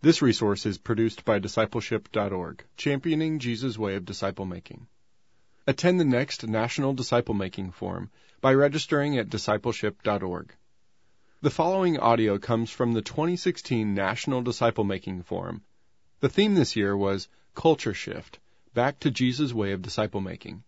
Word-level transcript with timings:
This 0.00 0.22
resource 0.22 0.64
is 0.64 0.78
produced 0.78 1.24
by 1.24 1.40
discipleship.org, 1.40 2.64
championing 2.76 3.40
Jesus' 3.40 3.76
way 3.76 3.96
of 3.96 4.04
disciple 4.04 4.46
making. 4.46 4.86
Attend 5.66 5.98
the 5.98 6.04
next 6.04 6.46
National 6.46 6.94
Disciple 6.94 7.34
Making 7.34 7.72
Forum 7.72 8.12
by 8.40 8.54
registering 8.54 9.18
at 9.18 9.28
discipleship.org. 9.28 10.54
The 11.42 11.50
following 11.50 11.98
audio 11.98 12.38
comes 12.38 12.70
from 12.70 12.92
the 12.92 13.02
2016 13.02 13.92
National 13.92 14.40
Disciple 14.40 14.84
Making 14.84 15.24
Forum. 15.24 15.64
The 16.20 16.28
theme 16.28 16.54
this 16.54 16.76
year 16.76 16.96
was 16.96 17.28
Culture 17.56 17.92
Shift 17.92 18.38
Back 18.74 19.00
to 19.00 19.10
Jesus' 19.10 19.52
Way 19.52 19.72
of 19.72 19.82
Disciple 19.82 20.20
Making. 20.20 20.62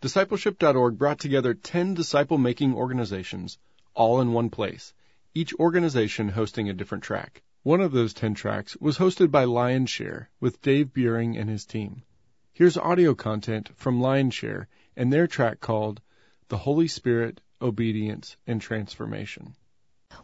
Discipleship.org 0.00 0.96
brought 0.96 1.18
together 1.18 1.52
10 1.52 1.92
disciple 1.92 2.38
making 2.38 2.72
organizations, 2.72 3.58
all 3.92 4.22
in 4.22 4.32
one 4.32 4.48
place, 4.48 4.94
each 5.34 5.52
organization 5.56 6.30
hosting 6.30 6.70
a 6.70 6.72
different 6.72 7.04
track. 7.04 7.42
One 7.66 7.80
of 7.80 7.90
those 7.90 8.14
10 8.14 8.34
tracks 8.34 8.76
was 8.76 8.96
hosted 8.96 9.32
by 9.32 9.44
Lionshare 9.44 10.28
with 10.38 10.62
Dave 10.62 10.92
Buehring 10.94 11.36
and 11.36 11.50
his 11.50 11.64
team. 11.64 12.04
Here's 12.52 12.76
audio 12.76 13.16
content 13.16 13.70
from 13.74 14.00
Lionshare 14.00 14.66
and 14.96 15.12
their 15.12 15.26
track 15.26 15.58
called 15.58 16.00
The 16.46 16.58
Holy 16.58 16.86
Spirit, 16.86 17.40
Obedience, 17.60 18.36
and 18.46 18.60
Transformation. 18.60 19.56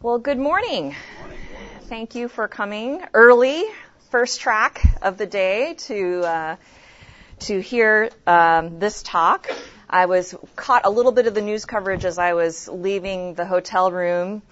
Well, 0.01 0.19
good 0.19 0.37
morning. 0.37 0.95
Thank 1.89 2.15
you 2.15 2.29
for 2.29 2.47
coming 2.47 3.03
early, 3.13 3.65
first 4.09 4.39
track 4.39 4.81
of 5.01 5.17
the 5.17 5.25
day 5.25 5.73
to 5.79 6.21
uh, 6.21 6.55
to 7.39 7.59
hear 7.59 8.09
um, 8.25 8.79
this 8.79 9.03
talk. 9.03 9.51
I 9.89 10.05
was 10.05 10.33
caught 10.55 10.85
a 10.85 10.89
little 10.89 11.11
bit 11.11 11.27
of 11.27 11.33
the 11.33 11.41
news 11.41 11.65
coverage 11.65 12.05
as 12.05 12.17
I 12.17 12.35
was 12.35 12.69
leaving 12.69 13.33
the 13.33 13.45
hotel 13.45 13.91
room 13.91 14.43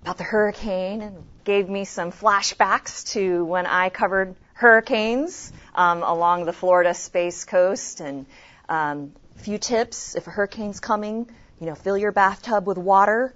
about 0.00 0.16
the 0.16 0.24
hurricane 0.24 1.02
and 1.02 1.22
gave 1.50 1.68
me 1.68 1.84
some 1.84 2.12
flashbacks 2.12 3.12
to 3.12 3.44
when 3.44 3.66
I 3.66 3.88
covered 3.88 4.36
hurricanes 4.52 5.52
um, 5.74 6.04
along 6.04 6.44
the 6.44 6.52
Florida 6.52 6.94
Space 6.94 7.44
Coast 7.44 7.98
and 7.98 8.26
um, 8.68 9.10
a 9.34 9.38
few 9.40 9.58
tips 9.58 10.14
if 10.14 10.28
a 10.28 10.30
hurricane's 10.30 10.78
coming, 10.78 11.28
you 11.58 11.66
know, 11.66 11.74
fill 11.74 11.98
your 11.98 12.12
bathtub 12.12 12.68
with 12.68 12.78
water 12.78 13.34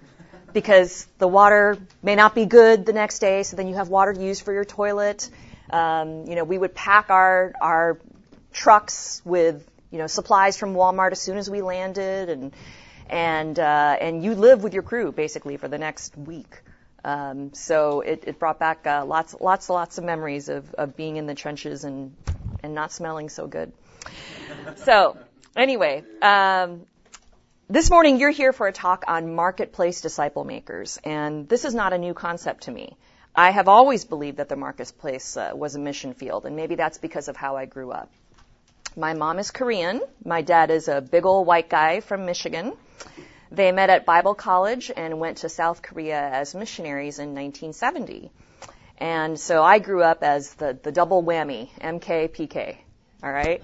because 0.53 1.09
the 1.19 1.27
water 1.27 1.77
may 2.05 2.15
not 2.15 2.37
be 2.37 2.47
good 2.47 2.87
the 2.87 2.93
next 2.93 3.19
day, 3.19 3.43
so 3.43 3.57
then 3.57 3.67
you 3.67 3.75
have 3.75 3.89
water 3.89 4.15
to 4.15 4.23
use 4.23 4.41
for 4.41 4.53
your 4.53 4.65
toilet. 4.65 5.29
Um, 5.71 6.27
you 6.29 6.37
know, 6.37 6.45
we 6.45 6.57
would 6.57 6.73
pack 6.73 7.11
our 7.11 7.53
our 7.61 7.99
trucks 8.53 9.23
with 9.25 9.69
you 9.91 9.99
know 9.99 10.07
supplies 10.07 10.57
from 10.57 10.75
Walmart 10.75 11.11
as 11.11 11.21
soon 11.21 11.37
as 11.37 11.51
we 11.51 11.63
landed, 11.63 12.29
and 12.29 12.53
and 13.11 13.59
uh, 13.59 13.97
and 14.01 14.23
you 14.23 14.37
live 14.37 14.63
with 14.63 14.73
your 14.73 14.85
crew 14.85 15.11
basically 15.11 15.57
for 15.57 15.67
the 15.67 15.79
next 15.79 16.17
week. 16.17 16.63
Um, 17.05 17.53
so 17.53 18.01
it, 18.01 18.25
it 18.27 18.39
brought 18.39 18.59
back 18.59 18.87
uh, 18.87 19.05
lots 19.05 19.37
lots 19.39 19.69
lots 19.69 19.99
of 19.99 20.05
memories 20.05 20.49
of, 20.49 20.73
of 20.75 20.97
being 20.97 21.17
in 21.17 21.27
the 21.27 21.35
trenches 21.35 21.85
and 21.85 22.17
and 22.63 22.75
not 22.75 22.93
smelling 22.93 23.29
so 23.29 23.47
good. 23.47 23.73
So 24.77 25.19
anyway, 25.55 26.03
um, 26.23 26.87
this 27.69 27.91
morning 27.91 28.19
you're 28.19 28.31
here 28.31 28.55
for 28.55 28.67
a 28.67 28.73
talk 28.73 29.05
on 29.07 29.35
marketplace 29.35 30.01
disciple 30.01 30.45
makers, 30.45 30.99
and 31.05 31.47
this 31.47 31.67
is 31.67 31.75
not 31.75 31.93
a 31.93 31.99
new 31.99 32.15
concept 32.15 32.65
to 32.65 32.71
me. 32.71 32.97
I 33.37 33.51
have 33.51 33.69
always 33.69 34.05
believed 34.05 34.39
that 34.39 34.49
the 34.49 34.57
marketplace 34.57 35.37
uh, 35.37 35.51
was 35.55 35.75
a 35.75 35.79
mission 35.79 36.15
field, 36.15 36.47
and 36.47 36.57
maybe 36.57 36.77
that's 36.77 36.99
because 36.99 37.29
of 37.29 37.37
how 37.37 37.57
I 37.57 37.67
grew 37.67 37.91
up. 37.91 38.11
My 38.97 39.13
mom 39.13 39.41
is 39.41 39.51
Korean. 39.51 40.01
My 40.25 40.43
dad 40.43 40.71
is 40.71 40.89
a 40.89 41.01
big 41.01 41.27
old 41.27 41.47
white 41.47 41.69
guy 41.69 42.01
from 42.01 42.27
Michigan. 42.27 42.73
They 43.51 43.73
met 43.73 43.91
at 43.91 44.07
Bible 44.07 44.35
college 44.35 44.91
and 44.97 45.21
went 45.21 45.39
to 45.39 45.49
South 45.49 45.83
Korea 45.83 46.21
as 46.21 46.55
missionaries 46.55 47.19
in 47.19 47.35
1970. 47.35 48.31
And 48.99 49.39
so 49.39 49.63
I 49.63 49.79
grew 49.79 50.03
up 50.03 50.23
as 50.23 50.55
the, 50.55 50.79
the 50.83 50.93
double 50.93 51.23
whammy, 51.23 51.69
MK, 51.81 52.31
PK. 52.31 52.77
All 53.23 53.33
right? 53.33 53.63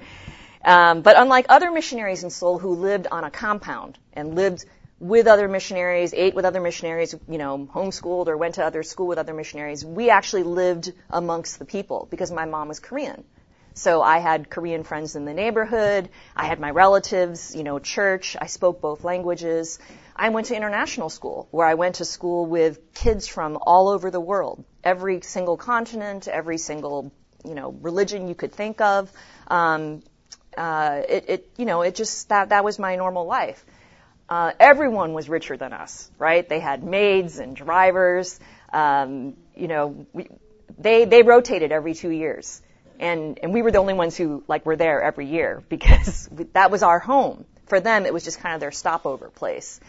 Um, 0.64 1.02
but 1.02 1.18
unlike 1.18 1.46
other 1.48 1.70
missionaries 1.70 2.24
in 2.24 2.30
Seoul 2.30 2.58
who 2.58 2.74
lived 2.74 3.06
on 3.10 3.24
a 3.24 3.30
compound 3.30 3.98
and 4.12 4.34
lived 4.34 4.64
with 4.98 5.26
other 5.26 5.48
missionaries, 5.48 6.12
ate 6.12 6.34
with 6.34 6.44
other 6.44 6.60
missionaries, 6.60 7.14
you 7.28 7.38
know, 7.38 7.66
homeschooled 7.72 8.28
or 8.28 8.36
went 8.36 8.56
to 8.56 8.64
other 8.64 8.82
school 8.82 9.06
with 9.06 9.18
other 9.18 9.32
missionaries, 9.32 9.84
we 9.84 10.10
actually 10.10 10.42
lived 10.42 10.92
amongst 11.08 11.58
the 11.58 11.64
people 11.64 12.06
because 12.10 12.30
my 12.30 12.44
mom 12.44 12.68
was 12.68 12.80
Korean. 12.80 13.24
So 13.80 14.02
I 14.02 14.18
had 14.18 14.50
Korean 14.50 14.84
friends 14.84 15.16
in 15.16 15.24
the 15.24 15.32
neighborhood. 15.32 16.10
I 16.36 16.44
had 16.44 16.60
my 16.60 16.70
relatives, 16.70 17.56
you 17.56 17.64
know, 17.64 17.78
church. 17.78 18.36
I 18.38 18.44
spoke 18.44 18.82
both 18.82 19.04
languages. 19.04 19.78
I 20.14 20.28
went 20.28 20.48
to 20.48 20.54
international 20.54 21.08
school 21.08 21.48
where 21.50 21.66
I 21.66 21.72
went 21.72 21.94
to 21.94 22.04
school 22.04 22.44
with 22.44 22.92
kids 22.92 23.26
from 23.26 23.56
all 23.56 23.88
over 23.88 24.10
the 24.10 24.20
world, 24.20 24.66
every 24.84 25.22
single 25.22 25.56
continent, 25.56 26.28
every 26.28 26.58
single, 26.58 27.10
you 27.42 27.54
know, 27.54 27.70
religion 27.80 28.28
you 28.28 28.34
could 28.34 28.52
think 28.52 28.82
of. 28.82 29.10
Um, 29.48 30.02
uh, 30.58 31.00
it, 31.08 31.24
it, 31.28 31.50
you 31.56 31.64
know, 31.64 31.80
it 31.80 31.94
just, 31.94 32.28
that, 32.28 32.50
that 32.50 32.64
was 32.64 32.78
my 32.78 32.96
normal 32.96 33.24
life. 33.24 33.64
Uh, 34.28 34.52
everyone 34.60 35.14
was 35.14 35.30
richer 35.30 35.56
than 35.56 35.72
us, 35.72 36.10
right? 36.18 36.46
They 36.46 36.60
had 36.60 36.84
maids 36.84 37.38
and 37.38 37.56
drivers. 37.56 38.38
Um, 38.74 39.38
you 39.56 39.68
know, 39.68 40.06
we, 40.12 40.28
they, 40.78 41.06
they 41.06 41.22
rotated 41.22 41.72
every 41.72 41.94
two 41.94 42.10
years 42.10 42.60
and 43.00 43.40
and 43.42 43.52
we 43.52 43.62
were 43.62 43.72
the 43.72 43.78
only 43.78 43.94
ones 43.94 44.16
who 44.16 44.44
like 44.46 44.64
were 44.64 44.76
there 44.76 45.02
every 45.02 45.26
year 45.26 45.64
because 45.68 46.28
that 46.52 46.70
was 46.70 46.82
our 46.84 47.00
home. 47.00 47.44
For 47.66 47.80
them, 47.80 48.04
it 48.04 48.12
was 48.12 48.24
just 48.24 48.40
kind 48.40 48.54
of 48.54 48.60
their 48.60 48.72
stopover 48.72 49.30
place, 49.30 49.80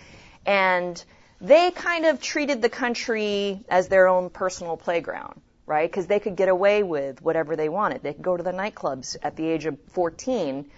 and 0.46 1.04
they 1.42 1.72
kind 1.72 2.06
of 2.06 2.22
treated 2.22 2.62
the 2.62 2.70
country 2.70 3.66
as 3.68 3.88
their 3.88 4.08
own 4.08 4.30
personal 4.30 4.78
playground, 4.78 5.42
right? 5.66 5.90
Because 5.90 6.06
they 6.06 6.20
could 6.20 6.36
get 6.36 6.48
away 6.48 6.84
with 6.84 7.22
whatever 7.22 7.56
they 7.56 7.70
wanted. 7.70 8.04
They 8.04 8.14
could 8.14 8.22
go 8.22 8.38
to 8.38 8.44
the 8.44 8.52
nightclubs 8.52 9.18
at 9.24 9.36
the 9.36 9.48
age 9.48 9.66
of 9.66 9.80
14 9.94 10.70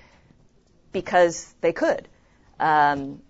because 0.93 1.53
they 1.59 1.73
could. 1.73 2.07
Um, 2.59 3.21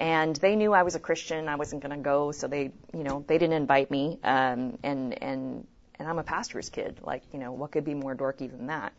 and 0.00 0.34
they 0.34 0.56
knew 0.56 0.72
I 0.72 0.82
was 0.82 0.96
a 0.96 0.98
Christian. 0.98 1.48
I 1.48 1.54
wasn't 1.54 1.82
going 1.82 1.96
to 1.96 2.02
go, 2.02 2.32
so 2.32 2.48
they, 2.48 2.72
you 2.92 3.04
know, 3.04 3.24
they 3.26 3.38
didn't 3.38 3.54
invite 3.54 3.90
me. 3.90 4.18
Um, 4.24 4.78
and 4.82 5.22
and 5.22 5.66
and 6.00 6.08
I'm 6.08 6.18
a 6.18 6.24
pastor's 6.24 6.70
kid. 6.70 6.98
Like, 7.02 7.22
you 7.32 7.38
know, 7.38 7.52
what 7.52 7.72
could 7.72 7.84
be 7.84 7.94
more 7.94 8.16
dorky 8.16 8.50
than 8.50 8.68
that? 8.68 8.92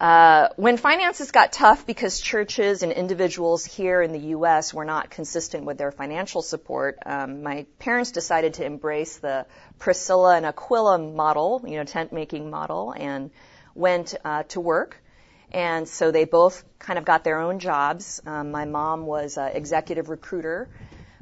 Uh, 0.00 0.48
when 0.56 0.76
finances 0.76 1.30
got 1.30 1.52
tough 1.52 1.86
because 1.86 2.20
churches 2.20 2.82
and 2.82 2.92
individuals 2.92 3.64
here 3.64 4.02
in 4.02 4.12
the 4.12 4.20
U.S. 4.36 4.74
were 4.74 4.84
not 4.84 5.10
consistent 5.10 5.64
with 5.64 5.78
their 5.78 5.90
financial 5.92 6.42
support, 6.42 6.98
um, 7.06 7.42
my 7.42 7.66
parents 7.78 8.10
decided 8.10 8.54
to 8.54 8.64
embrace 8.64 9.18
the 9.18 9.46
Priscilla 9.78 10.36
and 10.36 10.44
Aquila 10.44 10.98
model, 10.98 11.64
you 11.66 11.76
know, 11.76 11.84
tent 11.84 12.12
making 12.12 12.50
model, 12.50 12.92
and 12.96 13.30
went 13.74 14.14
uh, 14.24 14.42
to 14.44 14.60
work. 14.60 15.00
And 15.50 15.88
so 15.88 16.10
they 16.10 16.24
both 16.24 16.64
kind 16.78 16.98
of 16.98 17.04
got 17.04 17.24
their 17.24 17.40
own 17.40 17.58
jobs. 17.60 18.20
Um, 18.26 18.50
my 18.50 18.66
mom 18.66 19.06
was 19.06 19.36
an 19.36 19.52
executive 19.54 20.08
recruiter 20.08 20.68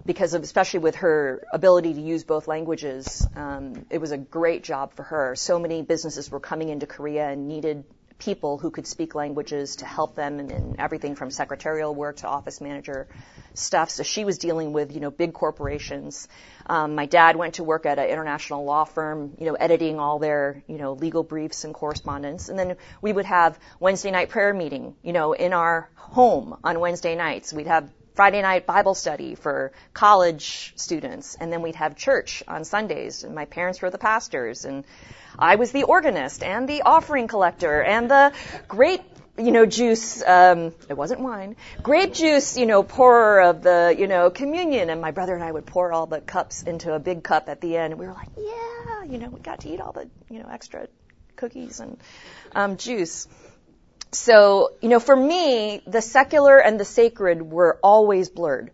because 0.06 0.34
of, 0.34 0.42
especially 0.42 0.80
with 0.80 0.96
her 0.96 1.44
ability 1.52 1.94
to 1.94 2.00
use 2.00 2.24
both 2.24 2.46
languages, 2.46 3.26
um, 3.34 3.86
it 3.90 3.98
was 3.98 4.12
a 4.12 4.18
great 4.18 4.62
job 4.62 4.94
for 4.94 5.02
her. 5.02 5.34
So 5.34 5.58
many 5.58 5.82
businesses 5.82 6.30
were 6.30 6.40
coming 6.40 6.68
into 6.68 6.86
Korea 6.86 7.28
and 7.28 7.48
needed 7.48 7.84
people 8.18 8.56
who 8.56 8.70
could 8.70 8.86
speak 8.86 9.14
languages 9.14 9.76
to 9.76 9.84
help 9.84 10.14
them 10.14 10.40
in, 10.40 10.50
in 10.50 10.76
everything 10.78 11.14
from 11.14 11.30
secretarial 11.30 11.94
work 11.94 12.16
to 12.16 12.26
office 12.26 12.60
manager 12.60 13.08
stuff. 13.54 13.90
So 13.90 14.02
she 14.02 14.24
was 14.24 14.38
dealing 14.38 14.72
with, 14.72 14.92
you 14.92 15.00
know, 15.00 15.10
big 15.10 15.34
corporations. 15.34 16.28
Um, 16.66 16.94
my 16.94 17.06
dad 17.06 17.36
went 17.36 17.54
to 17.54 17.64
work 17.64 17.84
at 17.84 17.98
an 17.98 18.08
international 18.08 18.64
law 18.64 18.84
firm, 18.84 19.34
you 19.38 19.46
know, 19.46 19.54
editing 19.54 19.98
all 19.98 20.18
their, 20.18 20.62
you 20.66 20.78
know, 20.78 20.94
legal 20.94 21.24
briefs 21.24 21.64
and 21.64 21.74
correspondence. 21.74 22.48
And 22.48 22.58
then 22.58 22.76
we 23.02 23.12
would 23.12 23.26
have 23.26 23.58
Wednesday 23.80 24.10
night 24.10 24.30
prayer 24.30 24.54
meeting, 24.54 24.94
you 25.02 25.12
know, 25.12 25.32
in 25.32 25.52
our 25.52 25.90
home 25.94 26.56
on 26.64 26.80
Wednesday 26.80 27.16
nights. 27.16 27.52
We'd 27.52 27.66
have 27.66 27.90
Friday 28.16 28.40
night 28.40 28.64
Bible 28.64 28.94
study 28.94 29.34
for 29.34 29.72
college 29.92 30.72
students, 30.76 31.36
and 31.38 31.52
then 31.52 31.60
we'd 31.60 31.74
have 31.74 31.96
church 31.96 32.42
on 32.48 32.64
Sundays, 32.64 33.24
and 33.24 33.34
my 33.34 33.44
parents 33.44 33.82
were 33.82 33.90
the 33.90 33.98
pastors, 33.98 34.64
and 34.64 34.84
I 35.38 35.56
was 35.56 35.70
the 35.70 35.82
organist 35.82 36.42
and 36.42 36.66
the 36.66 36.80
offering 36.80 37.28
collector 37.28 37.82
and 37.82 38.10
the 38.10 38.32
grape, 38.68 39.02
you 39.36 39.50
know, 39.50 39.66
juice, 39.66 40.22
um, 40.26 40.72
it 40.88 40.96
wasn't 40.96 41.20
wine, 41.20 41.56
grape 41.82 42.14
juice, 42.14 42.56
you 42.56 42.64
know, 42.64 42.82
pourer 42.82 43.42
of 43.42 43.60
the, 43.60 43.94
you 43.98 44.06
know, 44.06 44.30
communion, 44.30 44.88
and 44.88 45.02
my 45.02 45.10
brother 45.10 45.34
and 45.34 45.44
I 45.44 45.52
would 45.52 45.66
pour 45.66 45.92
all 45.92 46.06
the 46.06 46.22
cups 46.22 46.62
into 46.62 46.94
a 46.94 46.98
big 46.98 47.22
cup 47.22 47.50
at 47.50 47.60
the 47.60 47.76
end, 47.76 47.92
and 47.92 48.00
we 48.00 48.06
were 48.06 48.14
like, 48.14 48.30
yeah, 48.38 49.02
you 49.04 49.18
know, 49.18 49.28
we 49.28 49.40
got 49.40 49.60
to 49.60 49.68
eat 49.68 49.82
all 49.82 49.92
the, 49.92 50.08
you 50.30 50.38
know, 50.38 50.48
extra 50.50 50.88
cookies 51.36 51.80
and 51.80 51.98
um, 52.54 52.78
juice 52.78 53.28
so, 54.16 54.72
you 54.80 54.88
know, 54.88 55.00
for 55.00 55.14
me, 55.14 55.82
the 55.86 56.02
secular 56.02 56.58
and 56.58 56.80
the 56.80 56.84
sacred 56.84 57.42
were 57.42 57.78
always 57.82 58.28
blurred. 58.28 58.70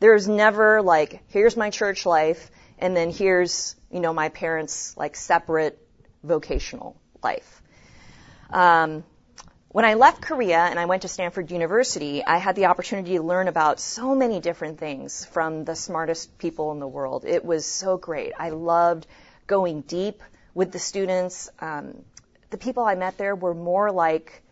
There's 0.00 0.26
never 0.26 0.82
like, 0.82 1.22
here's 1.28 1.56
my 1.56 1.70
church 1.70 2.06
life, 2.06 2.50
and 2.78 2.96
then 2.96 3.10
here's, 3.10 3.76
you 3.90 4.00
know, 4.00 4.12
my 4.12 4.30
parents' 4.30 4.96
like 4.96 5.16
separate 5.16 5.78
vocational 6.22 6.96
life. 7.22 7.62
Um, 8.50 9.04
when 9.68 9.84
I 9.84 9.94
left 9.94 10.22
Korea 10.22 10.58
and 10.58 10.80
I 10.80 10.86
went 10.86 11.02
to 11.02 11.08
Stanford 11.08 11.50
University, 11.50 12.24
I 12.24 12.38
had 12.38 12.56
the 12.56 12.66
opportunity 12.66 13.16
to 13.18 13.22
learn 13.22 13.46
about 13.46 13.78
so 13.78 14.16
many 14.16 14.40
different 14.40 14.80
things 14.80 15.24
from 15.26 15.64
the 15.64 15.76
smartest 15.76 16.38
people 16.38 16.72
in 16.72 16.80
the 16.80 16.88
world. 16.88 17.24
It 17.24 17.44
was 17.44 17.66
so 17.66 17.96
great. 17.96 18.32
I 18.36 18.50
loved 18.50 19.06
going 19.46 19.82
deep 19.82 20.22
with 20.54 20.72
the 20.72 20.80
students. 20.80 21.50
Um, 21.60 22.02
the 22.50 22.58
people 22.58 22.82
I 22.84 22.96
met 22.96 23.16
there 23.16 23.36
were 23.36 23.54
more 23.54 23.92
like 23.92 24.42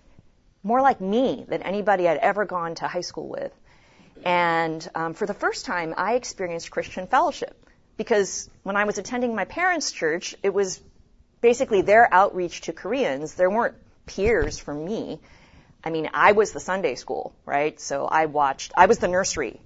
more 0.68 0.82
like 0.82 1.00
me 1.00 1.46
than 1.48 1.62
anybody 1.62 2.06
I'd 2.06 2.18
ever 2.18 2.44
gone 2.44 2.74
to 2.76 2.86
high 2.86 3.06
school 3.10 3.26
with. 3.26 3.52
And 4.24 4.86
um, 4.94 5.14
for 5.14 5.26
the 5.26 5.34
first 5.34 5.64
time, 5.64 5.94
I 5.96 6.14
experienced 6.14 6.70
Christian 6.70 7.06
fellowship 7.06 7.56
because 7.96 8.50
when 8.64 8.76
I 8.76 8.84
was 8.84 8.98
attending 8.98 9.34
my 9.34 9.46
parents' 9.46 9.90
church, 9.90 10.36
it 10.42 10.52
was 10.52 10.80
basically 11.40 11.80
their 11.82 12.12
outreach 12.12 12.60
to 12.62 12.74
Koreans. 12.74 13.34
There 13.34 13.48
weren't 13.48 13.76
peers 14.04 14.58
for 14.58 14.74
me. 14.74 15.20
I 15.82 15.88
mean, 15.90 16.10
I 16.12 16.32
was 16.32 16.52
the 16.52 16.60
Sunday 16.60 16.96
school, 16.96 17.34
right? 17.46 17.80
So 17.80 18.04
I 18.04 18.26
watched, 18.26 18.72
I 18.76 18.86
was 18.86 18.98
the 18.98 19.08
nursery 19.08 19.60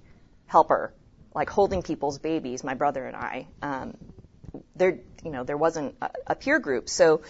helper, 0.45 0.93
like 1.35 1.49
holding 1.49 1.81
people's 1.81 2.17
babies, 2.17 2.63
my 2.63 2.75
brother 2.75 3.05
and 3.05 3.17
I. 3.17 3.47
Um, 3.61 3.97
there, 4.75 4.99
you 5.25 5.31
know, 5.31 5.43
there 5.43 5.57
wasn't 5.57 5.95
a, 6.01 6.11
a 6.27 6.35
peer 6.35 6.59
group. 6.59 6.87
So 6.87 7.23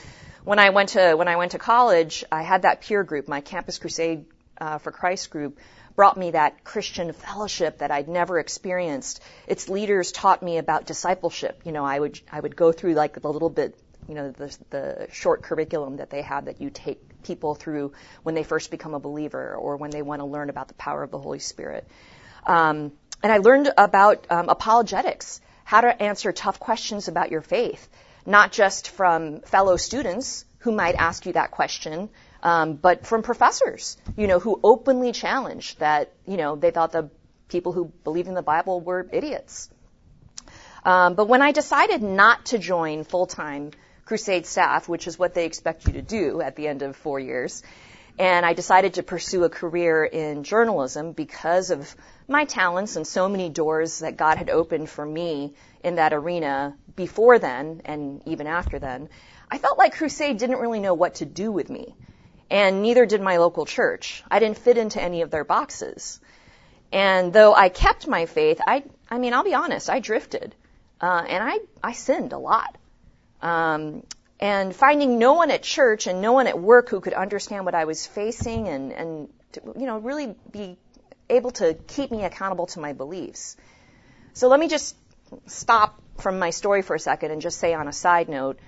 when 0.44 0.60
I 0.60 0.70
went 0.70 0.90
to, 0.90 1.16
when 1.16 1.28
I 1.28 1.36
went 1.38 1.52
to 1.52 1.60
college, 1.60 2.24
I 2.32 2.44
had 2.44 2.64
that 2.64 2.82
peer 2.82 3.04
group, 3.04 3.28
my 3.28 3.42
Campus 3.42 3.78
Crusade 3.78 4.26
uh, 4.60 4.78
for 4.78 4.92
Christ 4.92 5.30
group 5.30 5.60
brought 5.96 6.18
me 6.18 6.32
that 6.32 6.64
Christian 6.64 7.14
fellowship 7.14 7.80
that 7.80 7.92
I'd 7.92 8.08
never 8.08 8.40
experienced. 8.40 9.22
Its 9.48 9.70
leaders 9.70 10.12
taught 10.12 10.42
me 10.42 10.58
about 10.58 10.86
discipleship. 10.86 11.62
You 11.66 11.72
know, 11.72 11.86
I 11.86 12.00
would 12.00 12.20
I 12.32 12.40
would 12.40 12.56
go 12.56 12.72
through 12.72 12.94
like 12.94 13.20
the 13.22 13.32
little 13.32 13.50
bit, 13.50 13.78
you 14.08 14.16
know, 14.16 14.32
the 14.32 14.58
the 14.70 15.08
short 15.12 15.44
curriculum 15.44 15.98
that 15.98 16.10
they 16.10 16.24
have 16.24 16.46
that 16.46 16.62
you 16.62 16.70
take 16.70 17.24
people 17.24 17.56
through 17.56 17.94
when 18.24 18.36
they 18.36 18.44
first 18.44 18.72
become 18.72 18.94
a 18.94 19.00
believer 19.00 19.56
or 19.56 19.78
when 19.78 19.92
they 19.92 20.02
want 20.02 20.20
to 20.22 20.26
learn 20.26 20.50
about 20.50 20.68
the 20.68 20.74
power 20.74 21.04
of 21.04 21.12
the 21.12 21.20
Holy 21.20 21.40
Spirit. 21.40 21.88
Um, 22.46 22.92
and 23.22 23.32
I 23.32 23.38
learned 23.38 23.72
about 23.78 24.28
um, 24.30 24.50
apologetics, 24.50 25.40
how 25.64 25.82
to 25.82 26.02
answer 26.02 26.34
tough 26.34 26.60
questions 26.60 27.08
about 27.08 27.32
your 27.32 27.42
faith, 27.42 27.88
not 28.26 28.52
just 28.52 28.90
from 28.90 29.42
fellow 29.42 29.78
students 29.78 30.46
who 30.60 30.72
might 30.72 30.96
ask 30.96 31.26
you 31.26 31.34
that 31.34 31.52
question, 31.52 32.10
um, 32.42 32.76
but 32.76 33.06
from 33.06 33.22
professors, 33.22 33.98
you 34.18 34.28
know, 34.28 34.40
who 34.40 34.60
openly 34.64 35.12
challenged 35.12 35.80
that, 35.80 36.14
you 36.26 36.38
know, 36.38 36.56
they 36.56 36.72
thought 36.72 36.92
the 36.92 37.10
people 37.48 37.72
who 37.72 37.86
believed 38.04 38.28
in 38.28 38.34
the 38.34 38.42
Bible 38.42 38.82
were 38.82 39.08
idiots. 39.12 39.70
Um, 40.86 41.16
but 41.16 41.28
when 41.28 41.42
I 41.42 41.52
decided 41.52 42.02
not 42.04 42.46
to 42.48 42.58
join 42.58 43.04
full 43.04 43.26
time 43.26 43.72
crusade 44.06 44.46
staff, 44.46 44.90
which 44.90 45.08
is 45.08 45.18
what 45.18 45.34
they 45.34 45.46
expect 45.46 45.88
you 45.88 45.94
to 45.94 46.02
do 46.02 46.42
at 46.42 46.56
the 46.56 46.68
end 46.68 46.82
of 46.82 46.96
four 46.96 47.20
years, 47.20 47.64
and 48.20 48.46
I 48.46 48.54
decided 48.54 48.96
to 48.96 49.04
pursue 49.04 49.44
a 49.44 49.50
career 49.50 50.04
in 50.04 50.44
journalism 50.44 51.14
because 51.14 51.72
of 51.72 51.96
my 52.28 52.46
talents 52.46 52.96
and 52.96 53.08
so 53.08 53.28
many 53.28 53.50
doors 53.50 54.00
that 54.00 54.18
God 54.18 54.38
had 54.38 54.50
opened 54.50 54.90
for 54.90 55.06
me 55.06 55.56
in 55.84 55.96
that 55.96 56.14
arena 56.14 56.76
before 56.96 57.40
then 57.40 57.82
and 57.86 58.22
even 58.26 58.48
after 58.48 58.80
then. 58.80 59.10
I 59.50 59.58
felt 59.58 59.78
like 59.78 59.96
Crusade 59.96 60.38
didn't 60.38 60.60
really 60.60 60.80
know 60.80 60.94
what 60.94 61.16
to 61.16 61.26
do 61.26 61.52
with 61.52 61.70
me. 61.70 61.96
And 62.50 62.82
neither 62.82 63.06
did 63.06 63.22
my 63.22 63.38
local 63.38 63.66
church. 63.66 64.24
I 64.30 64.40
didn't 64.40 64.58
fit 64.58 64.78
into 64.78 65.02
any 65.02 65.22
of 65.22 65.32
their 65.32 65.44
boxes. 65.44 66.20
And 66.92 67.34
though 67.34 67.56
I 67.56 67.70
kept 67.70 68.08
my 68.08 68.28
faith, 68.28 68.62
I, 68.66 68.84
I 69.10 69.18
mean, 69.18 69.34
I'll 69.34 69.44
be 69.44 69.56
honest, 69.56 69.90
I 69.90 70.00
drifted. 70.00 70.54
Uh, 71.02 71.26
and 71.28 71.44
I, 71.44 71.60
I 71.84 71.94
sinned 71.94 72.34
a 72.34 72.38
lot. 72.38 72.78
Um, 73.42 74.04
and 74.40 74.76
finding 74.76 75.20
no 75.20 75.34
one 75.34 75.50
at 75.52 75.64
church 75.64 76.06
and 76.06 76.22
no 76.22 76.34
one 76.34 76.48
at 76.48 76.60
work 76.60 76.90
who 76.90 77.00
could 77.02 77.14
understand 77.14 77.66
what 77.66 77.74
I 77.74 77.86
was 77.86 78.06
facing 78.06 78.68
and, 78.68 78.92
and 78.92 79.30
to, 79.54 79.62
you 79.80 79.86
know, 79.86 79.98
really 79.98 80.36
be 80.52 80.78
able 81.30 81.52
to 81.52 81.74
keep 81.88 82.12
me 82.12 82.26
accountable 82.26 82.68
to 82.68 82.80
my 82.80 82.94
beliefs. 82.94 83.58
So 84.34 84.48
let 84.48 84.60
me 84.60 84.68
just 84.68 84.96
stop 85.48 86.00
from 86.18 86.40
my 86.40 86.50
story 86.52 86.82
for 86.82 86.96
a 86.96 87.00
second 87.00 87.32
and 87.32 87.42
just 87.42 87.60
say 87.60 87.74
on 87.74 87.88
a 87.88 87.94
side 87.94 88.30
note, 88.30 88.60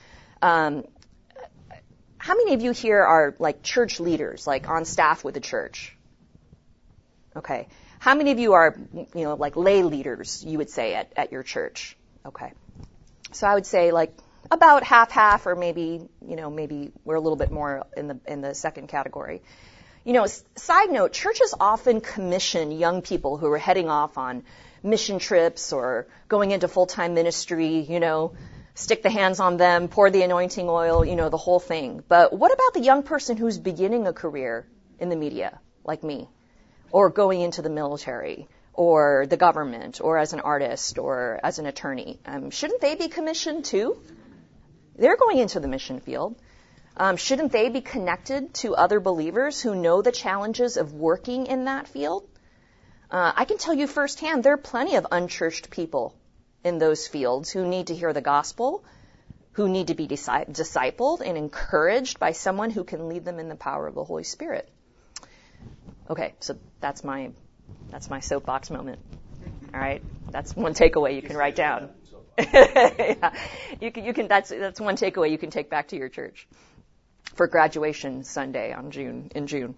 um, 0.42 0.84
how 2.18 2.36
many 2.36 2.54
of 2.54 2.62
you 2.62 2.72
here 2.72 3.04
are 3.04 3.36
like 3.40 3.62
church 3.62 4.00
leaders, 4.00 4.48
like 4.48 4.68
on 4.68 4.86
staff 4.86 5.24
with 5.24 5.34
the 5.36 5.40
church? 5.40 5.96
Okay. 7.36 7.68
How 8.00 8.16
many 8.16 8.32
of 8.32 8.40
you 8.40 8.54
are, 8.54 8.76
you 8.94 9.08
know, 9.14 9.36
like 9.36 9.56
lay 9.56 9.84
leaders, 9.84 10.44
you 10.46 10.58
would 10.58 10.70
say, 10.70 10.96
at, 10.96 11.14
at 11.16 11.32
your 11.32 11.44
church? 11.44 11.98
Okay. 12.26 12.52
So 13.32 13.48
I 13.48 13.54
would 13.54 13.66
say 13.66 13.92
like 13.92 14.18
about 14.52 14.84
half 14.84 15.12
half 15.12 15.46
or 15.46 15.56
maybe 15.56 16.08
you 16.28 16.36
know 16.36 16.50
maybe 16.50 16.92
we're 17.04 17.16
a 17.16 17.20
little 17.20 17.36
bit 17.36 17.52
more 17.52 17.86
in 17.98 18.08
the 18.08 18.20
in 18.28 18.42
the 18.42 18.54
second 18.54 18.88
category 18.88 19.42
you 20.04 20.14
know 20.14 20.26
side 20.56 20.90
note 20.90 21.14
churches 21.14 21.54
often 21.60 22.02
commission 22.02 22.72
young 22.72 23.02
people 23.02 23.38
who 23.38 23.48
are 23.48 23.58
heading 23.58 23.90
off 23.90 24.18
on 24.18 24.44
mission 24.86 25.20
trips 25.20 25.74
or 25.74 26.08
going 26.30 26.52
into 26.52 26.68
full-time 26.68 27.14
ministry 27.14 27.80
you 27.80 28.00
know 28.00 28.34
stick 28.76 29.04
the 29.04 29.10
hands 29.10 29.40
on 29.40 29.58
them 29.58 29.88
pour 29.88 30.10
the 30.12 30.22
anointing 30.22 30.70
oil 30.70 31.04
you 31.04 31.16
know 31.16 31.30
the 31.30 31.44
whole 31.46 31.60
thing 31.60 32.04
but 32.08 32.32
what 32.32 32.54
about 32.54 32.74
the 32.74 32.82
young 32.82 33.04
person 33.04 33.38
who's 33.38 33.58
beginning 33.58 34.08
a 34.08 34.14
career 34.14 34.68
in 35.00 35.10
the 35.10 35.16
media 35.16 35.60
like 35.84 36.04
me 36.04 36.30
or 36.92 37.10
going 37.10 37.42
into 37.42 37.62
the 37.62 37.70
military 37.70 38.48
or 38.74 39.26
the 39.30 39.38
government 39.38 40.02
or 40.02 40.18
as 40.18 40.34
an 40.34 40.40
artist 40.40 41.00
or 41.00 41.40
as 41.44 41.60
an 41.60 41.66
attorney 41.66 42.20
um, 42.26 42.52
shouldn't 42.52 42.82
they 42.82 42.96
be 42.96 43.08
commissioned 43.08 43.66
too 43.66 43.98
they're 44.98 45.18
going 45.18 45.40
into 45.40 45.60
the 45.60 45.68
mission 45.68 46.00
field. 46.00 46.36
Um, 46.98 47.18
shouldn't 47.18 47.52
they 47.52 47.70
be 47.70 47.82
connected 47.82 48.54
to 48.56 48.76
other 48.76 49.02
believers 49.02 49.62
who 49.62 49.76
know 49.76 50.02
the 50.02 50.14
challenges 50.14 50.78
of 50.78 50.94
working 50.94 51.48
in 51.48 51.66
that 51.66 51.88
field? 51.88 52.24
Uh, 53.16 53.32
I 53.34 53.46
can 53.46 53.58
tell 53.58 53.74
you 53.74 53.88
firsthand, 53.88 54.44
there 54.44 54.52
are 54.52 54.58
plenty 54.58 54.96
of 54.98 55.08
unchurched 55.10 55.70
people 55.70 56.14
in 56.66 56.80
those 56.80 57.08
fields 57.08 57.50
who 57.50 57.66
need 57.66 57.88
to 57.88 57.96
hear 57.96 58.12
the 58.12 58.20
gospel, 58.20 58.84
who 59.54 59.70
need 59.70 59.88
to 59.88 59.94
be 59.94 60.06
discipled 60.06 61.22
and 61.26 61.38
encouraged 61.38 62.20
by 62.20 62.34
someone 62.34 62.72
who 62.72 62.84
can 62.84 63.08
lead 63.08 63.24
them 63.24 63.40
in 63.40 63.48
the 63.48 63.56
power 63.56 63.88
of 63.88 63.96
the 63.96 64.04
Holy 64.04 64.26
Spirit. 64.26 64.68
Okay, 66.10 66.34
so 66.42 66.58
that's 66.82 67.06
my 67.06 67.32
that's 67.90 68.10
my 68.10 68.20
soapbox 68.20 68.70
moment. 68.70 69.00
All 69.74 69.80
right, 69.80 70.02
that's 70.30 70.54
one 70.54 70.74
takeaway 70.74 71.16
you 71.16 71.22
can 71.22 71.38
write 71.38 71.56
down. 71.56 71.92
yeah. 72.38 73.32
You 73.80 73.92
can, 73.94 74.04
you 74.04 74.14
can, 74.14 74.28
that's, 74.28 74.50
that's 74.50 74.82
one 74.82 74.98
takeaway 74.98 75.32
you 75.32 75.38
can 75.38 75.52
take 75.52 75.70
back 75.70 75.88
to 75.90 75.96
your 75.96 76.10
church 76.10 76.50
for 77.36 77.48
graduation 77.48 78.26
Sunday 78.26 78.74
on 78.74 78.92
June, 78.92 79.32
in 79.34 79.48
June. 79.48 79.76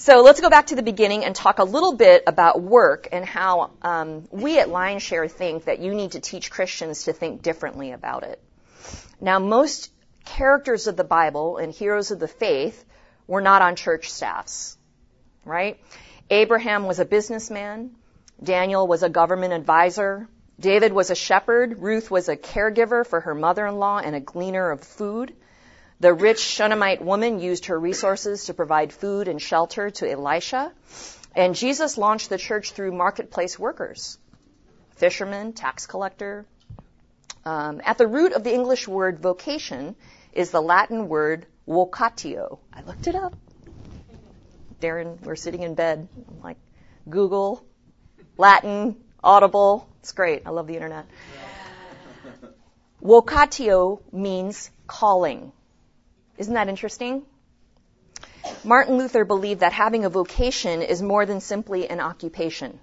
So 0.00 0.22
let's 0.22 0.40
go 0.40 0.48
back 0.48 0.68
to 0.68 0.76
the 0.76 0.82
beginning 0.84 1.24
and 1.24 1.34
talk 1.34 1.58
a 1.58 1.64
little 1.64 1.92
bit 1.92 2.22
about 2.28 2.62
work 2.62 3.08
and 3.10 3.24
how 3.24 3.72
um, 3.82 4.28
we 4.30 4.60
at 4.60 4.68
Lionshare 4.68 5.28
think 5.28 5.64
that 5.64 5.80
you 5.80 5.92
need 5.92 6.12
to 6.12 6.20
teach 6.20 6.52
Christians 6.52 7.04
to 7.04 7.12
think 7.12 7.42
differently 7.42 7.90
about 7.90 8.22
it. 8.22 8.40
Now, 9.20 9.40
most 9.40 9.90
characters 10.24 10.86
of 10.86 10.96
the 10.96 11.02
Bible 11.02 11.56
and 11.56 11.72
heroes 11.72 12.12
of 12.12 12.20
the 12.20 12.28
faith 12.28 12.84
were 13.26 13.40
not 13.40 13.60
on 13.60 13.74
church 13.74 14.08
staffs, 14.08 14.78
right? 15.44 15.80
Abraham 16.30 16.86
was 16.86 17.00
a 17.00 17.04
businessman. 17.04 17.96
Daniel 18.40 18.86
was 18.86 19.02
a 19.02 19.08
government 19.08 19.52
advisor. 19.52 20.28
David 20.60 20.92
was 20.92 21.10
a 21.10 21.16
shepherd. 21.16 21.82
Ruth 21.82 22.08
was 22.08 22.28
a 22.28 22.36
caregiver 22.36 23.04
for 23.04 23.18
her 23.22 23.34
mother-in-law 23.34 23.98
and 23.98 24.14
a 24.14 24.20
gleaner 24.20 24.70
of 24.70 24.80
food. 24.80 25.34
The 26.00 26.14
rich 26.14 26.38
Shunammite 26.38 27.02
woman 27.02 27.40
used 27.40 27.66
her 27.66 27.78
resources 27.78 28.44
to 28.44 28.54
provide 28.54 28.92
food 28.92 29.26
and 29.26 29.42
shelter 29.42 29.90
to 29.90 30.10
Elisha. 30.10 30.72
And 31.34 31.56
Jesus 31.56 31.98
launched 31.98 32.28
the 32.28 32.38
church 32.38 32.70
through 32.72 32.92
marketplace 32.92 33.58
workers, 33.58 34.18
fishermen, 34.96 35.52
tax 35.54 35.86
collector. 35.86 36.46
Um, 37.44 37.80
at 37.84 37.98
the 37.98 38.06
root 38.06 38.32
of 38.32 38.44
the 38.44 38.52
English 38.52 38.86
word 38.86 39.18
vocation 39.18 39.96
is 40.32 40.50
the 40.50 40.62
Latin 40.62 41.08
word 41.08 41.46
vocatio. 41.66 42.58
I 42.72 42.82
looked 42.82 43.08
it 43.08 43.16
up. 43.16 43.34
Darren, 44.80 45.20
we're 45.22 45.36
sitting 45.36 45.62
in 45.62 45.74
bed. 45.74 46.06
I'm 46.28 46.42
like, 46.42 46.58
Google, 47.08 47.64
Latin, 48.36 48.96
Audible. 49.22 49.88
It's 50.00 50.12
great. 50.12 50.42
I 50.46 50.50
love 50.50 50.68
the 50.68 50.74
internet. 50.74 51.06
Vocatio 53.02 54.00
means 54.12 54.70
calling. 54.86 55.52
Isn't 56.38 56.54
that 56.54 56.68
interesting? 56.68 57.26
Martin 58.64 58.96
Luther 58.96 59.24
believed 59.24 59.60
that 59.60 59.72
having 59.72 60.04
a 60.04 60.10
vocation 60.10 60.82
is 60.82 61.02
more 61.02 61.26
than 61.26 61.40
simply 61.40 61.88
an 61.88 62.00
occupation. 62.00 62.78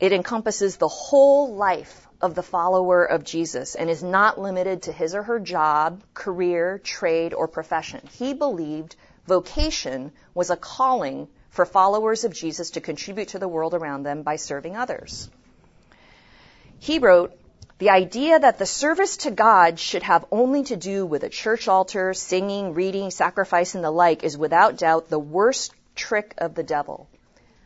It 0.00 0.12
encompasses 0.12 0.76
the 0.76 0.88
whole 0.88 1.54
life 1.54 2.06
of 2.20 2.36
the 2.36 2.42
follower 2.42 3.04
of 3.04 3.24
Jesus 3.24 3.74
and 3.74 3.90
is 3.90 4.02
not 4.02 4.40
limited 4.40 4.82
to 4.82 4.92
his 4.92 5.14
or 5.14 5.24
her 5.24 5.40
job, 5.40 6.02
career, 6.14 6.78
trade, 6.78 7.34
or 7.34 7.48
profession. 7.48 8.00
He 8.12 8.32
believed 8.32 8.94
vocation 9.26 10.12
was 10.34 10.50
a 10.50 10.56
calling 10.56 11.28
for 11.50 11.66
followers 11.66 12.22
of 12.22 12.32
Jesus 12.32 12.70
to 12.70 12.80
contribute 12.80 13.28
to 13.28 13.40
the 13.40 13.48
world 13.48 13.74
around 13.74 14.04
them 14.04 14.22
by 14.22 14.36
serving 14.36 14.76
others. 14.76 15.28
He 16.78 17.00
wrote, 17.00 17.36
the 17.78 17.90
idea 17.90 18.38
that 18.38 18.58
the 18.58 18.66
service 18.66 19.18
to 19.18 19.30
God 19.30 19.78
should 19.78 20.02
have 20.02 20.24
only 20.32 20.64
to 20.64 20.76
do 20.76 21.06
with 21.06 21.22
a 21.22 21.28
church 21.28 21.68
altar, 21.68 22.12
singing, 22.12 22.74
reading, 22.74 23.10
sacrifice, 23.10 23.74
and 23.74 23.84
the 23.84 23.90
like 23.90 24.24
is 24.24 24.36
without 24.36 24.76
doubt 24.76 25.08
the 25.08 25.18
worst 25.18 25.72
trick 25.94 26.34
of 26.38 26.54
the 26.54 26.64
devil. 26.64 27.08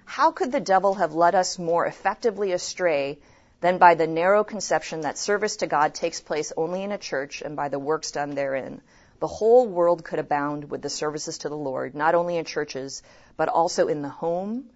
How 0.04 0.30
could 0.30 0.52
the 0.52 0.60
devil 0.60 0.94
have 0.94 1.14
led 1.14 1.34
us 1.34 1.58
more 1.58 1.86
effectively 1.86 2.52
astray 2.52 3.18
than 3.62 3.78
by 3.78 3.94
the 3.94 4.06
narrow 4.06 4.42
conception 4.44 5.02
that 5.02 5.16
service 5.16 5.56
to 5.56 5.66
God 5.68 5.94
takes 5.94 6.20
place 6.20 6.52
only 6.56 6.82
in 6.82 6.92
a 6.92 6.98
church 6.98 7.42
and 7.42 7.56
by 7.56 7.68
the 7.68 7.78
works 7.78 8.10
done 8.10 8.34
therein. 8.34 8.82
The 9.20 9.28
whole 9.28 9.68
world 9.68 10.04
could 10.04 10.18
abound 10.18 10.68
with 10.68 10.82
the 10.82 10.90
services 10.90 11.38
to 11.38 11.48
the 11.48 11.56
Lord, 11.56 11.94
not 11.94 12.16
only 12.16 12.36
in 12.36 12.44
churches, 12.44 13.04
but 13.36 13.48
also 13.48 13.86
in 13.86 14.02
the 14.02 14.08
home, 14.08 14.68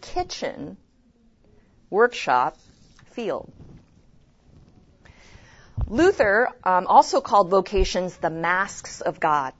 kitchen, 0.00 0.78
workshop, 1.90 2.56
field. 3.12 3.52
Luther 5.88 6.48
um, 6.64 6.86
also 6.86 7.20
called 7.20 7.50
vocations 7.50 8.16
the 8.16 8.30
masks 8.30 9.00
of 9.00 9.20
God, 9.20 9.52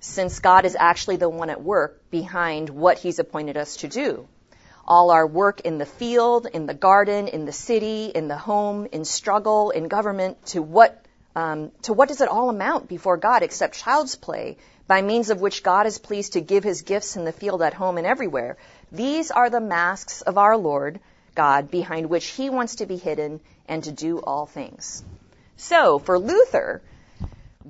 since 0.00 0.38
God 0.38 0.64
is 0.64 0.76
actually 0.78 1.16
the 1.16 1.28
one 1.28 1.50
at 1.50 1.62
work 1.62 2.10
behind 2.10 2.70
what 2.70 2.98
he's 2.98 3.18
appointed 3.18 3.56
us 3.56 3.76
to 3.76 3.88
do 3.88 4.28
all 4.90 5.12
our 5.12 5.26
work 5.26 5.60
in 5.60 5.78
the 5.78 5.86
field, 5.86 6.46
in 6.52 6.66
the 6.66 6.74
garden, 6.74 7.28
in 7.28 7.44
the 7.44 7.52
city, 7.52 8.06
in 8.06 8.26
the 8.26 8.36
home, 8.36 8.88
in 8.90 9.04
struggle, 9.04 9.70
in 9.70 9.86
government, 9.86 10.44
to 10.46 10.60
what, 10.60 11.04
um, 11.36 11.70
to 11.82 11.92
what 11.92 12.08
does 12.08 12.20
it 12.20 12.28
all 12.28 12.50
amount 12.50 12.88
before 12.88 13.16
God 13.16 13.44
except 13.44 13.76
child's 13.76 14.16
play, 14.16 14.56
by 14.88 15.00
means 15.00 15.30
of 15.30 15.40
which 15.40 15.62
God 15.62 15.86
is 15.86 15.98
pleased 15.98 16.32
to 16.32 16.40
give 16.40 16.64
his 16.64 16.82
gifts 16.82 17.14
in 17.14 17.24
the 17.24 17.32
field, 17.32 17.62
at 17.62 17.72
home, 17.72 17.98
and 17.98 18.06
everywhere? 18.06 18.56
These 18.90 19.30
are 19.30 19.48
the 19.48 19.60
masks 19.60 20.22
of 20.22 20.38
our 20.38 20.56
Lord 20.56 20.98
God, 21.36 21.70
behind 21.70 22.10
which 22.10 22.26
he 22.26 22.50
wants 22.50 22.76
to 22.76 22.86
be 22.86 22.96
hidden 22.96 23.40
and 23.68 23.84
to 23.84 23.92
do 23.92 24.18
all 24.18 24.46
things. 24.46 25.04
So, 25.60 25.98
for 25.98 26.18
Luther, 26.18 26.80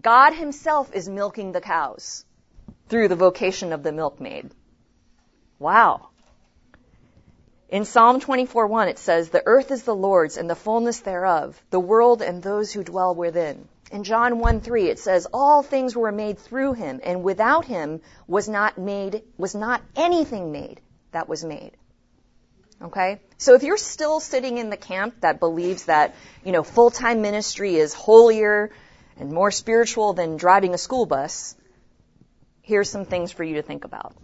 God 0.00 0.32
himself 0.32 0.94
is 0.94 1.08
milking 1.08 1.50
the 1.50 1.60
cows 1.60 2.24
through 2.88 3.08
the 3.08 3.16
vocation 3.16 3.72
of 3.72 3.82
the 3.82 3.90
milkmaid. 3.90 4.52
Wow. 5.58 6.10
In 7.68 7.84
Psalm 7.84 8.20
24:1 8.20 8.86
it 8.86 9.00
says, 9.00 9.30
"The 9.30 9.42
earth 9.44 9.72
is 9.72 9.82
the 9.82 9.94
Lord's 9.94 10.36
and 10.36 10.48
the 10.48 10.54
fullness 10.54 11.00
thereof, 11.00 11.60
the 11.70 11.80
world 11.80 12.22
and 12.22 12.40
those 12.40 12.72
who 12.72 12.84
dwell 12.84 13.12
within." 13.12 13.68
In 13.90 14.04
John 14.04 14.38
1:3 14.38 14.88
it 14.88 15.00
says, 15.00 15.26
"All 15.32 15.64
things 15.64 15.96
were 15.96 16.12
made 16.12 16.38
through 16.38 16.74
him, 16.74 17.00
and 17.02 17.24
without 17.24 17.64
him 17.64 18.02
was 18.28 18.48
not 18.48 18.78
made 18.78 19.24
was 19.36 19.56
not 19.56 19.82
anything 19.96 20.52
made 20.52 20.80
that 21.10 21.28
was 21.28 21.44
made." 21.44 21.76
Okay? 22.82 23.20
So 23.36 23.54
if 23.54 23.62
you're 23.62 23.76
still 23.76 24.20
sitting 24.20 24.58
in 24.58 24.70
the 24.70 24.76
camp 24.76 25.20
that 25.20 25.38
believes 25.38 25.84
that, 25.84 26.14
you 26.44 26.52
know, 26.52 26.62
full-time 26.62 27.20
ministry 27.20 27.76
is 27.76 27.92
holier 27.92 28.70
and 29.18 29.30
more 29.32 29.50
spiritual 29.50 30.14
than 30.14 30.36
driving 30.36 30.72
a 30.72 30.78
school 30.78 31.04
bus, 31.04 31.54
here's 32.62 32.88
some 32.88 33.04
things 33.04 33.32
for 33.32 33.44
you 33.44 33.56
to 33.56 33.62
think 33.62 33.84
about. 33.84 34.14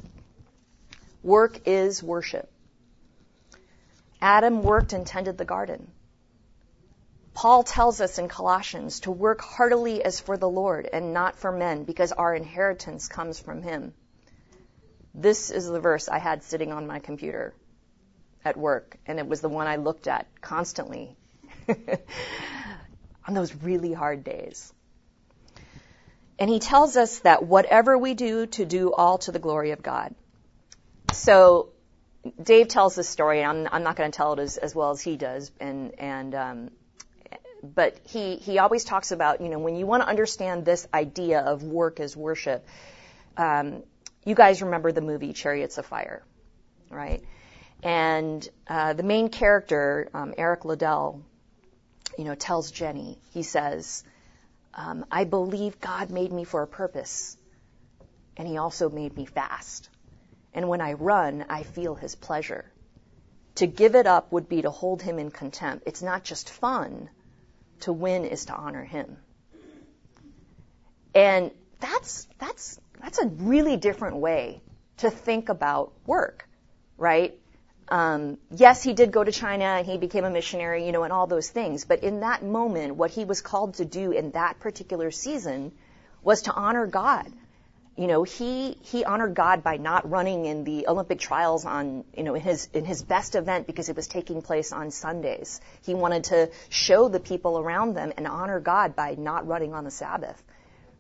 Work 1.23 1.67
is 1.67 2.03
worship. 2.03 2.51
Adam 4.23 4.63
worked 4.63 4.95
and 4.95 5.07
tended 5.07 5.37
the 5.37 5.45
garden. 5.45 5.91
Paul 7.35 7.65
tells 7.65 8.01
us 8.01 8.19
in 8.19 8.29
Colossians 8.29 9.01
to 9.01 9.11
work 9.11 9.43
heartily 9.43 10.03
as 10.03 10.21
for 10.21 10.39
the 10.39 10.49
Lord 10.49 10.89
and 10.91 11.13
not 11.13 11.37
for 11.37 11.53
men 11.53 11.85
because 11.85 12.13
our 12.13 12.35
inheritance 12.35 13.09
comes 13.09 13.39
from 13.39 13.61
him. 13.61 13.93
This 15.15 15.51
is 15.51 15.69
the 15.69 15.81
verse 15.81 16.09
I 16.09 16.19
had 16.19 16.45
sitting 16.45 16.73
on 16.73 16.87
my 16.87 16.99
computer 16.99 17.53
at 18.47 18.57
work, 18.57 18.97
and 19.07 19.19
it 19.19 19.27
was 19.27 19.41
the 19.41 19.49
one 19.49 19.67
I 19.67 19.77
looked 19.77 20.07
at 20.07 20.27
constantly 20.41 21.17
on 21.69 23.35
those 23.35 23.55
really 23.55 23.93
hard 23.93 24.25
days. 24.25 24.73
And 26.39 26.51
he 26.51 26.59
tells 26.59 26.97
us 26.97 27.19
that 27.21 27.45
whatever 27.45 27.99
we 27.99 28.15
do, 28.15 28.47
to 28.47 28.65
do 28.65 28.93
all 28.93 29.19
to 29.19 29.33
the 29.33 29.39
glory 29.39 29.73
of 29.73 29.83
God. 29.83 30.15
So 31.13 31.71
Dave 32.41 32.69
tells 32.69 32.95
this 32.95 33.09
story. 33.09 33.43
I'm, 33.43 33.67
I'm 33.71 33.83
not 33.83 33.97
going 33.97 34.11
to 34.11 34.17
tell 34.17 34.35
it 34.35 34.39
as, 34.39 34.57
as 34.59 34.75
well 34.75 34.91
as 34.91 35.01
he 35.01 35.17
does, 35.17 35.51
and 35.61 35.99
and 35.99 36.35
um, 36.35 36.71
but 37.63 37.99
he 38.05 38.37
he 38.37 38.59
always 38.59 38.85
talks 38.85 39.13
about 39.13 39.41
you 39.41 39.49
know 39.49 39.59
when 39.59 39.77
you 39.77 39.87
want 39.87 40.03
to 40.03 40.09
understand 40.09 40.65
this 40.65 40.87
idea 40.93 41.41
of 41.41 41.63
work 41.63 42.01
as 42.01 42.17
worship. 42.17 42.67
Um, 43.37 43.83
you 44.25 44.35
guys 44.35 44.63
remember 44.63 44.93
the 44.93 45.01
movie 45.01 45.33
Chariots 45.33 45.79
of 45.79 45.87
Fire, 45.87 46.23
right? 46.91 47.23
And 47.83 48.49
uh, 48.67 48.95
the 48.95 49.03
main 49.03 49.29
character, 49.29 50.09
um, 50.15 50.35
Eric 50.37 50.65
Liddell, 50.65 51.23
you 52.19 52.25
know, 52.25 52.35
tells 52.35 52.71
Jenny. 52.71 53.19
He 53.33 53.43
says, 53.43 54.03
um, 54.75 55.05
"I 55.11 55.25
believe 55.25 55.81
God 55.81 56.11
made 56.11 56.33
me 56.33 56.45
for 56.45 56.63
a 56.63 56.67
purpose, 56.67 57.37
and 58.37 58.49
He 58.49 58.57
also 58.57 58.89
made 58.89 59.17
me 59.17 59.27
fast." 59.27 59.91
and 60.57 60.69
when 60.69 60.81
I 60.81 60.95
run, 60.95 61.45
I 61.51 61.63
feel 61.63 61.95
his 61.95 62.15
pleasure. 62.15 62.65
To 63.57 63.67
give 63.67 63.95
it 63.95 64.07
up 64.07 64.33
would 64.33 64.49
be 64.49 64.63
to 64.63 64.71
hold 64.71 65.03
him 65.03 65.19
in 65.19 65.31
contempt. 65.31 65.87
It's 65.87 66.03
not 66.03 66.25
just 66.25 66.49
fun. 66.49 67.11
To 67.81 67.93
win 67.93 68.25
is 68.25 68.47
to 68.47 68.55
honor 68.55 68.83
him. 68.83 69.19
And 71.15 71.51
that's, 71.79 72.27
that's, 72.39 72.81
that's 73.03 73.19
a 73.19 73.27
really 73.27 73.77
different 73.77 74.17
way 74.17 74.63
to 74.99 75.11
think 75.11 75.51
about 75.51 75.93
work, 76.07 76.49
right? 76.97 77.39
Um, 77.89 78.39
yes, 78.51 78.83
he 78.83 78.95
did 78.95 79.13
go 79.13 79.23
to 79.23 79.31
China 79.31 79.65
and 79.65 79.87
he 79.87 79.97
became 79.97 80.25
a 80.25 80.31
missionary, 80.31 80.87
you 80.87 80.93
know, 80.93 81.05
and 81.05 81.13
all 81.13 81.27
those 81.27 81.49
things. 81.49 81.85
But 81.85 82.03
in 82.03 82.21
that 82.21 82.43
moment, 82.43 82.97
what 82.97 83.11
he 83.11 83.25
was 83.25 83.41
called 83.41 83.75
to 83.75 83.85
do 83.85 84.11
in 84.11 84.33
that 84.33 84.59
particular 84.59 85.11
season 85.11 85.73
was 86.23 86.43
to 86.43 86.53
honor 86.53 86.87
God, 86.87 87.33
you 87.97 88.09
know, 88.09 88.25
he 88.25 88.77
he 88.83 89.05
honored 89.05 89.35
God 89.35 89.63
by 89.63 89.79
not 89.79 90.11
running 90.11 90.45
in 90.45 90.65
the 90.65 90.87
Olympic 90.87 91.19
trials 91.19 91.65
on, 91.65 92.05
you 92.15 92.25
know, 92.25 92.35
in 92.35 92.43
his 92.43 92.69
in 92.75 92.85
his 92.85 93.03
best 93.03 93.35
event 93.37 93.67
because 93.67 93.89
it 93.89 93.97
was 93.97 94.07
taking 94.07 94.43
place 94.43 94.71
on 94.73 94.91
Sundays. 94.91 95.61
He 95.83 95.95
wanted 95.95 96.25
to 96.25 96.51
show 96.69 97.09
the 97.09 97.21
people 97.21 97.59
around 97.59 97.95
them 97.95 98.13
and 98.17 98.27
honor 98.27 98.61
God 98.61 98.97
by 98.97 99.15
not 99.15 99.47
running 99.47 99.73
on 99.73 99.85
the 99.85 99.91
Sabbath. 99.91 100.43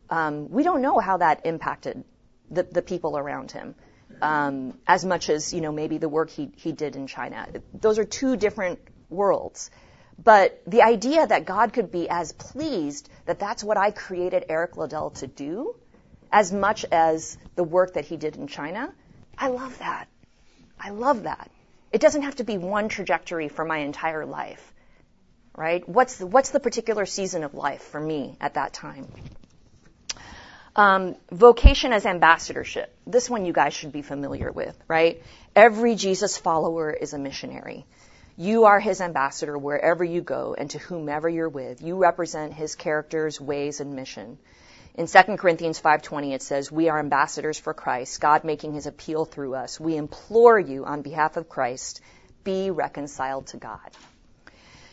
Um, 0.08 0.50
we 0.50 0.62
don't 0.62 0.80
know 0.80 0.98
how 0.98 1.18
that 1.18 1.44
impacted 1.44 2.02
the 2.50 2.62
the 2.62 2.82
people 2.82 3.18
around 3.18 3.50
him. 3.50 3.74
Um, 4.22 4.78
as 4.86 5.04
much 5.04 5.28
as 5.28 5.52
you 5.52 5.60
know, 5.60 5.72
maybe 5.72 5.98
the 5.98 6.08
work 6.08 6.30
he 6.30 6.50
he 6.56 6.72
did 6.72 6.96
in 6.96 7.06
China. 7.06 7.46
Those 7.74 7.98
are 7.98 8.04
two 8.04 8.36
different 8.36 8.78
worlds. 9.10 9.70
But 10.22 10.62
the 10.66 10.82
idea 10.82 11.26
that 11.26 11.44
God 11.44 11.72
could 11.72 11.90
be 11.90 12.08
as 12.08 12.32
pleased 12.32 13.10
that 13.26 13.38
that's 13.38 13.62
what 13.62 13.76
I 13.76 13.90
created 13.90 14.46
Eric 14.48 14.76
Liddell 14.76 15.10
to 15.10 15.26
do, 15.26 15.76
as 16.32 16.52
much 16.52 16.84
as 16.90 17.36
the 17.54 17.64
work 17.64 17.94
that 17.94 18.06
he 18.06 18.16
did 18.16 18.36
in 18.36 18.46
China. 18.46 18.92
I 19.36 19.48
love 19.48 19.78
that. 19.78 20.08
I 20.80 20.90
love 20.90 21.24
that. 21.24 21.50
It 21.92 22.00
doesn't 22.00 22.22
have 22.22 22.36
to 22.36 22.44
be 22.44 22.58
one 22.58 22.88
trajectory 22.88 23.48
for 23.48 23.64
my 23.64 23.78
entire 23.78 24.24
life, 24.26 24.72
right? 25.54 25.86
What's 25.88 26.16
the, 26.16 26.26
what's 26.26 26.50
the 26.50 26.60
particular 26.60 27.06
season 27.06 27.44
of 27.44 27.54
life 27.54 27.82
for 27.82 28.00
me 28.00 28.36
at 28.40 28.54
that 28.54 28.72
time? 28.72 29.06
Um, 30.76 31.16
vocation 31.32 31.94
as 31.94 32.04
ambassadorship. 32.04 32.94
This 33.06 33.30
one 33.30 33.46
you 33.46 33.54
guys 33.54 33.72
should 33.72 33.92
be 33.92 34.02
familiar 34.02 34.52
with, 34.52 34.76
right? 34.86 35.22
Every 35.54 35.94
Jesus 35.94 36.36
follower 36.36 36.90
is 36.90 37.14
a 37.14 37.18
missionary. 37.18 37.86
You 38.36 38.66
are 38.66 38.78
his 38.78 39.00
ambassador 39.00 39.56
wherever 39.56 40.04
you 40.04 40.20
go 40.20 40.54
and 40.56 40.68
to 40.72 40.78
whomever 40.78 41.30
you're 41.30 41.48
with. 41.48 41.80
You 41.80 41.96
represent 41.96 42.52
his 42.52 42.74
characters, 42.74 43.40
ways, 43.40 43.80
and 43.80 43.94
mission. 43.94 44.38
In 44.94 45.06
2 45.06 45.38
Corinthians 45.38 45.78
5:20 45.78 46.34
it 46.34 46.42
says, 46.42 46.70
"We 46.70 46.90
are 46.90 46.98
ambassadors 46.98 47.58
for 47.58 47.72
Christ, 47.72 48.20
God 48.20 48.44
making 48.44 48.74
his 48.74 48.86
appeal 48.86 49.24
through 49.24 49.54
us. 49.54 49.80
We 49.80 49.96
implore 49.96 50.58
you 50.58 50.84
on 50.84 51.00
behalf 51.00 51.38
of 51.38 51.48
Christ, 51.48 52.02
be 52.44 52.70
reconciled 52.70 53.46
to 53.48 53.56
God." 53.56 53.96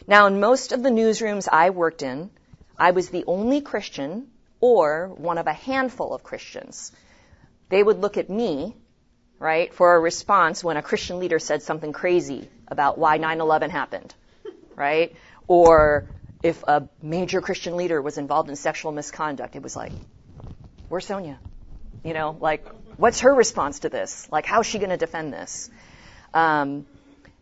Now, 0.07 0.27
in 0.27 0.39
most 0.39 0.71
of 0.71 0.81
the 0.81 0.89
newsrooms 0.89 1.49
I 1.51 1.71
worked 1.71 2.03
in, 2.03 2.29
I 2.77 2.91
was 2.91 3.09
the 3.09 3.25
only 3.27 3.59
Christian 3.59 4.31
or 4.63 5.09
one 5.17 5.37
of 5.37 5.45
a 5.45 5.51
handful 5.51 6.13
of 6.13 6.23
Christians. 6.23 6.93
They 7.67 7.83
would 7.83 7.99
look 7.99 8.15
at 8.15 8.29
me, 8.29 8.73
right, 9.37 9.73
for 9.73 9.93
a 9.93 9.99
response 9.99 10.63
when 10.63 10.77
a 10.77 10.81
Christian 10.81 11.19
leader 11.19 11.37
said 11.37 11.63
something 11.63 11.91
crazy 11.91 12.47
about 12.69 12.97
why 12.97 13.17
9/11 13.17 13.71
happened, 13.71 14.15
right? 14.77 15.17
Or 15.47 16.05
if 16.41 16.63
a 16.63 16.87
major 17.01 17.41
Christian 17.41 17.75
leader 17.75 18.01
was 18.01 18.17
involved 18.17 18.49
in 18.49 18.55
sexual 18.55 18.93
misconduct, 18.93 19.57
it 19.57 19.61
was 19.61 19.75
like, 19.75 19.91
where's 20.87 21.07
Sonia? 21.07 21.39
You 22.05 22.13
know, 22.13 22.37
like, 22.39 22.65
what's 22.95 23.19
her 23.19 23.35
response 23.35 23.79
to 23.79 23.89
this? 23.89 24.31
Like, 24.31 24.45
how's 24.45 24.65
she 24.65 24.79
going 24.79 24.95
to 24.97 25.03
defend 25.05 25.33
this? 25.33 25.69
Um, 26.33 26.85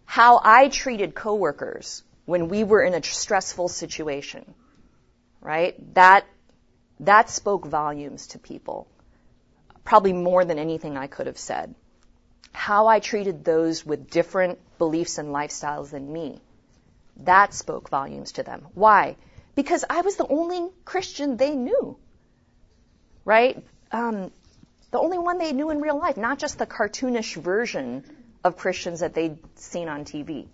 how 0.05 0.41
I 0.43 0.69
treated 0.69 1.13
coworkers 1.13 2.01
when 2.25 2.49
we 2.49 2.63
were 2.63 2.81
in 2.81 2.95
a 2.95 3.03
stressful 3.03 3.67
situation, 3.67 4.55
right? 5.39 5.75
That 5.93 6.25
that 7.01 7.29
spoke 7.29 7.65
volumes 7.65 8.27
to 8.27 8.39
people, 8.39 8.87
probably 9.83 10.13
more 10.13 10.45
than 10.45 10.59
anything 10.59 10.97
I 10.97 11.07
could 11.07 11.27
have 11.27 11.37
said. 11.37 11.75
How 12.53 12.87
I 12.87 12.99
treated 12.99 13.43
those 13.43 13.85
with 13.85 14.09
different 14.09 14.59
beliefs 14.77 15.17
and 15.17 15.29
lifestyles 15.29 15.91
than 15.91 16.11
me 16.11 16.41
that 17.17 17.53
spoke 17.53 17.89
volumes 17.89 18.33
to 18.33 18.43
them. 18.43 18.67
Why? 18.73 19.15
Because 19.55 19.85
I 19.89 20.01
was 20.01 20.15
the 20.15 20.27
only 20.27 20.69
Christian 20.85 21.37
they 21.37 21.55
knew. 21.55 21.97
Right? 23.25 23.63
Um, 23.91 24.31
the 24.91 24.99
only 24.99 25.17
one 25.17 25.37
they 25.37 25.53
knew 25.53 25.69
in 25.69 25.81
real 25.81 25.97
life, 25.97 26.17
not 26.17 26.39
just 26.39 26.57
the 26.57 26.65
cartoonish 26.65 27.35
version 27.35 28.03
of 28.43 28.57
Christians 28.57 29.01
that 29.01 29.13
they'd 29.13 29.37
seen 29.55 29.87
on 29.87 30.05
TV. 30.05 30.47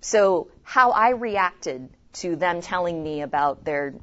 So 0.00 0.48
how 0.62 0.92
I 0.92 1.10
reacted 1.10 1.90
to 2.14 2.36
them 2.36 2.60
telling 2.60 3.02
me 3.02 3.22
about 3.22 3.64
their 3.64 3.94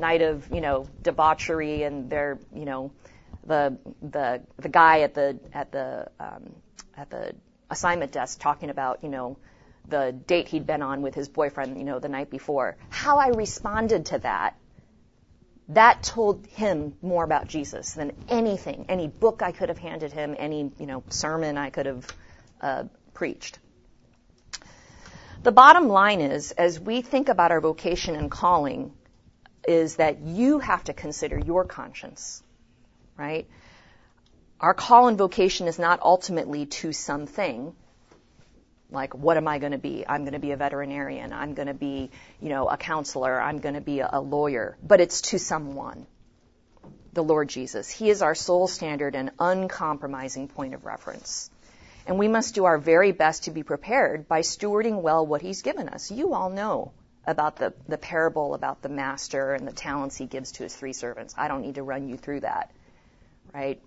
night 0.00 0.22
of, 0.22 0.50
you 0.50 0.60
know, 0.60 0.86
debauchery 1.02 1.84
and 1.84 2.10
their, 2.10 2.38
you 2.54 2.64
know, 2.64 2.92
the 3.46 3.78
the 4.02 4.42
the 4.58 4.68
guy 4.68 5.00
at 5.00 5.14
the 5.14 5.38
at 5.52 5.72
the 5.72 6.08
um, 6.18 6.54
at 6.96 7.10
the 7.10 7.34
assignment 7.70 8.12
desk 8.12 8.40
talking 8.40 8.70
about, 8.70 9.02
you 9.02 9.08
know, 9.08 9.36
the 9.88 10.12
date 10.26 10.48
he'd 10.48 10.66
been 10.66 10.82
on 10.82 11.02
with 11.02 11.14
his 11.14 11.28
boyfriend, 11.28 11.78
you 11.78 11.84
know, 11.84 11.98
the 11.98 12.08
night 12.08 12.30
before. 12.30 12.76
How 12.88 13.18
I 13.18 13.28
responded 13.28 14.06
to 14.06 14.18
that, 14.18 14.56
that 15.68 16.02
told 16.02 16.46
him 16.46 16.94
more 17.00 17.24
about 17.24 17.46
Jesus 17.46 17.92
than 17.92 18.12
anything, 18.28 18.86
any 18.88 19.06
book 19.08 19.42
I 19.42 19.52
could 19.52 19.68
have 19.68 19.78
handed 19.78 20.12
him, 20.12 20.34
any, 20.38 20.70
you 20.78 20.86
know, 20.86 21.02
sermon 21.10 21.56
I 21.56 21.70
could 21.70 21.86
have 21.86 22.06
uh, 22.60 22.84
preached. 23.14 23.58
The 25.42 25.52
bottom 25.52 25.88
line 25.88 26.20
is, 26.20 26.50
as 26.52 26.78
we 26.78 27.00
think 27.00 27.28
about 27.28 27.50
our 27.50 27.60
vocation 27.60 28.14
and 28.14 28.30
calling, 28.30 28.92
is 29.66 29.96
that 29.96 30.20
you 30.20 30.58
have 30.58 30.84
to 30.84 30.92
consider 30.92 31.38
your 31.38 31.64
conscience, 31.64 32.42
right? 33.16 33.46
Our 34.60 34.74
call 34.74 35.08
and 35.08 35.16
vocation 35.16 35.68
is 35.68 35.78
not 35.78 36.00
ultimately 36.02 36.66
to 36.66 36.92
something. 36.92 37.74
Like, 38.90 39.14
what 39.14 39.36
am 39.36 39.46
I 39.48 39.58
going 39.58 39.72
to 39.72 39.78
be? 39.78 40.04
I'm 40.06 40.22
going 40.22 40.34
to 40.34 40.40
be 40.40 40.50
a 40.50 40.56
veterinarian. 40.56 41.32
I'm 41.32 41.54
going 41.54 41.68
to 41.68 41.74
be, 41.74 42.10
you 42.40 42.48
know, 42.48 42.68
a 42.68 42.76
counselor. 42.76 43.40
I'm 43.40 43.58
going 43.58 43.74
to 43.74 43.80
be 43.80 44.00
a, 44.00 44.20
lawyer. 44.20 44.76
But 44.82 45.00
it's 45.00 45.20
to 45.22 45.38
someone. 45.38 46.06
The 47.12 47.22
Lord 47.22 47.48
Jesus. 47.48 47.88
He 47.88 48.10
is 48.10 48.22
our 48.22 48.34
sole 48.34 48.66
standard 48.66 49.14
and 49.14 49.30
uncompromising 49.38 50.48
point 50.48 50.74
of 50.74 50.84
reference. 50.84 51.50
And 52.06 52.18
we 52.18 52.28
must 52.28 52.54
do 52.54 52.64
our 52.64 52.78
very 52.78 53.12
best 53.12 53.44
to 53.44 53.50
be 53.50 53.62
prepared 53.62 54.26
by 54.28 54.40
stewarding 54.40 55.02
well 55.02 55.26
what 55.26 55.42
He's 55.42 55.62
given 55.62 55.88
us. 55.88 56.10
You 56.10 56.34
all 56.34 56.50
know 56.50 56.92
about 57.26 57.56
the, 57.56 57.74
the 57.88 57.98
parable 57.98 58.54
about 58.54 58.82
the 58.82 58.88
master 58.88 59.54
and 59.54 59.66
the 59.66 59.72
talents 59.72 60.16
he 60.16 60.26
gives 60.26 60.52
to 60.52 60.62
his 60.62 60.74
three 60.74 60.92
servants. 60.92 61.34
I 61.36 61.48
don't 61.48 61.62
need 61.62 61.74
to 61.76 61.82
run 61.82 62.08
you 62.08 62.16
through 62.16 62.40
that, 62.40 62.70
right? 63.52 63.80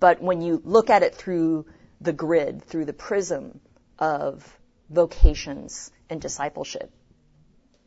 But 0.00 0.20
when 0.20 0.42
you 0.42 0.60
look 0.64 0.90
at 0.90 1.02
it 1.02 1.14
through 1.14 1.66
the 2.00 2.12
grid, 2.12 2.62
through 2.64 2.84
the 2.84 2.92
prism 2.92 3.60
of 3.98 4.58
vocations 4.90 5.90
and 6.10 6.20
discipleship, 6.20 6.90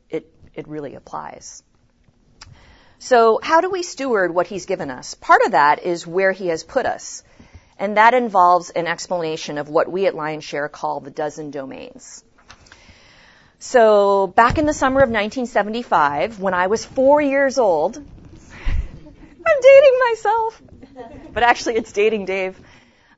it, 0.09 0.33
it 0.53 0.67
really 0.67 0.95
applies. 0.95 1.63
So 2.97 3.39
how 3.41 3.61
do 3.61 3.69
we 3.69 3.83
steward 3.83 4.33
what 4.33 4.47
he's 4.47 4.65
given 4.65 4.89
us? 4.91 5.13
Part 5.13 5.41
of 5.43 5.51
that 5.51 5.83
is 5.83 6.05
where 6.05 6.31
he 6.31 6.47
has 6.47 6.63
put 6.63 6.85
us. 6.85 7.23
And 7.77 7.95
that 7.95 8.13
involves 8.13 8.71
an 8.71 8.87
explanation 8.87 9.57
of 9.57 9.69
what 9.69 9.89
we 9.89 10.05
at 10.05 10.13
Lionshare 10.13 10.69
call 10.69 10.99
the 10.99 11.11
dozen 11.11 11.49
domains. 11.49 12.25
So 13.61 14.27
back 14.27 14.57
in 14.57 14.65
the 14.65 14.73
summer 14.73 15.01
of 15.01 15.09
1975, 15.09 16.39
when 16.39 16.53
I 16.53 16.67
was 16.67 16.85
four 16.85 17.19
years 17.19 17.57
old, 17.57 17.97
I'm 17.97 19.61
dating 19.61 19.99
myself, 20.09 20.61
but 21.33 21.43
actually 21.43 21.75
it's 21.75 21.91
dating 21.91 22.23
Dave. 22.23 22.57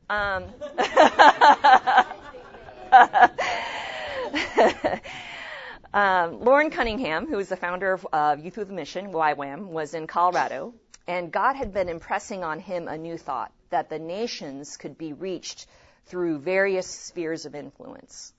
Um, 0.10 0.46
um, 5.94 6.44
Loren 6.44 6.72
Cunningham, 6.72 7.28
who 7.28 7.38
is 7.38 7.50
the 7.50 7.56
founder 7.56 7.94
of 7.94 8.08
uh, 8.12 8.36
Youth 8.42 8.58
with 8.58 8.72
a 8.72 8.74
Mission, 8.74 9.14
YWAM, 9.14 9.68
was 9.68 9.94
in 9.94 10.08
Colorado, 10.08 10.74
and 11.08 11.32
God 11.32 11.56
had 11.56 11.72
been 11.72 11.88
impressing 11.88 12.44
on 12.44 12.60
him 12.60 12.88
a 12.88 12.98
new 12.98 13.20
thought 13.20 13.52
that 13.70 13.92
the 13.92 14.00
nations 14.00 14.78
could 14.78 14.98
be 14.98 15.14
reached 15.14 15.68
through 16.08 16.40
various 16.40 16.88
spheres 16.88 17.46
of 17.46 17.54
influence. 17.54 18.34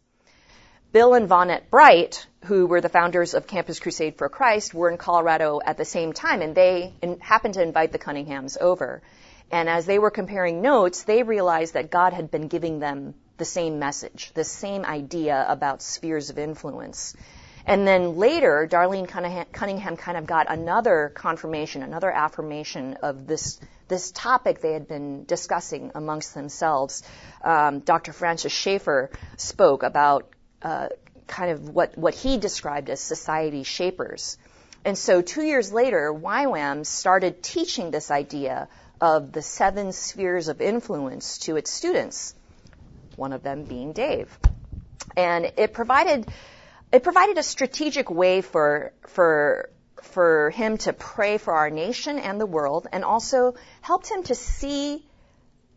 Bill 0.92 1.14
and 1.14 1.26
Vonette 1.26 1.70
Bright, 1.70 2.26
who 2.44 2.66
were 2.66 2.82
the 2.82 2.90
founders 2.90 3.32
of 3.32 3.46
Campus 3.46 3.80
Crusade 3.80 4.18
for 4.18 4.28
Christ, 4.28 4.74
were 4.74 4.90
in 4.90 4.98
Colorado 4.98 5.58
at 5.64 5.78
the 5.78 5.86
same 5.86 6.12
time, 6.12 6.42
and 6.42 6.54
they 6.54 6.92
in, 7.00 7.18
happened 7.18 7.54
to 7.54 7.62
invite 7.62 7.92
the 7.92 7.98
Cunninghams 7.98 8.58
over. 8.60 9.00
And 9.50 9.70
as 9.70 9.86
they 9.86 9.98
were 9.98 10.10
comparing 10.10 10.60
notes, 10.60 11.04
they 11.04 11.22
realized 11.22 11.72
that 11.74 11.90
God 11.90 12.12
had 12.12 12.30
been 12.30 12.48
giving 12.48 12.78
them 12.78 13.14
the 13.38 13.46
same 13.46 13.78
message, 13.78 14.32
the 14.34 14.44
same 14.44 14.84
idea 14.84 15.46
about 15.48 15.80
spheres 15.80 16.28
of 16.28 16.38
influence. 16.38 17.16
And 17.64 17.86
then 17.86 18.16
later, 18.16 18.68
Darlene 18.70 19.08
Cunningham 19.08 19.96
kind 19.96 20.18
of 20.18 20.26
got 20.26 20.50
another 20.50 21.10
confirmation, 21.14 21.82
another 21.82 22.10
affirmation 22.10 22.98
of 23.02 23.26
this 23.26 23.58
this 23.88 24.10
topic 24.10 24.60
they 24.60 24.72
had 24.72 24.88
been 24.88 25.24
discussing 25.24 25.90
amongst 25.94 26.34
themselves. 26.34 27.02
Um, 27.42 27.80
Dr. 27.80 28.12
Francis 28.12 28.52
Schaeffer 28.52 29.10
spoke 29.36 29.82
about 29.82 30.30
uh, 30.62 30.88
kind 31.26 31.50
of 31.50 31.68
what, 31.68 31.96
what 31.96 32.14
he 32.14 32.38
described 32.38 32.90
as 32.90 33.00
society 33.00 33.62
shapers. 33.62 34.38
And 34.84 34.98
so 34.98 35.22
two 35.22 35.42
years 35.42 35.72
later, 35.72 36.12
YWAM 36.12 36.84
started 36.84 37.42
teaching 37.42 37.90
this 37.90 38.10
idea 38.10 38.68
of 39.00 39.32
the 39.32 39.42
seven 39.42 39.92
spheres 39.92 40.48
of 40.48 40.60
influence 40.60 41.38
to 41.38 41.56
its 41.56 41.70
students, 41.70 42.34
one 43.16 43.32
of 43.32 43.42
them 43.42 43.64
being 43.64 43.92
Dave. 43.92 44.36
And 45.16 45.52
it 45.56 45.72
provided, 45.72 46.28
it 46.92 47.02
provided 47.02 47.38
a 47.38 47.42
strategic 47.42 48.10
way 48.10 48.40
for, 48.40 48.92
for, 49.06 49.70
for 50.02 50.50
him 50.50 50.78
to 50.78 50.92
pray 50.92 51.38
for 51.38 51.54
our 51.54 51.70
nation 51.70 52.18
and 52.18 52.40
the 52.40 52.46
world 52.46 52.86
and 52.92 53.04
also 53.04 53.54
helped 53.80 54.08
him 54.08 54.22
to 54.24 54.34
see 54.34 55.04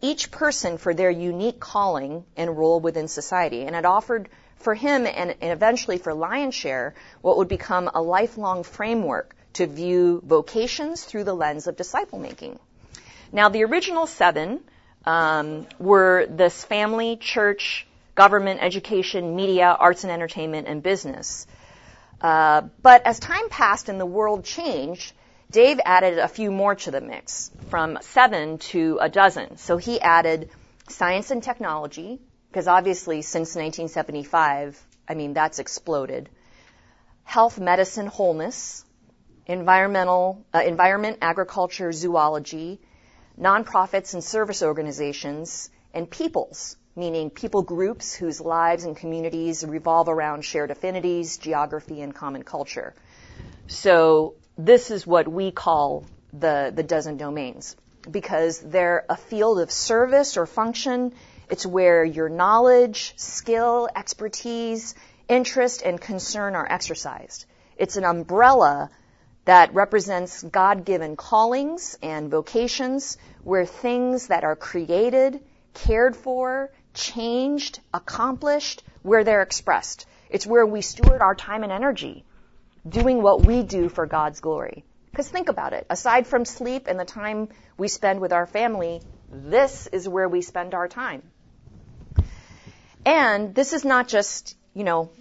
each 0.02 0.32
person 0.32 0.78
for 0.78 0.94
their 0.94 1.10
unique 1.10 1.60
calling 1.60 2.26
and 2.36 2.58
role 2.58 2.80
within 2.80 3.08
society. 3.08 3.64
And 3.64 3.76
it 3.76 3.86
offered 3.86 4.30
for 4.58 4.74
him 4.74 5.06
and, 5.06 5.36
and 5.42 5.52
eventually 5.52 5.98
for 5.98 6.14
Lionshare 6.14 6.94
what 7.22 7.38
would 7.38 7.48
become 7.48 7.90
a 7.94 8.02
lifelong 8.02 8.64
framework 8.64 9.36
to 9.54 9.68
view 9.68 10.22
vocations 10.26 11.04
through 11.04 11.24
the 11.24 11.34
lens 11.34 11.68
of 11.68 11.76
disciple 11.78 12.20
making. 12.20 12.60
Now, 13.32 13.50
the 13.50 13.64
original 13.64 14.08
seven 14.08 14.62
um, 15.06 15.68
were 15.80 16.26
this 16.30 16.64
family, 16.64 17.18
church, 17.18 17.88
government, 18.16 18.62
education, 18.62 19.36
media, 19.36 19.76
arts 19.80 20.04
and 20.04 20.12
entertainment, 20.12 20.68
and 20.68 20.82
business. 20.82 21.48
Uh, 22.22 22.62
but 22.82 23.06
as 23.06 23.20
time 23.20 23.50
passed 23.50 23.90
and 23.90 24.00
the 24.00 24.06
world 24.06 24.46
changed, 24.46 25.14
Dave 25.52 25.80
added 25.86 26.18
a 26.18 26.28
few 26.28 26.52
more 26.52 26.76
to 26.76 26.92
the 26.92 27.02
mix, 27.02 27.52
from 27.70 27.98
seven 28.02 28.58
to 28.58 28.98
a 29.02 29.10
dozen. 29.10 29.58
So 29.58 29.78
he 29.78 30.02
added 30.02 30.50
science 30.90 31.32
and 31.32 31.44
technology, 31.44 32.20
because 32.56 32.70
obviously 32.70 33.22
since 33.22 33.50
1975, 33.58 34.82
I 35.10 35.14
mean, 35.14 35.34
that's 35.34 35.60
exploded. 35.60 36.30
Health, 37.26 37.60
medicine, 37.60 38.08
wholeness, 38.08 38.86
environmental, 39.46 40.46
uh, 40.54 40.60
environment, 40.60 41.18
agriculture, 41.22 41.92
zoology, 41.92 42.80
nonprofits 43.38 44.14
and 44.14 44.24
service 44.24 44.64
organizations, 44.64 45.70
and 45.94 46.10
peoples, 46.10 46.78
meaning 46.96 47.30
people 47.30 47.62
groups 47.62 48.14
whose 48.14 48.40
lives 48.40 48.86
and 48.86 48.96
communities 48.96 49.66
revolve 49.66 50.08
around 50.08 50.46
shared 50.46 50.72
affinities, 50.72 51.36
geography, 51.36 52.02
and 52.02 52.16
common 52.16 52.44
culture. 52.44 52.96
So 53.68 54.36
this 54.58 54.92
is 54.92 55.06
what 55.06 55.28
we 55.28 55.52
call 55.52 56.06
the, 56.32 56.72
the 56.74 56.84
dozen 56.84 57.18
domains 57.18 57.76
because 58.10 58.60
they're 58.60 59.04
a 59.10 59.18
field 59.18 59.60
of 59.60 59.72
service 59.72 60.38
or 60.38 60.46
function 60.46 61.12
it's 61.50 61.66
where 61.66 62.04
your 62.04 62.30
knowledge, 62.30 63.14
skill, 63.18 63.90
expertise, 63.96 64.96
interest, 65.28 65.82
and 65.84 66.00
concern 66.00 66.56
are 66.56 66.68
exercised. 66.70 67.46
It's 67.78 67.98
an 67.98 68.06
umbrella 68.06 68.90
that 69.46 69.74
represents 69.74 70.42
God 70.42 70.86
given 70.86 71.16
callings 71.16 71.98
and 72.02 72.32
vocations 72.32 73.18
where 73.44 73.66
things 73.66 74.28
that 74.28 74.44
are 74.44 74.56
created, 74.56 75.40
cared 75.74 76.16
for, 76.16 76.72
changed, 76.94 77.80
accomplished, 77.94 78.84
where 79.04 79.24
they're 79.24 79.44
expressed. 79.44 80.08
It's 80.30 80.48
where 80.48 80.66
we 80.66 80.82
steward 80.82 81.22
our 81.22 81.36
time 81.36 81.64
and 81.64 81.72
energy 81.72 82.26
doing 82.88 83.22
what 83.22 83.46
we 83.46 83.64
do 83.64 83.90
for 83.90 84.06
God's 84.06 84.40
glory. 84.40 84.84
Because 85.12 85.30
think 85.30 85.50
about 85.50 85.74
it. 85.74 85.86
Aside 85.90 86.28
from 86.28 86.46
sleep 86.46 86.88
and 86.88 87.00
the 87.00 87.06
time 87.06 87.50
we 87.78 87.88
spend 87.88 88.20
with 88.20 88.34
our 88.34 88.46
family, 88.46 89.02
this 89.32 89.88
is 89.88 90.10
where 90.10 90.28
we 90.28 90.42
spend 90.42 90.74
our 90.74 90.88
time. 90.88 91.24
And 93.06 93.54
this 93.54 93.74
is 93.74 93.86
not 93.86 94.08
just, 94.08 94.58
you 94.74 94.84
know, 94.84 95.12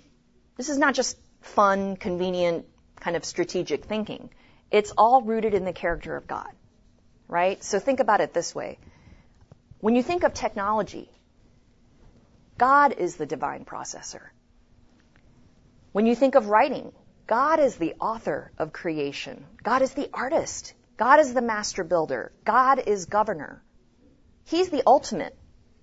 this 0.57 0.69
is 0.69 0.79
not 0.79 0.95
just 0.95 1.19
fun, 1.43 1.97
convenient, 1.97 2.67
kind 2.99 3.17
of 3.17 3.25
strategic 3.25 3.85
thinking. 3.85 4.31
It's 4.71 4.93
all 4.97 5.23
rooted 5.23 5.55
in 5.55 5.65
the 5.65 5.73
character 5.73 6.17
of 6.17 6.27
God, 6.27 6.51
right? 7.29 7.63
So 7.63 7.79
think 7.79 8.01
about 8.01 8.21
it 8.21 8.33
this 8.33 8.55
way. 8.55 8.79
When 9.81 9.95
you 9.95 10.03
think 10.03 10.25
of 10.25 10.33
technology, 10.33 11.11
God 12.57 12.93
is 12.93 13.17
the 13.17 13.27
divine 13.27 13.65
processor. 13.65 14.23
When 15.93 16.07
you 16.07 16.15
think 16.15 16.35
of 16.35 16.47
writing, 16.47 16.93
God 17.27 17.61
is 17.61 17.77
the 17.77 17.95
author 18.01 18.51
of 18.59 18.73
creation. 18.73 19.45
God 19.63 19.83
is 19.83 19.93
the 19.93 20.09
artist. 20.13 20.75
God 20.97 21.21
is 21.21 21.35
the 21.35 21.43
master 21.43 21.85
builder. 21.85 22.33
God 22.45 22.81
is 22.87 23.05
governor. 23.07 23.63
He's 24.45 24.71
the 24.71 24.83
ultimate 24.87 25.37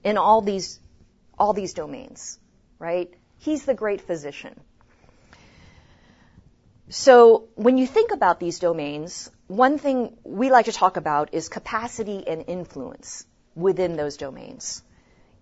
in 0.03 0.17
all 0.17 0.41
these 0.41 0.80
all 1.41 1.53
these 1.53 1.73
domains, 1.73 2.37
right? 2.77 3.11
He's 3.39 3.65
the 3.65 3.73
great 3.73 4.01
physician. 4.01 4.59
So 6.89 7.45
when 7.55 7.79
you 7.79 7.87
think 7.87 8.11
about 8.11 8.39
these 8.39 8.59
domains, 8.59 9.31
one 9.47 9.77
thing 9.79 10.17
we 10.23 10.51
like 10.51 10.65
to 10.65 10.71
talk 10.71 10.97
about 10.97 11.33
is 11.33 11.49
capacity 11.49 12.27
and 12.27 12.43
influence 12.47 13.25
within 13.55 13.95
those 13.95 14.17
domains. 14.17 14.83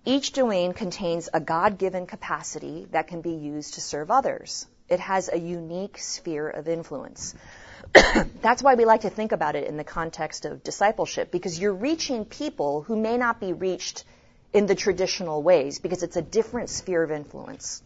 Each 0.06 0.32
domain 0.32 0.72
contains 0.74 1.28
a 1.34 1.42
God-given 1.42 2.06
capacity 2.06 2.88
that 2.92 3.08
can 3.08 3.22
be 3.22 3.34
used 3.34 3.74
to 3.74 3.82
serve 3.82 4.10
others. 4.20 4.68
It 4.88 5.02
has 5.02 5.30
a 5.34 5.38
unique 5.38 5.98
sphere 5.98 6.48
of 6.50 6.70
influence. 6.70 7.36
That's 8.42 8.64
why 8.64 8.76
we 8.76 8.86
like 8.86 9.02
to 9.02 9.10
think 9.10 9.34
about 9.34 9.58
it 9.58 9.68
in 9.68 9.76
the 9.76 9.84
context 9.84 10.46
of 10.46 10.64
discipleship, 10.64 11.30
because 11.30 11.60
you're 11.60 11.82
reaching 11.90 12.24
people 12.24 12.84
who 12.84 12.96
may 12.96 13.18
not 13.18 13.42
be 13.42 13.52
reached 13.52 14.06
in 14.54 14.66
the 14.66 14.76
traditional 14.76 15.44
ways, 15.44 15.80
because 15.80 16.04
it's 16.04 16.18
a 16.18 16.22
different 16.22 16.70
sphere 16.70 17.04
of 17.04 17.12
influence. 17.12 17.84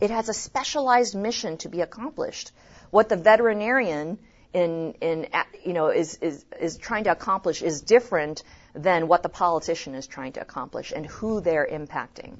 It 0.00 0.10
has 0.10 0.28
a 0.28 0.34
specialized 0.34 1.14
mission 1.14 1.56
to 1.58 1.68
be 1.68 1.80
accomplished. 1.80 2.52
What 2.90 3.08
the 3.08 3.16
veterinarian 3.16 4.18
in, 4.52 4.94
in 5.00 5.26
you 5.64 5.72
know, 5.72 5.88
is, 5.88 6.16
is, 6.22 6.44
is 6.60 6.78
trying 6.78 7.04
to 7.04 7.10
accomplish 7.10 7.60
is 7.60 7.82
different 7.82 8.42
than 8.74 9.08
what 9.08 9.22
the 9.22 9.28
politician 9.28 9.94
is 9.94 10.06
trying 10.06 10.32
to 10.32 10.40
accomplish 10.40 10.92
and 10.94 11.04
who 11.04 11.40
they're 11.40 11.66
impacting. 11.70 12.34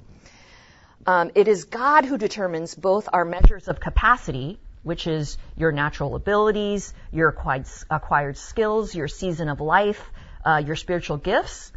Um, 1.05 1.31
it 1.35 1.47
is 1.47 1.65
God 1.65 2.05
who 2.05 2.17
determines 2.17 2.73
both 2.73 3.09
our 3.11 3.25
measures 3.25 3.67
of 3.67 3.79
capacity, 3.79 4.57
which 4.83 5.07
is 5.07 5.37
your 5.57 5.71
natural 5.71 6.15
abilities, 6.15 6.93
your 7.11 7.29
acquired, 7.29 7.65
acquired 7.89 8.37
skills, 8.37 8.95
your 8.95 9.07
season 9.07 9.49
of 9.49 9.59
life, 9.59 10.01
uh, 10.45 10.61
your 10.65 10.75
spiritual 10.75 11.17
gifts, 11.17 11.71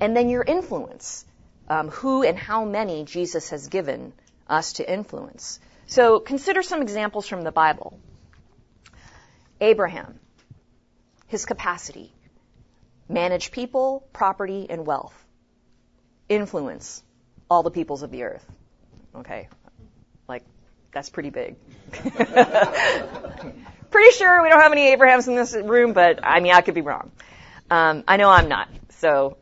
and 0.00 0.16
then 0.16 0.28
your 0.28 0.42
influence, 0.42 1.24
um, 1.68 1.88
who 1.88 2.22
and 2.22 2.38
how 2.38 2.64
many 2.64 3.04
Jesus 3.04 3.50
has 3.50 3.68
given 3.68 4.12
us 4.48 4.74
to 4.74 4.90
influence. 4.90 5.60
So 5.86 6.20
consider 6.20 6.62
some 6.62 6.82
examples 6.82 7.26
from 7.26 7.42
the 7.42 7.52
Bible. 7.52 7.98
Abraham, 9.60 10.20
his 11.26 11.44
capacity, 11.44 12.12
manage 13.08 13.50
people, 13.50 14.06
property, 14.12 14.66
and 14.68 14.86
wealth. 14.86 15.14
Influence 16.28 17.02
all 17.50 17.62
the 17.62 17.70
peoples 17.70 18.02
of 18.02 18.10
the 18.10 18.24
earth. 18.24 18.44
Okay. 19.14 19.48
Like, 20.28 20.44
that's 20.92 21.08
pretty 21.10 21.30
big. 21.30 21.56
pretty 23.90 24.10
sure 24.12 24.42
we 24.42 24.48
don't 24.50 24.60
have 24.60 24.72
any 24.72 24.92
Abrahams 24.92 25.26
in 25.28 25.34
this 25.34 25.54
room, 25.54 25.92
but 25.92 26.20
I 26.22 26.40
mean, 26.40 26.52
I 26.52 26.60
could 26.60 26.74
be 26.74 26.82
wrong. 26.82 27.10
Um, 27.70 28.04
I 28.06 28.16
know 28.16 28.30
I'm 28.30 28.48
not. 28.48 28.68
So, 28.90 29.38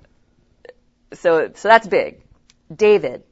so, 1.19 1.51
so 1.55 1.69
that's 1.69 1.87
big. 1.87 2.23
David, 2.75 3.23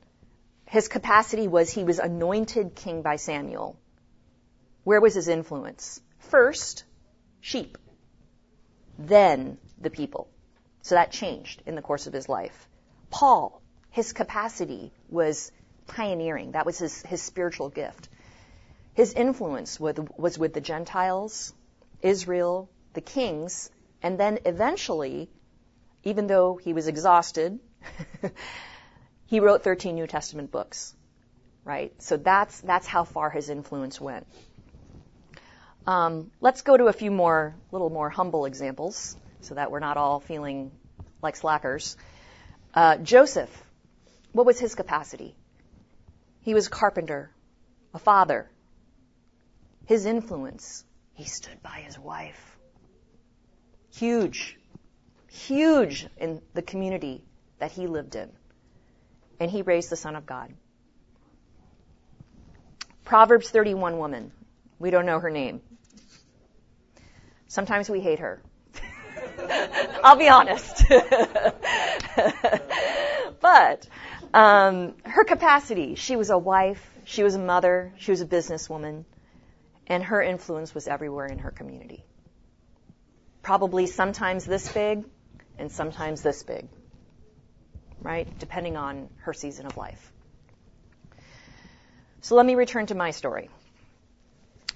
his 0.66 0.88
capacity 0.88 1.48
was 1.48 1.70
he 1.70 1.84
was 1.84 1.98
anointed 1.98 2.74
king 2.74 3.02
by 3.02 3.16
Samuel. 3.16 3.76
Where 4.84 5.00
was 5.00 5.14
his 5.14 5.28
influence? 5.28 6.00
First, 6.18 6.84
sheep. 7.40 7.78
Then 8.98 9.58
the 9.80 9.90
people. 9.90 10.28
So 10.82 10.94
that 10.94 11.10
changed 11.10 11.62
in 11.66 11.74
the 11.74 11.82
course 11.82 12.06
of 12.06 12.12
his 12.12 12.28
life. 12.28 12.68
Paul, 13.10 13.62
his 13.90 14.12
capacity 14.12 14.92
was 15.08 15.52
pioneering. 15.86 16.52
That 16.52 16.66
was 16.66 16.78
his, 16.78 17.02
his 17.02 17.22
spiritual 17.22 17.68
gift. 17.68 18.08
His 18.94 19.12
influence 19.12 19.80
with, 19.80 19.98
was 20.16 20.38
with 20.38 20.54
the 20.54 20.60
Gentiles, 20.60 21.52
Israel, 22.00 22.68
the 22.92 23.00
kings, 23.00 23.70
and 24.02 24.18
then 24.18 24.38
eventually, 24.44 25.30
even 26.02 26.26
though 26.26 26.56
he 26.56 26.72
was 26.72 26.86
exhausted, 26.86 27.58
he 29.26 29.40
wrote 29.40 29.62
13 29.62 29.94
New 29.94 30.06
Testament 30.06 30.50
books, 30.50 30.94
right? 31.64 31.92
So 32.02 32.16
that's, 32.16 32.60
that's 32.60 32.86
how 32.86 33.04
far 33.04 33.30
his 33.30 33.48
influence 33.50 34.00
went. 34.00 34.26
Um, 35.86 36.30
let's 36.40 36.62
go 36.62 36.76
to 36.76 36.86
a 36.86 36.92
few 36.92 37.10
more, 37.10 37.54
little 37.70 37.90
more 37.90 38.08
humble 38.08 38.46
examples 38.46 39.16
so 39.40 39.54
that 39.54 39.70
we're 39.70 39.80
not 39.80 39.96
all 39.96 40.20
feeling 40.20 40.72
like 41.22 41.36
slackers. 41.36 41.96
Uh, 42.72 42.96
Joseph, 42.96 43.50
what 44.32 44.46
was 44.46 44.58
his 44.58 44.74
capacity? 44.74 45.34
He 46.40 46.54
was 46.54 46.66
a 46.66 46.70
carpenter, 46.70 47.30
a 47.92 47.98
father. 47.98 48.50
His 49.86 50.06
influence, 50.06 50.84
he 51.12 51.24
stood 51.24 51.62
by 51.62 51.80
his 51.80 51.98
wife. 51.98 52.58
Huge, 53.94 54.58
huge 55.28 56.06
in 56.16 56.40
the 56.54 56.62
community 56.62 57.22
that 57.64 57.72
he 57.72 57.86
lived 57.86 58.14
in 58.14 58.30
and 59.40 59.50
he 59.50 59.62
raised 59.62 59.88
the 59.88 59.96
Son 59.96 60.16
of 60.16 60.26
God. 60.26 60.52
Proverbs 63.04 63.48
31 63.48 63.96
woman. 63.96 64.32
We 64.78 64.90
don't 64.90 65.06
know 65.06 65.18
her 65.18 65.30
name. 65.30 65.62
Sometimes 67.46 67.88
we 67.88 68.02
hate 68.02 68.18
her. 68.18 68.42
I'll 70.04 70.16
be 70.16 70.28
honest. 70.28 70.84
but 73.40 73.88
um, 74.34 74.92
her 75.04 75.24
capacity, 75.24 75.94
she 75.94 76.16
was 76.16 76.28
a 76.28 76.36
wife, 76.36 76.86
she 77.04 77.22
was 77.22 77.34
a 77.34 77.38
mother, 77.38 77.94
she 77.96 78.10
was 78.10 78.20
a 78.20 78.26
businesswoman, 78.26 79.06
and 79.86 80.04
her 80.04 80.20
influence 80.20 80.74
was 80.74 80.86
everywhere 80.86 81.28
in 81.28 81.38
her 81.38 81.50
community. 81.50 82.04
Probably 83.42 83.86
sometimes 83.86 84.44
this 84.44 84.70
big 84.70 85.06
and 85.56 85.72
sometimes 85.72 86.20
this 86.20 86.42
big 86.42 86.68
right? 88.04 88.28
Depending 88.38 88.76
on 88.76 89.08
her 89.22 89.32
season 89.32 89.66
of 89.66 89.76
life. 89.76 90.12
So 92.20 92.36
let 92.36 92.46
me 92.46 92.54
return 92.54 92.86
to 92.86 92.94
my 92.94 93.10
story. 93.10 93.50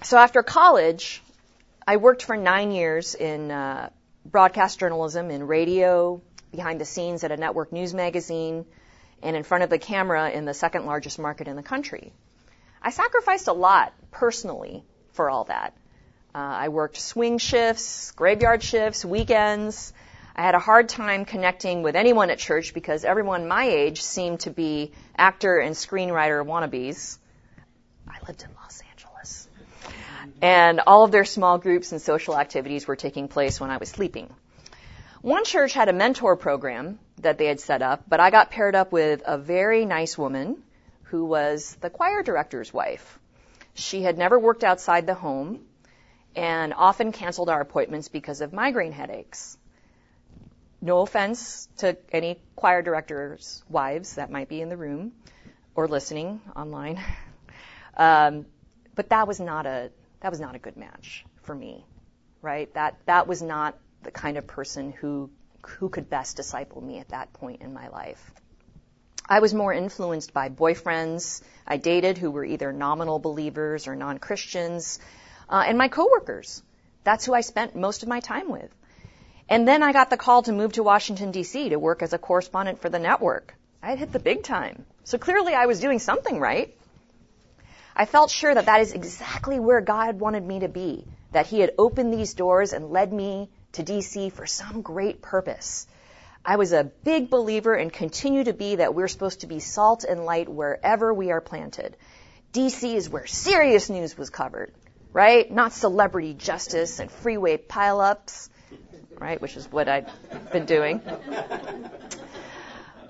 So 0.03 0.17
after 0.17 0.43
college, 0.43 1.21
I 1.87 1.97
worked 1.97 2.23
for 2.23 2.35
nine 2.35 2.71
years 2.71 3.15
in 3.15 3.51
uh, 3.51 3.89
broadcast 4.25 4.79
journalism, 4.79 5.31
in 5.31 5.47
radio, 5.47 6.21
behind 6.51 6.81
the 6.81 6.85
scenes 6.85 7.23
at 7.23 7.31
a 7.31 7.37
network 7.37 7.71
news 7.71 7.93
magazine, 7.93 8.65
and 9.21 9.35
in 9.35 9.43
front 9.43 9.63
of 9.63 9.69
the 9.69 9.79
camera 9.79 10.29
in 10.29 10.45
the 10.45 10.53
second 10.53 10.85
largest 10.85 11.19
market 11.19 11.47
in 11.47 11.55
the 11.55 11.63
country. 11.63 12.11
I 12.81 12.91
sacrificed 12.91 13.47
a 13.47 13.53
lot 13.53 13.93
personally 14.11 14.83
for 15.13 15.29
all 15.29 15.45
that. 15.45 15.73
Uh, 16.33 16.37
I 16.37 16.69
worked 16.69 16.97
swing 16.97 17.37
shifts, 17.37 18.11
graveyard 18.11 18.63
shifts, 18.63 19.03
weekends. 19.03 19.93
I 20.39 20.43
had 20.43 20.55
a 20.55 20.59
hard 20.59 20.87
time 20.87 21.25
connecting 21.25 21.83
with 21.83 21.97
anyone 21.97 22.29
at 22.29 22.39
church 22.39 22.73
because 22.73 23.03
everyone 23.03 23.49
my 23.49 23.65
age 23.65 24.01
seemed 24.01 24.39
to 24.41 24.49
be 24.49 24.93
actor 25.17 25.57
and 25.57 25.75
screenwriter 25.75 26.45
wannabes. 26.45 27.17
I 28.07 28.25
lived 28.25 28.43
in 28.43 28.49
Los 28.55 28.81
Angeles. 28.89 29.49
And 30.41 30.79
all 30.87 31.03
of 31.03 31.11
their 31.11 31.25
small 31.25 31.57
groups 31.57 31.91
and 31.91 32.01
social 32.01 32.39
activities 32.39 32.87
were 32.87 32.95
taking 32.95 33.27
place 33.27 33.59
when 33.59 33.69
I 33.69 33.75
was 33.75 33.89
sleeping. 33.89 34.33
One 35.21 35.43
church 35.43 35.73
had 35.73 35.89
a 35.89 35.93
mentor 35.93 36.37
program 36.37 36.99
that 37.17 37.37
they 37.37 37.47
had 37.47 37.59
set 37.59 37.81
up, 37.81 38.05
but 38.07 38.21
I 38.21 38.29
got 38.29 38.49
paired 38.49 38.75
up 38.75 38.93
with 38.93 39.21
a 39.25 39.37
very 39.37 39.83
nice 39.83 40.17
woman 40.17 40.63
who 41.11 41.25
was 41.25 41.75
the 41.81 41.89
choir 41.89 42.23
director's 42.23 42.71
wife. 42.71 43.19
She 43.73 44.03
had 44.03 44.17
never 44.17 44.39
worked 44.39 44.63
outside 44.63 45.05
the 45.05 45.15
home 45.15 45.65
and 46.33 46.73
often 46.73 47.11
canceled 47.11 47.49
our 47.49 47.59
appointments 47.59 48.07
because 48.07 48.39
of 48.39 48.53
migraine 48.53 48.93
headaches 48.93 49.57
no 50.81 51.01
offense 51.01 51.67
to 51.77 51.97
any 52.11 52.39
choir 52.55 52.81
directors' 52.81 53.63
wives 53.69 54.15
that 54.15 54.31
might 54.31 54.49
be 54.49 54.61
in 54.61 54.69
the 54.69 54.77
room 54.77 55.11
or 55.75 55.87
listening 55.87 56.41
online, 56.55 56.99
um, 57.97 58.45
but 58.95 59.09
that 59.09 59.27
was 59.27 59.39
not 59.39 59.65
a 59.65 59.91
that 60.21 60.29
was 60.29 60.39
not 60.39 60.55
a 60.55 60.59
good 60.59 60.77
match 60.77 61.25
for 61.43 61.55
me, 61.55 61.85
right? 62.41 62.73
That 62.73 62.97
that 63.05 63.27
was 63.27 63.41
not 63.41 63.77
the 64.03 64.11
kind 64.11 64.37
of 64.37 64.47
person 64.47 64.91
who 64.91 65.29
who 65.65 65.89
could 65.89 66.09
best 66.09 66.37
disciple 66.37 66.81
me 66.81 66.99
at 66.99 67.09
that 67.09 67.33
point 67.33 67.61
in 67.61 67.73
my 67.73 67.89
life. 67.89 68.31
I 69.27 69.41
was 69.41 69.53
more 69.53 69.71
influenced 69.71 70.33
by 70.33 70.49
boyfriends 70.49 71.43
I 71.69 71.77
dated 71.77 72.17
who 72.17 72.31
were 72.31 72.43
either 72.43 72.73
nominal 72.73 73.19
believers 73.19 73.87
or 73.87 73.95
non-Christians, 73.95 74.99
uh, 75.47 75.63
and 75.67 75.77
my 75.77 75.87
coworkers. 75.87 76.63
That's 77.03 77.25
who 77.25 77.33
I 77.35 77.41
spent 77.41 77.75
most 77.75 78.01
of 78.01 78.09
my 78.09 78.21
time 78.21 78.49
with. 78.49 78.71
And 79.49 79.67
then 79.67 79.81
I 79.81 79.93
got 79.93 80.11
the 80.11 80.17
call 80.17 80.43
to 80.43 80.51
move 80.51 80.73
to 80.73 80.83
Washington, 80.83 81.31
D.C. 81.31 81.69
to 81.69 81.79
work 81.79 82.03
as 82.03 82.13
a 82.13 82.19
correspondent 82.19 82.81
for 82.81 82.89
the 82.89 82.99
network. 82.99 83.55
I 83.81 83.89
had 83.89 83.97
hit 83.97 84.11
the 84.11 84.19
big 84.19 84.43
time. 84.43 84.85
So 85.05 85.17
clearly 85.17 85.55
I 85.55 85.65
was 85.65 85.79
doing 85.79 85.97
something 85.97 86.39
right. 86.39 86.75
I 87.95 88.05
felt 88.05 88.29
sure 88.29 88.53
that 88.53 88.67
that 88.67 88.81
is 88.81 88.93
exactly 88.93 89.59
where 89.59 89.81
God 89.81 90.19
wanted 90.19 90.45
me 90.45 90.59
to 90.59 90.67
be, 90.67 91.03
that 91.31 91.47
He 91.47 91.59
had 91.59 91.73
opened 91.79 92.13
these 92.13 92.35
doors 92.35 92.73
and 92.73 92.91
led 92.91 93.11
me 93.11 93.49
to 93.71 93.83
DC 93.83 94.31
for 94.31 94.45
some 94.45 94.83
great 94.83 95.23
purpose. 95.23 95.87
I 96.45 96.57
was 96.57 96.71
a 96.71 96.83
big 96.83 97.31
believer 97.31 97.73
and 97.73 97.91
continue 97.91 98.43
to 98.43 98.53
be 98.53 98.75
that 98.75 98.93
we're 98.93 99.07
supposed 99.07 99.41
to 99.41 99.47
be 99.47 99.59
salt 99.59 100.03
and 100.03 100.25
light 100.25 100.47
wherever 100.47 101.11
we 101.11 101.31
are 101.31 101.41
planted. 101.41 101.97
DC 102.53 102.93
is 102.93 103.09
where 103.09 103.25
serious 103.25 103.89
news 103.89 104.15
was 104.15 104.29
covered, 104.29 104.71
right? 105.11 105.51
Not 105.51 105.73
celebrity 105.73 106.35
justice 106.35 106.99
and 106.99 107.09
freeway 107.09 107.57
pileups 107.57 108.49
right? 109.19 109.41
Which 109.41 109.57
is 109.57 109.71
what 109.71 109.87
I've 109.87 110.09
been 110.51 110.65
doing. 110.65 111.01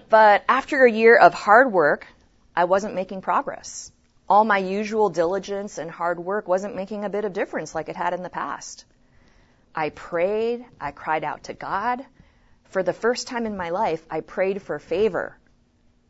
But 0.09 0.43
after 0.49 0.83
a 0.83 0.91
year 0.91 1.15
of 1.15 1.33
hard 1.33 1.71
work, 1.71 2.07
I 2.55 2.65
wasn't 2.65 2.95
making 2.95 3.21
progress. 3.21 3.91
All 4.27 4.43
my 4.43 4.57
usual 4.57 5.09
diligence 5.09 5.77
and 5.77 5.89
hard 5.89 6.19
work 6.19 6.47
wasn't 6.47 6.75
making 6.75 7.05
a 7.05 7.09
bit 7.09 7.25
of 7.25 7.33
difference 7.33 7.73
like 7.73 7.89
it 7.89 7.95
had 7.95 8.13
in 8.13 8.23
the 8.23 8.29
past. 8.29 8.85
I 9.73 9.89
prayed, 9.89 10.65
I 10.81 10.91
cried 10.91 11.23
out 11.23 11.43
to 11.43 11.53
God. 11.53 12.03
For 12.65 12.83
the 12.83 12.93
first 12.93 13.27
time 13.27 13.45
in 13.45 13.55
my 13.55 13.69
life, 13.69 14.03
I 14.09 14.21
prayed 14.21 14.61
for 14.61 14.77
favor. 14.79 15.37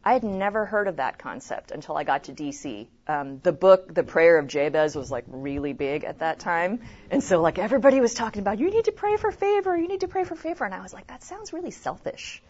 I 0.03 0.13
had 0.13 0.23
never 0.23 0.65
heard 0.65 0.87
of 0.87 0.95
that 0.97 1.19
concept 1.19 1.71
until 1.71 1.97
I 1.97 2.05
got 2.05 2.25
to 2.25 2.31
DC. 2.31 2.87
Um, 3.07 3.39
the 3.39 3.51
book, 3.51 3.93
The 3.93 4.03
Prayer 4.03 4.37
of 4.37 4.47
Jabez, 4.47 4.95
was 4.95 5.11
like 5.11 5.25
really 5.27 5.73
big 5.73 6.05
at 6.05 6.19
that 6.19 6.39
time. 6.39 6.79
And 7.11 7.21
so 7.21 7.41
like 7.41 7.59
everybody 7.59 7.99
was 7.99 8.13
talking 8.13 8.41
about, 8.41 8.59
you 8.59 8.71
need 8.71 8.85
to 8.85 8.93
pray 8.93 9.17
for 9.17 9.31
favor, 9.31 9.75
you 9.75 9.89
need 9.89 10.01
to 10.01 10.07
pray 10.07 10.23
for 10.23 10.35
favor. 10.35 10.63
And 10.63 10.73
I 10.73 10.81
was 10.81 10.93
like, 10.93 11.07
that 11.07 11.23
sounds 11.23 11.51
really 11.51 11.71
selfish. 11.71 12.41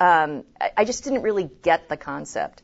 Um, 0.00 0.44
I, 0.60 0.70
I 0.78 0.84
just 0.84 1.04
didn't 1.04 1.22
really 1.22 1.48
get 1.62 1.88
the 1.88 1.96
concept. 1.96 2.62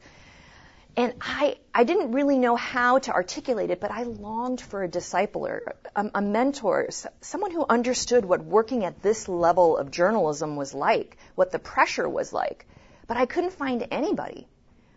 And 0.96 1.12
I, 1.20 1.58
I 1.74 1.84
didn't 1.84 2.12
really 2.12 2.38
know 2.38 2.56
how 2.56 2.98
to 3.00 3.12
articulate 3.12 3.70
it, 3.70 3.80
but 3.80 3.90
I 3.90 4.04
longed 4.04 4.62
for 4.62 4.82
a 4.82 4.88
discipler, 4.88 5.60
a, 5.94 6.10
a 6.14 6.22
mentor, 6.22 6.88
someone 7.20 7.50
who 7.50 7.64
understood 7.68 8.24
what 8.24 8.42
working 8.42 8.84
at 8.84 9.02
this 9.02 9.28
level 9.28 9.76
of 9.76 9.90
journalism 9.90 10.56
was 10.56 10.72
like, 10.72 11.18
what 11.34 11.52
the 11.52 11.58
pressure 11.58 12.08
was 12.08 12.32
like. 12.32 12.66
But 13.06 13.16
I 13.16 13.26
couldn't 13.26 13.52
find 13.52 13.86
anybody. 13.90 14.48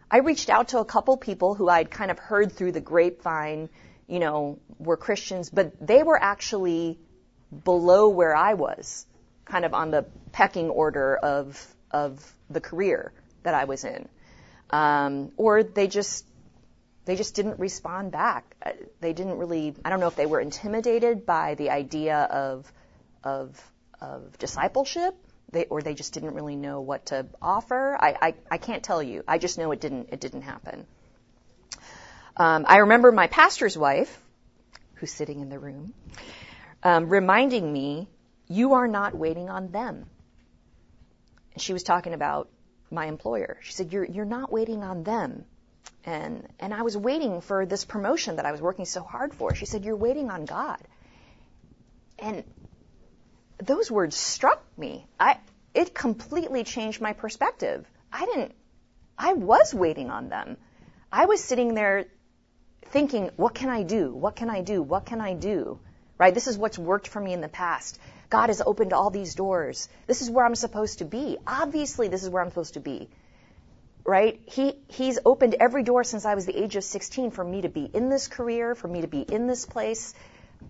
I 0.09 0.19
reached 0.19 0.49
out 0.49 0.69
to 0.69 0.79
a 0.79 0.85
couple 0.85 1.17
people 1.17 1.53
who 1.55 1.69
I'd 1.69 1.91
kind 1.91 2.09
of 2.11 2.17
heard 2.17 2.51
through 2.51 2.71
the 2.71 2.81
grapevine, 2.81 3.69
you 4.07 4.19
know, 4.19 4.59
were 4.79 4.97
Christians, 4.97 5.49
but 5.49 5.85
they 5.85 6.01
were 6.03 6.21
actually 6.21 6.99
below 7.63 8.09
where 8.09 8.35
I 8.35 8.55
was, 8.55 9.05
kind 9.45 9.65
of 9.65 9.73
on 9.73 9.91
the 9.91 10.05
pecking 10.31 10.69
order 10.69 11.15
of, 11.15 11.75
of 11.91 12.33
the 12.49 12.61
career 12.61 13.11
that 13.43 13.53
I 13.53 13.65
was 13.65 13.83
in 13.83 14.09
um, 14.69 15.31
or 15.37 15.63
they 15.63 15.87
just 15.87 16.25
they 17.05 17.15
just 17.15 17.35
didn't 17.35 17.59
respond 17.59 18.11
back. 18.11 18.55
Uh, 18.63 18.71
they 18.99 19.13
didn't 19.13 19.37
really. 19.37 19.75
I 19.83 19.89
don't 19.89 19.99
know 19.99 20.07
if 20.07 20.15
they 20.15 20.25
were 20.25 20.39
intimidated 20.39 21.25
by 21.25 21.55
the 21.55 21.71
idea 21.71 22.17
of 22.17 22.71
of 23.23 23.59
of 24.01 24.37
discipleship, 24.37 25.15
they, 25.51 25.65
or 25.65 25.81
they 25.81 25.93
just 25.93 26.13
didn't 26.13 26.33
really 26.33 26.55
know 26.55 26.81
what 26.81 27.07
to 27.07 27.25
offer. 27.41 27.97
I, 27.99 28.15
I, 28.21 28.35
I 28.51 28.57
can't 28.57 28.83
tell 28.83 29.01
you. 29.01 29.23
I 29.27 29.37
just 29.37 29.57
know 29.57 29.71
it 29.71 29.81
didn't 29.81 30.09
it 30.11 30.19
didn't 30.19 30.43
happen. 30.43 30.85
Um, 32.37 32.65
I 32.67 32.77
remember 32.77 33.11
my 33.11 33.27
pastor's 33.27 33.77
wife, 33.77 34.21
who's 34.95 35.11
sitting 35.11 35.41
in 35.41 35.49
the 35.49 35.59
room, 35.59 35.93
um, 36.83 37.09
reminding 37.09 37.71
me, 37.71 38.07
"You 38.47 38.73
are 38.73 38.87
not 38.87 39.15
waiting 39.15 39.49
on 39.49 39.71
them." 39.71 40.05
And 41.53 41.61
she 41.61 41.73
was 41.73 41.83
talking 41.83 42.13
about 42.13 42.49
my 42.91 43.05
employer. 43.05 43.57
She 43.61 43.73
said, 43.73 43.91
"You're 43.91 44.05
you're 44.05 44.25
not 44.25 44.51
waiting 44.51 44.83
on 44.83 45.03
them." 45.03 45.45
And 46.05 46.47
and 46.59 46.73
I 46.73 46.83
was 46.83 46.95
waiting 46.95 47.41
for 47.41 47.65
this 47.65 47.85
promotion 47.85 48.37
that 48.37 48.45
I 48.45 48.51
was 48.51 48.61
working 48.61 48.85
so 48.85 49.01
hard 49.01 49.33
for. 49.33 49.55
She 49.55 49.65
said, 49.65 49.83
"You're 49.83 49.95
waiting 49.95 50.29
on 50.29 50.45
God." 50.45 50.79
And 52.19 52.43
those 53.59 53.91
words 53.91 54.15
struck 54.15 54.63
me. 54.77 55.05
I 55.19 55.37
it 55.73 55.93
completely 55.93 56.63
changed 56.63 57.01
my 57.01 57.13
perspective. 57.13 57.85
I 58.11 58.25
didn't 58.25 58.53
I 59.17 59.33
was 59.33 59.73
waiting 59.73 60.09
on 60.09 60.29
them. 60.29 60.57
I 61.11 61.25
was 61.25 61.43
sitting 61.43 61.73
there 61.73 62.05
thinking, 62.87 63.31
what 63.35 63.53
can 63.53 63.69
I 63.69 63.83
do? 63.83 64.13
What 64.13 64.35
can 64.35 64.49
I 64.49 64.61
do? 64.61 64.81
What 64.81 65.05
can 65.05 65.21
I 65.21 65.33
do? 65.33 65.79
Right? 66.17 66.33
This 66.33 66.47
is 66.47 66.57
what's 66.57 66.77
worked 66.77 67.07
for 67.07 67.19
me 67.19 67.33
in 67.33 67.41
the 67.41 67.49
past. 67.49 67.99
God 68.29 68.47
has 68.47 68.61
opened 68.61 68.93
all 68.93 69.09
these 69.09 69.35
doors. 69.35 69.89
This 70.07 70.21
is 70.21 70.29
where 70.29 70.45
I'm 70.45 70.55
supposed 70.55 70.99
to 70.99 71.05
be. 71.05 71.37
Obviously, 71.45 72.07
this 72.07 72.23
is 72.23 72.29
where 72.29 72.41
I'm 72.41 72.49
supposed 72.49 72.75
to 72.75 72.79
be. 72.79 73.09
Right? 74.05 74.39
He, 74.45 74.75
he's 74.87 75.19
opened 75.25 75.55
every 75.59 75.83
door 75.83 76.03
since 76.03 76.25
I 76.25 76.35
was 76.35 76.45
the 76.45 76.57
age 76.57 76.75
of 76.75 76.83
16 76.83 77.31
for 77.31 77.43
me 77.43 77.61
to 77.61 77.69
be 77.69 77.83
in 77.85 78.09
this 78.09 78.27
career, 78.27 78.75
for 78.75 78.87
me 78.87 79.01
to 79.01 79.07
be 79.07 79.21
in 79.21 79.47
this 79.47 79.65
place. 79.65 80.13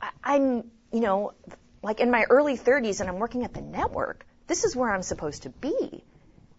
I, 0.01 0.09
I'm, 0.23 0.71
you 0.91 1.01
know, 1.01 1.33
like 1.81 1.99
in 1.99 2.11
my 2.11 2.25
early 2.29 2.57
30s 2.57 2.99
and 2.99 3.09
I'm 3.09 3.19
working 3.19 3.43
at 3.43 3.53
the 3.53 3.61
network. 3.61 4.25
This 4.47 4.63
is 4.63 4.75
where 4.75 4.91
I'm 4.91 5.03
supposed 5.03 5.43
to 5.43 5.49
be. 5.49 6.03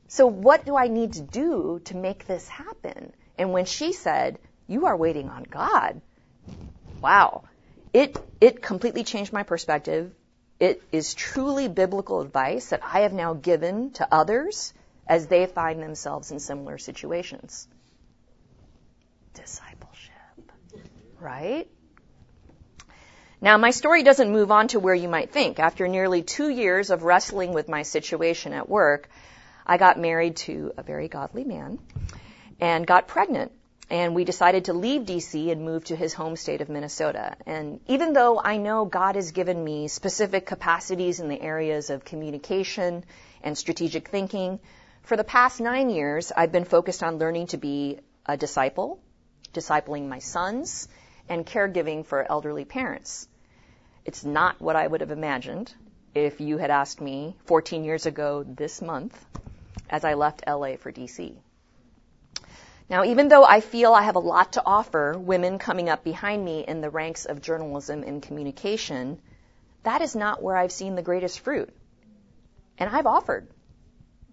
So 0.09 0.27
what 0.27 0.65
do 0.65 0.77
I 0.77 0.89
need 0.89 1.15
to 1.15 1.21
do 1.21 1.81
to 1.85 1.97
make 1.97 2.27
this 2.27 2.49
happen? 2.49 3.13
And 3.39 3.53
when 3.53 3.65
she 3.65 3.93
said, 3.93 4.39
you 4.67 4.87
are 4.87 4.97
waiting 4.97 5.29
on 5.29 5.45
God, 5.45 6.01
wow. 7.01 7.45
It, 7.93 8.19
it 8.41 8.63
completely 8.63 9.05
changed 9.05 9.33
my 9.33 9.43
perspective. 9.43 10.13
It 10.59 10.83
is 10.93 11.15
truly 11.15 11.69
biblical 11.69 12.21
advice 12.21 12.71
that 12.71 12.83
I 12.85 13.01
have 13.01 13.13
now 13.13 13.35
given 13.35 13.93
to 13.93 14.09
others 14.13 14.73
as 15.07 15.27
they 15.27 15.47
find 15.47 15.83
themselves 15.83 16.31
in 16.31 16.39
similar 16.39 16.79
situations. 16.79 17.67
Discipleship, 19.35 20.53
right? 21.19 21.69
Now, 23.43 23.57
my 23.57 23.71
story 23.71 24.03
doesn't 24.03 24.31
move 24.31 24.51
on 24.51 24.69
to 24.69 24.81
where 24.81 24.95
you 24.95 25.09
might 25.09 25.33
think. 25.33 25.59
After 25.59 25.89
nearly 25.89 26.23
two 26.23 26.49
years 26.51 26.91
of 26.91 27.03
wrestling 27.03 27.55
with 27.55 27.69
my 27.69 27.83
situation 27.83 28.53
at 28.53 28.69
work, 28.69 29.09
I 29.67 29.79
got 29.79 29.99
married 29.99 30.37
to 30.49 30.73
a 30.77 30.83
very 30.83 31.09
godly 31.09 31.45
man 31.45 31.79
and 32.61 32.87
got 32.87 33.09
pregnant 33.09 33.53
and 33.91 34.15
we 34.15 34.25
decided 34.25 34.67
to 34.67 34.73
leave 34.73 35.03
DC 35.03 35.51
and 35.51 35.65
move 35.65 35.85
to 35.85 35.97
his 35.97 36.15
home 36.15 36.37
state 36.37 36.61
of 36.61 36.69
Minnesota. 36.69 37.37
And 37.45 37.81
even 37.89 38.13
though 38.13 38.41
I 38.43 38.57
know 38.57 38.85
God 38.85 39.17
has 39.17 39.33
given 39.33 39.63
me 39.63 39.89
specific 39.89 40.47
capacities 40.47 41.19
in 41.19 41.29
the 41.29 41.41
areas 41.41 41.91
of 41.91 42.05
communication 42.05 43.05
and 43.43 43.59
strategic 43.59 44.09
thinking, 44.09 44.61
for 45.03 45.17
the 45.17 45.25
past 45.25 45.61
nine 45.61 45.91
years, 45.91 46.31
I've 46.37 46.53
been 46.53 46.65
focused 46.65 47.03
on 47.03 47.19
learning 47.19 47.49
to 47.49 47.57
be 47.57 47.99
a 48.27 48.37
disciple, 48.37 49.01
discipling 49.53 50.09
my 50.09 50.21
sons, 50.21 50.87
and 51.31 51.47
caregiving 51.47 52.05
for 52.05 52.31
elderly 52.31 52.67
parents. 52.67 53.29
It's 54.05 54.25
not 54.25 54.61
what 54.61 54.77
I 54.77 54.87
would 54.87 55.01
have 55.01 55.13
imagined 55.13 55.73
if 56.15 56.41
you 56.41 56.59
had 56.59 56.71
asked 56.71 57.01
me 57.01 57.37
14 57.47 57.85
years 57.85 58.05
ago 58.05 58.43
this 58.43 58.83
month 58.83 59.25
as 59.89 60.05
I 60.05 60.15
left 60.15 60.43
LA 60.47 60.77
for 60.77 60.91
DC. 60.91 61.37
Now, 62.89 63.05
even 63.05 63.29
though 63.29 63.45
I 63.45 63.61
feel 63.61 63.95
I 63.95 64.03
have 64.03 64.17
a 64.17 64.27
lot 64.35 64.55
to 64.55 64.63
offer 64.67 65.17
women 65.17 65.61
coming 65.61 65.89
up 65.89 66.03
behind 66.03 66.45
me 66.45 66.65
in 66.67 66.81
the 66.81 66.91
ranks 66.91 67.25
of 67.25 67.41
journalism 67.41 68.03
and 68.03 68.21
communication, 68.21 69.21
that 69.85 70.03
is 70.03 70.17
not 70.17 70.43
where 70.43 70.57
I've 70.57 70.73
seen 70.73 70.97
the 70.97 71.03
greatest 71.03 71.39
fruit. 71.39 71.73
And 72.79 72.91
I've 72.91 73.07
offered, 73.07 73.47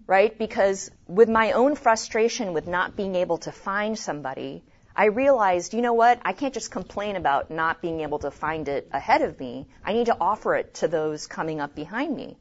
right? 0.08 0.36
Because 0.36 0.90
with 1.06 1.28
my 1.28 1.52
own 1.52 1.76
frustration 1.76 2.52
with 2.52 2.66
not 2.66 2.96
being 2.96 3.14
able 3.14 3.38
to 3.38 3.52
find 3.52 3.96
somebody, 3.96 4.64
I 4.98 5.04
realized, 5.04 5.74
you 5.74 5.80
know 5.80 5.92
what? 5.92 6.18
I 6.24 6.32
can't 6.32 6.52
just 6.52 6.72
complain 6.72 7.14
about 7.14 7.52
not 7.52 7.80
being 7.80 8.00
able 8.00 8.18
to 8.18 8.32
find 8.32 8.66
it 8.66 8.88
ahead 8.92 9.22
of 9.22 9.38
me. 9.38 9.68
I 9.84 9.92
need 9.92 10.06
to 10.06 10.16
offer 10.20 10.56
it 10.56 10.74
to 10.74 10.88
those 10.88 11.28
coming 11.28 11.60
up 11.60 11.72
behind 11.76 12.16
me. 12.16 12.36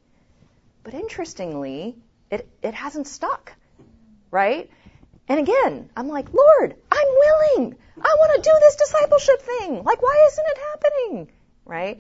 But 0.82 0.96
interestingly, 0.96 1.96
it, 2.32 2.50
it 2.64 2.74
hasn't 2.74 3.06
stuck, 3.06 3.54
right? 4.32 4.72
And 5.28 5.40
again, 5.40 5.92
I'm 5.96 6.08
like, 6.08 6.34
Lord, 6.34 6.76
I'm 6.92 7.08
willing. 7.08 7.76
I 8.02 8.16
want 8.18 8.44
to 8.44 8.50
do 8.50 8.56
this 8.60 8.76
discipleship 8.76 9.42
thing. 9.44 9.84
Like, 9.84 10.02
why 10.02 10.28
isn't 10.28 10.46
it 10.48 10.58
happening? 10.58 11.28
Right? 11.64 12.00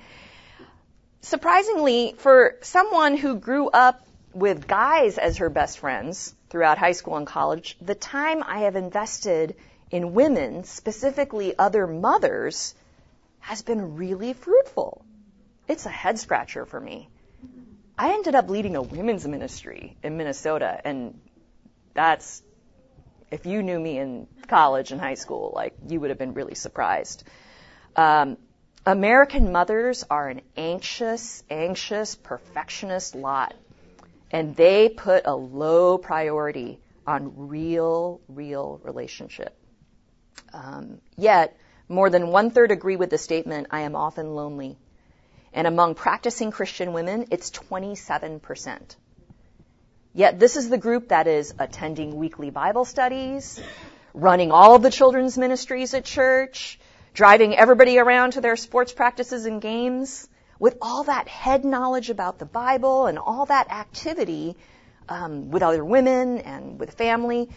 Surprisingly, 1.21 2.15
for 2.17 2.55
someone 2.61 3.15
who 3.15 3.35
grew 3.35 3.69
up 3.69 4.07
with 4.33 4.67
guys 4.67 5.19
as 5.19 5.37
her 5.37 5.51
best 5.51 5.77
friends 5.77 6.33
throughout 6.49 6.79
high 6.79 6.93
school 6.93 7.15
and 7.15 7.27
college, 7.27 7.77
the 7.79 7.93
time 7.93 8.41
I 8.41 8.61
have 8.61 8.75
invested 8.75 9.55
in 9.91 10.13
women, 10.13 10.63
specifically 10.63 11.58
other 11.58 11.88
mothers, 11.88 12.76
has 13.39 13.62
been 13.62 13.95
really 13.95 14.34
fruitful. 14.34 15.06
It's 15.67 15.86
a 15.86 15.89
head 15.89 16.19
scratcher 16.19 16.65
for 16.65 16.80
me. 16.80 17.10
I 17.97 18.13
ended 18.13 18.36
up 18.36 18.50
leading 18.50 18.76
a 18.76 18.82
women's 18.82 19.28
ministry 19.28 19.97
in 20.04 20.17
Minnesota, 20.17 20.80
and 20.84 21.19
that's 21.93 22.43
if 23.32 23.45
you 23.45 23.63
knew 23.63 23.80
me 23.80 23.97
in 23.97 24.28
college 24.47 24.91
and 24.91 25.02
high 25.02 25.15
school, 25.15 25.52
like 25.54 25.73
you 25.88 26.00
would 26.00 26.10
have 26.10 26.19
been 26.19 26.34
really 26.34 26.56
surprised. 26.56 27.23
Um, 27.95 28.38
American 28.86 29.52
mothers 29.52 30.06
are 30.10 30.30
an 30.30 30.41
anxious, 30.56 31.43
anxious, 31.50 32.15
perfectionist 32.15 33.15
lot, 33.15 33.54
and 34.32 34.56
they 34.56 34.88
put 34.89 35.26
a 35.26 35.36
low 35.36 35.97
priority 35.97 36.80
on 37.06 37.50
real, 37.50 38.21
real 38.30 38.80
relationship. 38.84 39.56
Um, 40.53 40.99
yet, 41.15 41.57
more 41.89 42.10
than 42.10 42.29
one 42.29 42.51
third 42.51 42.71
agree 42.71 42.95
with 42.95 43.10
the 43.10 43.17
statement, 43.17 43.67
I 43.71 43.81
am 43.81 43.95
often 43.95 44.36
lonely. 44.36 44.77
And 45.53 45.65
among 45.65 45.95
practicing 45.95 46.51
Christian 46.51 46.93
women, 46.93 47.27
it's 47.31 47.49
27%. 47.51 48.95
Yet 50.13 50.39
this 50.39 50.57
is 50.57 50.69
the 50.69 50.77
group 50.77 51.10
that 51.10 51.27
is 51.27 51.53
attending 51.60 52.15
weekly 52.15 52.49
Bible 52.49 52.86
studies, 52.86 53.62
running 54.13 54.51
all 54.51 54.75
of 54.75 54.81
the 54.81 54.91
children's 54.91 55.38
ministries 55.38 55.93
at 55.93 56.05
church, 56.05 56.79
driving 57.13 57.55
everybody 57.55 57.97
around 57.99 58.31
to 58.31 58.41
their 58.41 58.55
sports 58.55 58.91
practices 58.91 59.45
and 59.45 59.62
games. 59.62 60.27
With 60.60 60.77
all 60.81 61.03
that 61.03 61.27
head 61.27 61.63
knowledge 61.63 62.10
about 62.10 62.39
the 62.39 62.45
Bible 62.45 63.05
and 63.05 63.19
all 63.19 63.45
that 63.45 63.71
activity 63.71 64.57
um, 65.07 65.51
with 65.51 65.62
other 65.62 65.86
women 65.86 66.39
and 66.39 66.79
with 66.79 66.95
family, 66.95 67.49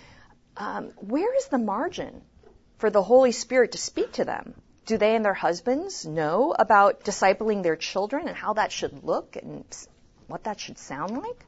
um, 0.57 0.93
where 0.97 1.35
is 1.37 1.47
the 1.47 1.59
margin 1.59 2.21
for 2.81 2.91
the 2.91 3.03
Holy 3.03 3.33
Spirit 3.33 3.73
to 3.73 3.79
speak 3.79 4.13
to 4.13 4.25
them? 4.25 4.55
Do 4.87 4.97
they 4.99 5.15
and 5.15 5.25
their 5.25 5.35
husbands 5.35 6.05
know 6.05 6.55
about 6.59 7.05
discipling 7.05 7.63
their 7.63 7.77
children 7.77 8.27
and 8.27 8.37
how 8.37 8.55
that 8.55 8.73
should 8.73 9.05
look 9.05 9.37
and 9.37 9.65
what 10.27 10.45
that 10.45 10.59
should 10.59 10.79
sound 10.79 11.17
like? 11.17 11.45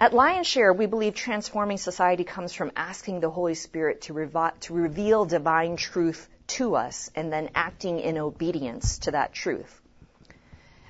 At 0.00 0.12
Lionshare, 0.12 0.76
we 0.76 0.86
believe 0.86 1.14
transforming 1.14 1.76
society 1.76 2.24
comes 2.24 2.52
from 2.52 2.72
asking 2.74 3.20
the 3.20 3.30
Holy 3.30 3.54
Spirit 3.54 4.00
to, 4.02 4.14
revi- 4.14 4.58
to 4.60 4.74
reveal 4.74 5.26
divine 5.26 5.76
truth 5.76 6.28
to 6.48 6.74
us 6.74 7.10
and 7.14 7.32
then 7.32 7.50
acting 7.54 8.00
in 8.00 8.18
obedience 8.18 8.98
to 9.00 9.12
that 9.12 9.32
truth. 9.32 9.80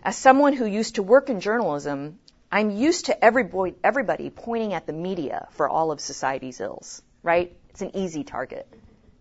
As 0.03 0.17
someone 0.17 0.55
who 0.55 0.65
used 0.65 0.95
to 0.95 1.03
work 1.03 1.29
in 1.29 1.41
journalism, 1.41 2.21
I'm 2.51 2.71
used 2.71 3.07
to 3.07 3.25
every 3.25 3.45
boy, 3.45 3.75
everybody 3.85 4.31
pointing 4.31 4.73
at 4.73 4.87
the 4.87 4.93
media 4.93 5.49
for 5.51 5.69
all 5.69 5.93
of 5.93 6.01
society's 6.01 6.61
ills, 6.61 7.03
right? 7.23 7.55
It's 7.73 7.83
an 7.83 7.97
easy 7.97 8.25
target. 8.25 8.67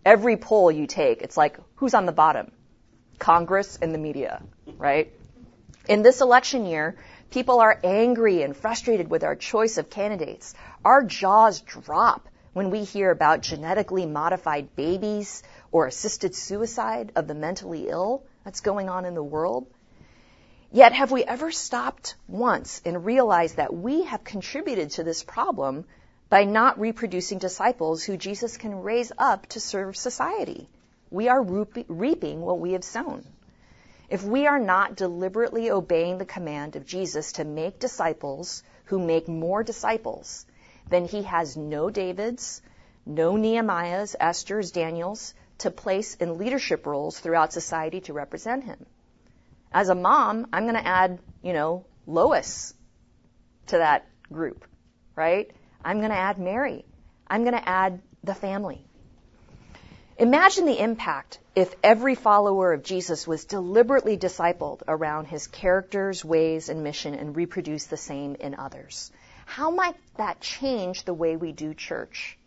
Every 0.05 0.37
poll 0.37 0.71
you 0.71 0.87
take, 0.87 1.21
it's 1.21 1.37
like, 1.37 1.57
who's 1.75 1.93
on 1.93 2.05
the 2.05 2.11
bottom? 2.11 2.51
Congress 3.19 3.77
and 3.81 3.93
the 3.93 3.97
media, 3.97 4.41
right? 4.77 5.11
In 5.87 6.01
this 6.01 6.21
election 6.21 6.65
year, 6.65 6.97
People 7.31 7.61
are 7.61 7.79
angry 7.81 8.43
and 8.43 8.55
frustrated 8.55 9.09
with 9.09 9.23
our 9.23 9.37
choice 9.37 9.77
of 9.77 9.89
candidates. 9.89 10.53
Our 10.83 11.01
jaws 11.01 11.61
drop 11.61 12.27
when 12.51 12.71
we 12.71 12.83
hear 12.83 13.09
about 13.09 13.39
genetically 13.39 14.05
modified 14.05 14.75
babies 14.75 15.41
or 15.71 15.87
assisted 15.87 16.35
suicide 16.35 17.13
of 17.15 17.29
the 17.29 17.33
mentally 17.33 17.87
ill 17.87 18.23
that's 18.43 18.59
going 18.59 18.89
on 18.89 19.05
in 19.05 19.15
the 19.15 19.23
world. 19.23 19.67
Yet, 20.73 20.91
have 20.91 21.09
we 21.09 21.23
ever 21.23 21.51
stopped 21.51 22.15
once 22.27 22.81
and 22.83 23.05
realized 23.05 23.55
that 23.55 23.73
we 23.73 24.03
have 24.03 24.25
contributed 24.25 24.91
to 24.91 25.03
this 25.05 25.23
problem 25.23 25.85
by 26.31 26.45
not 26.45 26.79
reproducing 26.79 27.39
disciples 27.39 28.03
who 28.03 28.15
Jesus 28.15 28.55
can 28.55 28.81
raise 28.81 29.11
up 29.17 29.47
to 29.47 29.59
serve 29.59 29.97
society? 29.97 30.69
We 31.09 31.27
are 31.27 31.43
reaping 31.43 32.39
what 32.39 32.61
we 32.61 32.71
have 32.71 32.85
sown. 32.85 33.25
If 34.09 34.23
we 34.23 34.47
are 34.47 34.57
not 34.57 34.95
deliberately 34.95 35.71
obeying 35.71 36.17
the 36.17 36.25
command 36.25 36.77
of 36.77 36.85
Jesus 36.85 37.33
to 37.33 37.43
make 37.43 37.79
disciples 37.79 38.63
who 38.85 39.05
make 39.05 39.27
more 39.27 39.61
disciples, 39.61 40.45
then 40.89 41.03
he 41.03 41.23
has 41.23 41.57
no 41.57 41.89
Davids, 41.89 42.61
no 43.05 43.33
Nehemiahs, 43.33 44.15
Esther's, 44.17 44.71
Daniels 44.71 45.33
to 45.57 45.69
place 45.69 46.15
in 46.15 46.37
leadership 46.37 46.85
roles 46.85 47.19
throughout 47.19 47.51
society 47.51 47.99
to 48.01 48.13
represent 48.13 48.63
him. 48.63 48.85
As 49.73 49.89
a 49.89 49.95
mom, 49.95 50.47
I'm 50.53 50.63
going 50.63 50.81
to 50.81 50.87
add, 50.87 51.19
you 51.41 51.51
know, 51.51 51.85
Lois 52.07 52.73
to 53.67 53.79
that 53.79 54.07
group, 54.31 54.65
right? 55.13 55.51
I'm 55.83 55.97
going 55.97 56.11
to 56.11 56.17
add 56.17 56.39
Mary. 56.39 56.85
I'm 57.27 57.43
going 57.43 57.55
to 57.55 57.69
add 57.69 58.01
the 58.23 58.35
family. 58.35 58.85
Imagine 60.17 60.65
the 60.65 60.79
impact 60.79 61.39
if 61.55 61.73
every 61.83 62.13
follower 62.13 62.73
of 62.73 62.83
Jesus 62.83 63.25
was 63.25 63.45
deliberately 63.45 64.17
discipled 64.17 64.83
around 64.87 65.25
his 65.25 65.47
characters, 65.47 66.23
ways, 66.23 66.69
and 66.69 66.83
mission 66.83 67.15
and 67.15 67.35
reproduce 67.35 67.85
the 67.85 67.97
same 67.97 68.35
in 68.35 68.53
others. 68.55 69.11
How 69.45 69.71
might 69.71 69.95
that 70.17 70.39
change 70.39 71.03
the 71.03 71.13
way 71.13 71.37
we 71.37 71.51
do 71.51 71.73
church? 71.73 72.37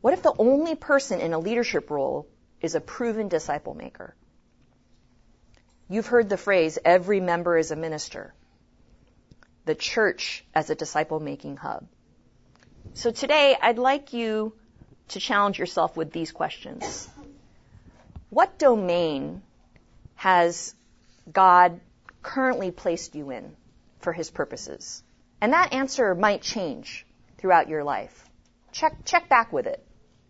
What 0.00 0.12
if 0.12 0.22
the 0.22 0.34
only 0.38 0.74
person 0.74 1.20
in 1.20 1.32
a 1.32 1.38
leadership 1.38 1.90
role 1.90 2.28
is 2.60 2.74
a 2.74 2.80
proven 2.80 3.28
disciple 3.28 3.74
maker? 3.74 4.14
You've 5.88 6.06
heard 6.06 6.28
the 6.28 6.36
phrase, 6.36 6.78
every 6.84 7.20
member 7.20 7.56
is 7.56 7.70
a 7.70 7.76
minister. 7.76 8.34
The 9.64 9.74
church 9.74 10.44
as 10.54 10.68
a 10.68 10.74
disciple 10.74 11.18
making 11.18 11.56
hub. 11.56 11.86
So 12.94 13.10
today, 13.10 13.56
I'd 13.60 13.78
like 13.78 14.12
you 14.12 14.52
to 15.08 15.20
challenge 15.20 15.58
yourself 15.58 15.96
with 15.96 16.12
these 16.12 16.32
questions. 16.32 17.08
What 18.30 18.58
domain 18.58 19.42
has 20.16 20.74
God 21.32 21.80
currently 22.22 22.70
placed 22.70 23.14
you 23.14 23.30
in 23.30 23.56
for 24.00 24.12
his 24.12 24.30
purposes? 24.30 25.02
And 25.40 25.52
that 25.52 25.72
answer 25.72 26.14
might 26.14 26.42
change 26.42 27.06
throughout 27.38 27.68
your 27.68 27.84
life. 27.84 28.28
Check, 28.72 29.04
check 29.04 29.28
back 29.28 29.52
with 29.52 29.66
it, 29.66 29.84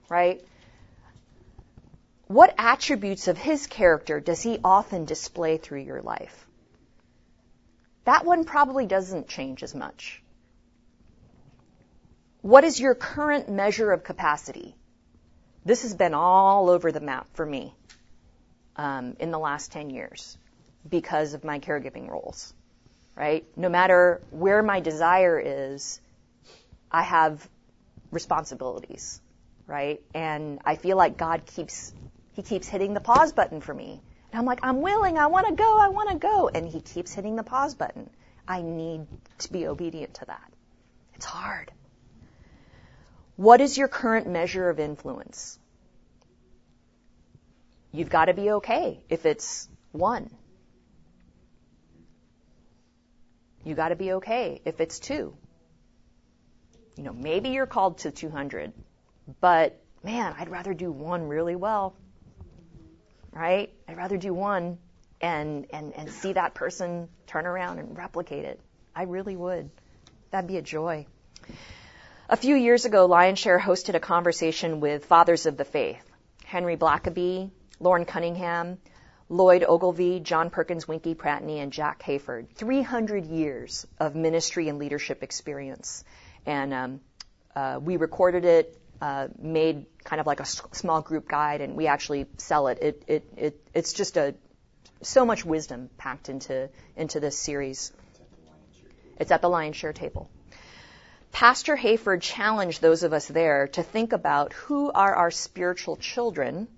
right? 0.09 0.45
What 2.27 2.55
attributes 2.59 3.27
of 3.27 3.39
his 3.39 3.67
character 3.67 4.21
does 4.21 4.43
he 4.43 4.61
often 4.63 5.07
display 5.07 5.57
through 5.57 5.81
your 5.81 6.03
life? 6.03 6.47
That 8.05 8.25
one 8.25 8.45
probably 8.45 8.87
doesn't 8.87 9.29
change 9.29 9.63
as 9.63 9.75
much. 9.75 10.23
What 12.43 12.63
is 12.63 12.79
your 12.79 12.95
current 12.95 13.49
measure 13.49 13.91
of 13.91 14.05
capacity? 14.05 14.77
This 15.65 15.83
has 15.83 15.95
been 15.95 16.15
all 16.15 16.71
over 16.71 16.93
the 16.93 17.01
map 17.01 17.27
for 17.35 17.45
me 17.45 17.75
um, 18.77 19.17
in 19.19 19.33
the 19.33 19.39
last 19.39 19.73
10 19.73 19.91
years 19.91 20.39
because 20.89 21.35
of 21.35 21.43
my 21.43 21.59
caregiving 21.59 22.09
roles, 22.09 22.55
right? 23.17 23.45
No 23.57 23.69
matter 23.69 24.23
where 24.31 24.63
my 24.63 24.79
desire 24.79 25.39
is, 25.39 26.01
I 26.93 27.03
have 27.03 27.47
responsibilities, 28.13 29.21
right? 29.67 30.01
And 30.15 30.61
I 30.65 30.77
feel 30.77 30.97
like 30.97 31.17
God 31.19 31.45
keeps, 31.45 31.93
He 32.35 32.43
keeps 32.43 32.69
hitting 32.69 32.95
the 32.95 33.01
pause 33.01 33.33
button 33.33 33.61
for 33.61 33.75
me. 33.75 34.01
And 34.31 34.39
I'm 34.39 34.47
like, 34.47 34.61
I'm 34.63 34.81
willing, 34.81 35.19
I 35.19 35.27
want 35.27 35.49
to 35.49 35.55
go, 35.55 35.79
I 35.81 35.89
want 35.89 36.11
to 36.11 36.19
go. 36.19 36.49
And 36.49 36.69
He 36.69 36.81
keeps 36.81 37.13
hitting 37.13 37.35
the 37.35 37.43
pause 37.43 37.75
button. 37.75 38.09
I 38.47 38.63
need 38.63 39.07
to 39.39 39.53
be 39.53 39.67
obedient 39.67 40.15
to 40.15 40.25
that. 40.27 40.53
It's 41.15 41.25
hard. 41.25 41.73
What 43.39 43.61
is 43.61 43.79
your 43.79 43.87
current 43.87 44.27
measure 44.27 44.69
of 44.69 44.81
influence? 44.81 45.61
You've 47.93 48.11
got 48.11 48.25
to 48.25 48.35
be 48.35 48.51
okay 48.51 49.01
if 49.09 49.27
it's 49.27 49.69
one. 49.93 50.29
You 53.63 53.77
got 53.77 53.91
to 53.91 53.95
be 53.95 54.15
okay 54.15 54.61
if 54.65 54.81
it's 54.81 54.99
two. 54.99 55.37
You 56.97 57.05
know, 57.05 57.13
maybe 57.13 57.51
you're 57.51 57.69
called 57.69 57.99
to 57.99 58.11
200, 58.11 58.73
but 59.41 59.81
man, 60.03 60.35
I'd 60.37 60.49
rather 60.49 60.75
do 60.75 60.91
one 60.91 61.29
really 61.29 61.55
well. 61.55 61.95
Right? 63.33 63.73
I'd 63.87 63.97
rather 63.97 64.17
do 64.17 64.35
one 64.35 64.79
and, 65.21 65.69
and, 65.71 65.93
and 65.95 66.11
see 66.11 66.33
that 66.33 66.55
person 66.55 67.09
turn 67.29 67.47
around 67.47 67.79
and 67.79 67.97
replicate 67.97 68.45
it. 68.45 68.59
I 68.97 69.05
really 69.05 69.37
would. 69.37 69.71
That'd 70.33 70.49
be 70.49 70.57
a 70.57 70.63
joy. 70.63 71.07
A 72.31 72.37
few 72.37 72.57
years 72.57 72.85
ago, 72.85 73.09
Lionshare 73.09 73.59
hosted 73.59 73.95
a 73.95 74.01
conversation 74.01 74.81
with 74.81 75.07
fathers 75.07 75.47
of 75.47 75.57
the 75.57 75.65
faith. 75.65 76.05
Henry 76.45 76.77
Blackaby, 76.77 77.51
Loren 77.81 78.05
Cunningham, 78.05 78.77
Lloyd 79.31 79.65
Ogilvie, 79.67 80.21
John 80.21 80.51
Perkins 80.51 80.87
Winkie 80.87 81.15
Pratney, 81.15 81.57
and 81.63 81.73
Jack 81.73 82.03
Hayford. 82.03 82.51
300 82.55 83.25
years 83.25 83.87
of 83.99 84.15
ministry 84.15 84.69
and 84.69 84.79
leadership 84.79 85.23
experience. 85.23 86.05
And 86.45 86.75
um, 86.75 87.01
uh, 87.57 87.81
we 87.83 87.97
recorded 87.97 88.45
it, 88.45 88.79
uh, 89.01 89.29
made 89.39 89.87
kind 90.05 90.21
of 90.21 90.27
like 90.27 90.41
a 90.41 90.45
small 90.45 91.01
group 91.01 91.29
guide, 91.29 91.63
and 91.63 91.77
we 91.77 91.87
actually 91.87 92.27
sell 92.37 92.69
it. 92.69 92.79
It, 92.83 93.03
it, 93.07 93.33
it. 93.39 93.69
It's 93.73 93.95
just 93.95 94.19
a 94.19 94.35
so 95.01 95.25
much 95.25 95.47
wisdom 95.47 95.89
packed 95.97 96.29
into 96.29 96.69
into 96.95 97.21
this 97.21 97.39
series. 97.39 97.91
It's 99.19 99.31
at 99.31 99.41
the 99.41 99.49
Lion's 99.49 99.77
Share 99.77 99.95
table. 99.95 100.29
Pastor 101.33 101.77
Hayford 101.77 102.21
challenged 102.21 102.81
those 102.81 103.03
of 103.03 103.13
us 103.13 103.27
there 103.27 103.69
to 103.69 103.83
think 103.83 104.13
about 104.13 104.53
who 104.53 104.91
are 104.91 105.15
our 105.15 105.31
spiritual 105.31 105.97
children, 105.97 106.69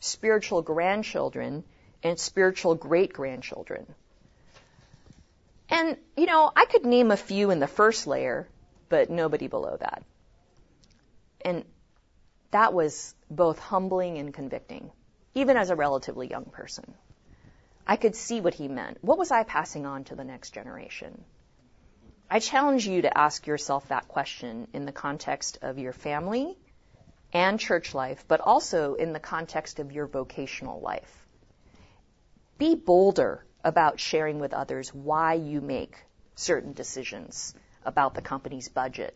spiritual 0.00 0.62
grandchildren, 0.62 1.64
and 2.02 2.18
spiritual 2.18 2.74
great 2.74 3.12
grandchildren. 3.12 3.86
And, 5.68 5.96
you 6.16 6.26
know, 6.26 6.52
I 6.54 6.66
could 6.66 6.84
name 6.84 7.10
a 7.10 7.16
few 7.16 7.50
in 7.50 7.58
the 7.58 7.66
first 7.66 8.06
layer, 8.06 8.46
but 8.88 9.08
nobody 9.08 9.48
below 9.48 9.76
that. 9.80 10.02
And 11.40 11.64
that 12.50 12.74
was 12.74 13.14
both 13.30 13.58
humbling 13.58 14.18
and 14.18 14.34
convicting, 14.34 14.90
even 15.34 15.56
as 15.56 15.70
a 15.70 15.76
relatively 15.76 16.28
young 16.28 16.44
person. 16.44 16.92
I 17.86 17.96
could 17.96 18.14
see 18.14 18.40
what 18.40 18.54
he 18.54 18.68
meant. 18.68 18.98
What 19.02 19.18
was 19.18 19.30
I 19.30 19.42
passing 19.44 19.86
on 19.86 20.04
to 20.04 20.14
the 20.14 20.24
next 20.24 20.50
generation? 20.50 21.24
I 22.30 22.38
challenge 22.38 22.86
you 22.86 23.02
to 23.02 23.18
ask 23.18 23.46
yourself 23.46 23.88
that 23.88 24.08
question 24.08 24.66
in 24.72 24.86
the 24.86 24.92
context 24.92 25.58
of 25.60 25.78
your 25.78 25.92
family 25.92 26.56
and 27.32 27.60
church 27.60 27.94
life, 27.94 28.24
but 28.28 28.40
also 28.40 28.94
in 28.94 29.12
the 29.12 29.20
context 29.20 29.78
of 29.78 29.92
your 29.92 30.06
vocational 30.06 30.80
life. 30.80 31.26
Be 32.58 32.74
bolder 32.74 33.44
about 33.64 34.00
sharing 34.00 34.38
with 34.38 34.54
others 34.54 34.94
why 34.94 35.34
you 35.34 35.60
make 35.60 35.96
certain 36.34 36.72
decisions 36.72 37.54
about 37.84 38.14
the 38.14 38.22
company's 38.22 38.68
budget, 38.68 39.14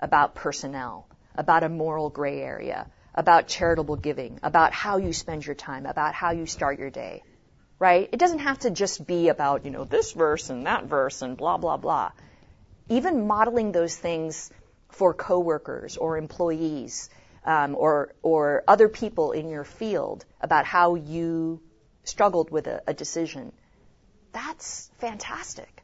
about 0.00 0.34
personnel, 0.34 1.06
about 1.34 1.62
a 1.62 1.68
moral 1.68 2.10
gray 2.10 2.40
area, 2.40 2.88
about 3.14 3.46
charitable 3.48 3.96
giving, 3.96 4.40
about 4.42 4.72
how 4.72 4.96
you 4.96 5.12
spend 5.12 5.46
your 5.46 5.54
time, 5.54 5.86
about 5.86 6.14
how 6.14 6.30
you 6.30 6.46
start 6.46 6.78
your 6.78 6.90
day. 6.90 7.22
Right? 7.78 8.08
It 8.10 8.18
doesn't 8.18 8.40
have 8.40 8.60
to 8.60 8.70
just 8.70 9.06
be 9.06 9.28
about, 9.28 9.64
you 9.64 9.70
know, 9.70 9.84
this 9.84 10.12
verse 10.12 10.48
and 10.50 10.66
that 10.66 10.86
verse 10.86 11.22
and 11.22 11.36
blah, 11.36 11.58
blah, 11.58 11.76
blah 11.76 12.10
even 12.88 13.26
modeling 13.26 13.72
those 13.72 13.96
things 13.96 14.50
for 14.90 15.14
coworkers 15.14 15.96
or 15.96 16.16
employees 16.16 17.10
um, 17.44 17.74
or 17.76 18.12
or 18.22 18.64
other 18.66 18.88
people 18.88 19.32
in 19.32 19.48
your 19.48 19.64
field 19.64 20.24
about 20.40 20.64
how 20.64 20.94
you 20.94 21.60
struggled 22.04 22.50
with 22.50 22.66
a, 22.66 22.82
a 22.86 22.94
decision. 22.94 23.52
That's 24.32 24.90
fantastic. 24.98 25.82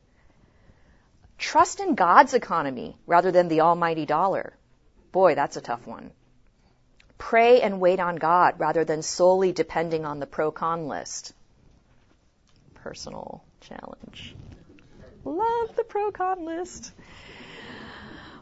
Trust 1.39 1.81
in 1.81 1.95
God's 1.95 2.35
economy 2.35 2.97
rather 3.07 3.33
than 3.33 3.49
the 3.49 3.63
almighty 3.63 4.07
dollar. 4.07 4.57
Boy, 5.11 5.35
that's 5.35 5.57
a 5.57 5.61
tough 5.61 5.87
one. 5.87 6.11
Pray 7.19 7.61
and 7.61 7.81
wait 7.81 8.01
on 8.01 8.17
God 8.17 8.55
rather 8.59 8.85
than 8.85 9.03
solely 9.03 9.53
depending 9.53 10.05
on 10.05 10.21
the 10.21 10.27
pro 10.27 10.51
con 10.51 10.89
list. 10.89 11.33
Personal 12.75 13.43
challenge. 13.61 14.35
Love 15.25 15.77
the 15.77 15.85
pro 15.85 16.11
con 16.11 16.45
list. 16.45 16.93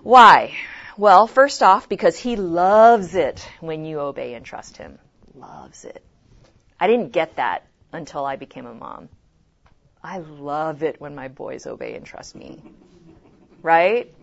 Why? 0.02 0.54
Well, 0.96 1.26
first 1.26 1.62
off, 1.62 1.88
because 1.88 2.16
he 2.18 2.36
loves 2.36 3.14
it 3.14 3.46
when 3.60 3.84
you 3.84 4.00
obey 4.00 4.34
and 4.34 4.44
trust 4.44 4.76
him. 4.76 4.98
Loves 5.34 5.84
it. 5.84 6.02
I 6.78 6.86
didn't 6.86 7.12
get 7.12 7.36
that 7.36 7.66
until 7.92 8.24
I 8.24 8.36
became 8.36 8.66
a 8.66 8.74
mom. 8.74 9.08
I 10.02 10.18
love 10.18 10.82
it 10.82 11.00
when 11.00 11.14
my 11.14 11.28
boys 11.28 11.66
obey 11.66 11.94
and 11.94 12.06
trust 12.06 12.34
me. 12.34 12.62
Right? 13.62 14.14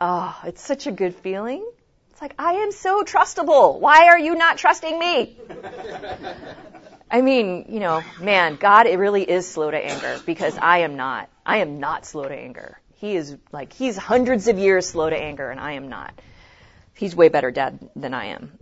Oh, 0.00 0.36
it's 0.44 0.60
such 0.60 0.88
a 0.88 0.92
good 0.92 1.14
feeling. 1.14 1.64
It's 2.10 2.20
like, 2.20 2.34
I 2.38 2.54
am 2.54 2.72
so 2.72 3.04
trustable. 3.04 3.78
Why 3.78 4.06
are 4.08 4.18
you 4.18 4.34
not 4.34 4.58
trusting 4.58 4.98
me? 4.98 5.38
I 7.12 7.20
mean, 7.20 7.66
you 7.68 7.78
know, 7.78 8.02
man, 8.20 8.56
God, 8.56 8.86
it 8.86 8.98
really 8.98 9.22
is 9.22 9.48
slow 9.48 9.70
to 9.70 9.76
anger 9.76 10.20
because 10.26 10.56
I 10.56 10.78
am 10.78 10.96
not. 10.96 11.28
I 11.44 11.58
am 11.58 11.78
not 11.78 12.06
slow 12.06 12.26
to 12.26 12.34
anger. 12.34 12.80
He 12.94 13.14
is 13.14 13.36
like, 13.52 13.72
he's 13.72 13.96
hundreds 13.96 14.48
of 14.48 14.58
years 14.58 14.88
slow 14.88 15.10
to 15.10 15.16
anger 15.16 15.50
and 15.50 15.60
I 15.60 15.72
am 15.72 15.88
not. 15.88 16.14
He's 16.94 17.14
way 17.14 17.28
better 17.28 17.50
dad 17.50 17.90
than 17.94 18.14
I 18.14 18.26
am. 18.26 18.58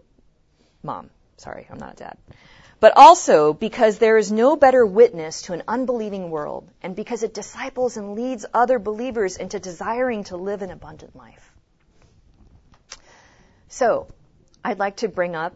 Mom. 0.83 1.11
Sorry, 1.37 1.67
I'm 1.71 1.79
not 1.79 1.93
a 1.95 1.97
dad 1.97 2.19
but 2.81 2.95
also 2.97 3.53
because 3.53 3.99
there 3.99 4.17
is 4.17 4.33
no 4.33 4.57
better 4.57 4.85
witness 4.85 5.43
to 5.43 5.53
an 5.53 5.63
unbelieving 5.69 6.31
world, 6.31 6.67
and 6.83 6.97
because 6.97 7.23
it 7.23 7.35
disciples 7.35 7.99
and 7.99 8.15
leads 8.15 8.47
other 8.55 8.79
believers 8.79 9.37
into 9.37 9.61
desiring 9.61 10.25
to 10.25 10.37
live 10.39 10.63
an 10.63 10.71
abundant 10.71 11.15
life. 11.15 11.53
So, 13.69 14.09
I'd 14.65 14.79
like 14.79 14.97
to 14.97 15.09
bring 15.09 15.37
up 15.37 15.55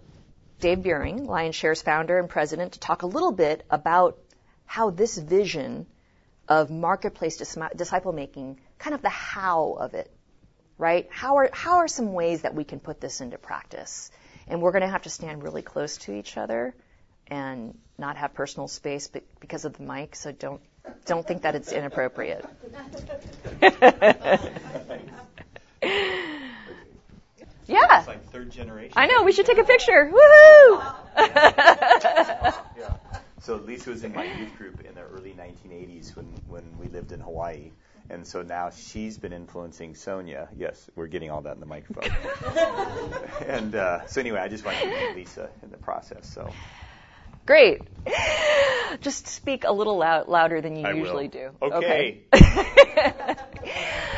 Dave 0.61 0.79
Buehring, 0.79 1.27
LionShare's 1.27 1.83
founder 1.83 2.19
and 2.19 2.29
president, 2.29 2.73
to 2.73 2.81
talk 2.81 3.03
a 3.03 3.07
little 3.07 3.33
bit 3.33 3.65
about 3.71 4.19
how 4.67 4.91
this 4.91 5.17
vision 5.19 5.87
of 6.49 6.71
marketplace 6.71 7.37
disciple 7.77 8.13
making, 8.13 8.59
kind 8.79 8.95
of 8.95 9.03
the 9.03 9.09
how 9.09 9.73
of 9.73 9.95
it, 9.95 10.11
right? 10.79 11.09
How 11.11 11.37
are, 11.37 11.51
how 11.53 11.79
are 11.79 11.89
some 11.89 12.13
ways 12.13 12.43
that 12.43 12.55
we 12.55 12.65
can 12.65 12.81
put 12.81 13.01
this 13.01 13.21
into 13.21 13.39
practice? 13.39 14.11
And 14.47 14.61
we're 14.61 14.73
going 14.73 14.83
to 14.83 14.89
have 14.89 15.03
to 15.03 15.11
stand 15.11 15.43
really 15.43 15.63
close 15.63 15.97
to 15.99 16.13
each 16.13 16.37
other 16.37 16.75
and 17.27 17.77
not 17.99 18.17
have 18.17 18.35
personal 18.35 18.69
space 18.69 19.11
because 19.41 19.65
of 19.65 19.77
the 19.77 19.83
mic, 19.83 20.15
so 20.17 20.33
don't 20.33 20.61
don't 21.07 21.27
think 21.27 21.43
that 21.43 21.55
it's 21.55 21.73
inappropriate. 21.73 22.45
yeah. 27.67 27.99
It's 27.99 28.09
like 28.09 28.25
third 28.31 28.51
generation. 28.51 28.95
I 28.97 29.07
know. 29.07 29.23
We 29.23 29.33
should 29.33 29.47
take 29.47 29.59
a 29.59 29.65
picture. 29.65 30.13
Woohoo! 30.15 30.95
yeah. 31.17 32.53
So 33.41 33.57
Lisa 33.57 33.91
was 33.91 34.05
in 34.05 34.15
my 34.15 34.25
youth 34.25 34.57
group 34.57 34.81
in 34.85 34.95
the 34.95 35.03
early 35.03 35.33
1980s 35.33 36.17
when 36.17 36.27
when 36.49 36.65
we 36.79 36.89
lived 36.89 37.13
in 37.13 37.21
Hawaii. 37.21 37.73
And 38.11 38.27
so 38.27 38.43
now 38.43 38.69
she's 38.71 39.17
been 39.17 39.33
influencing 39.33 39.95
Sonia. 39.95 40.49
Yes, 40.57 40.91
we're 40.95 41.07
getting 41.07 41.31
all 41.31 41.41
that 41.43 41.55
in 41.55 41.61
the 41.61 41.67
microphone. 41.67 42.11
and 43.47 43.75
uh, 43.75 44.07
so 44.07 44.21
anyway, 44.21 44.41
I 44.41 44.49
just 44.49 44.65
wanted 44.65 44.83
to 44.83 44.89
meet 44.89 45.17
Lisa 45.17 45.49
in 45.63 45.71
the 45.71 45.79
process. 45.79 46.31
So 46.31 46.51
Great. 47.47 47.83
Just 49.01 49.27
speak 49.27 49.65
a 49.65 49.73
little 49.73 49.99
loud, 49.99 50.29
louder 50.29 50.61
than 50.61 50.77
you 50.77 50.87
I 50.87 50.93
usually 50.93 51.29
will. 51.29 51.51
do. 51.61 51.77
Okay. 51.77 52.23
okay. 52.35 53.37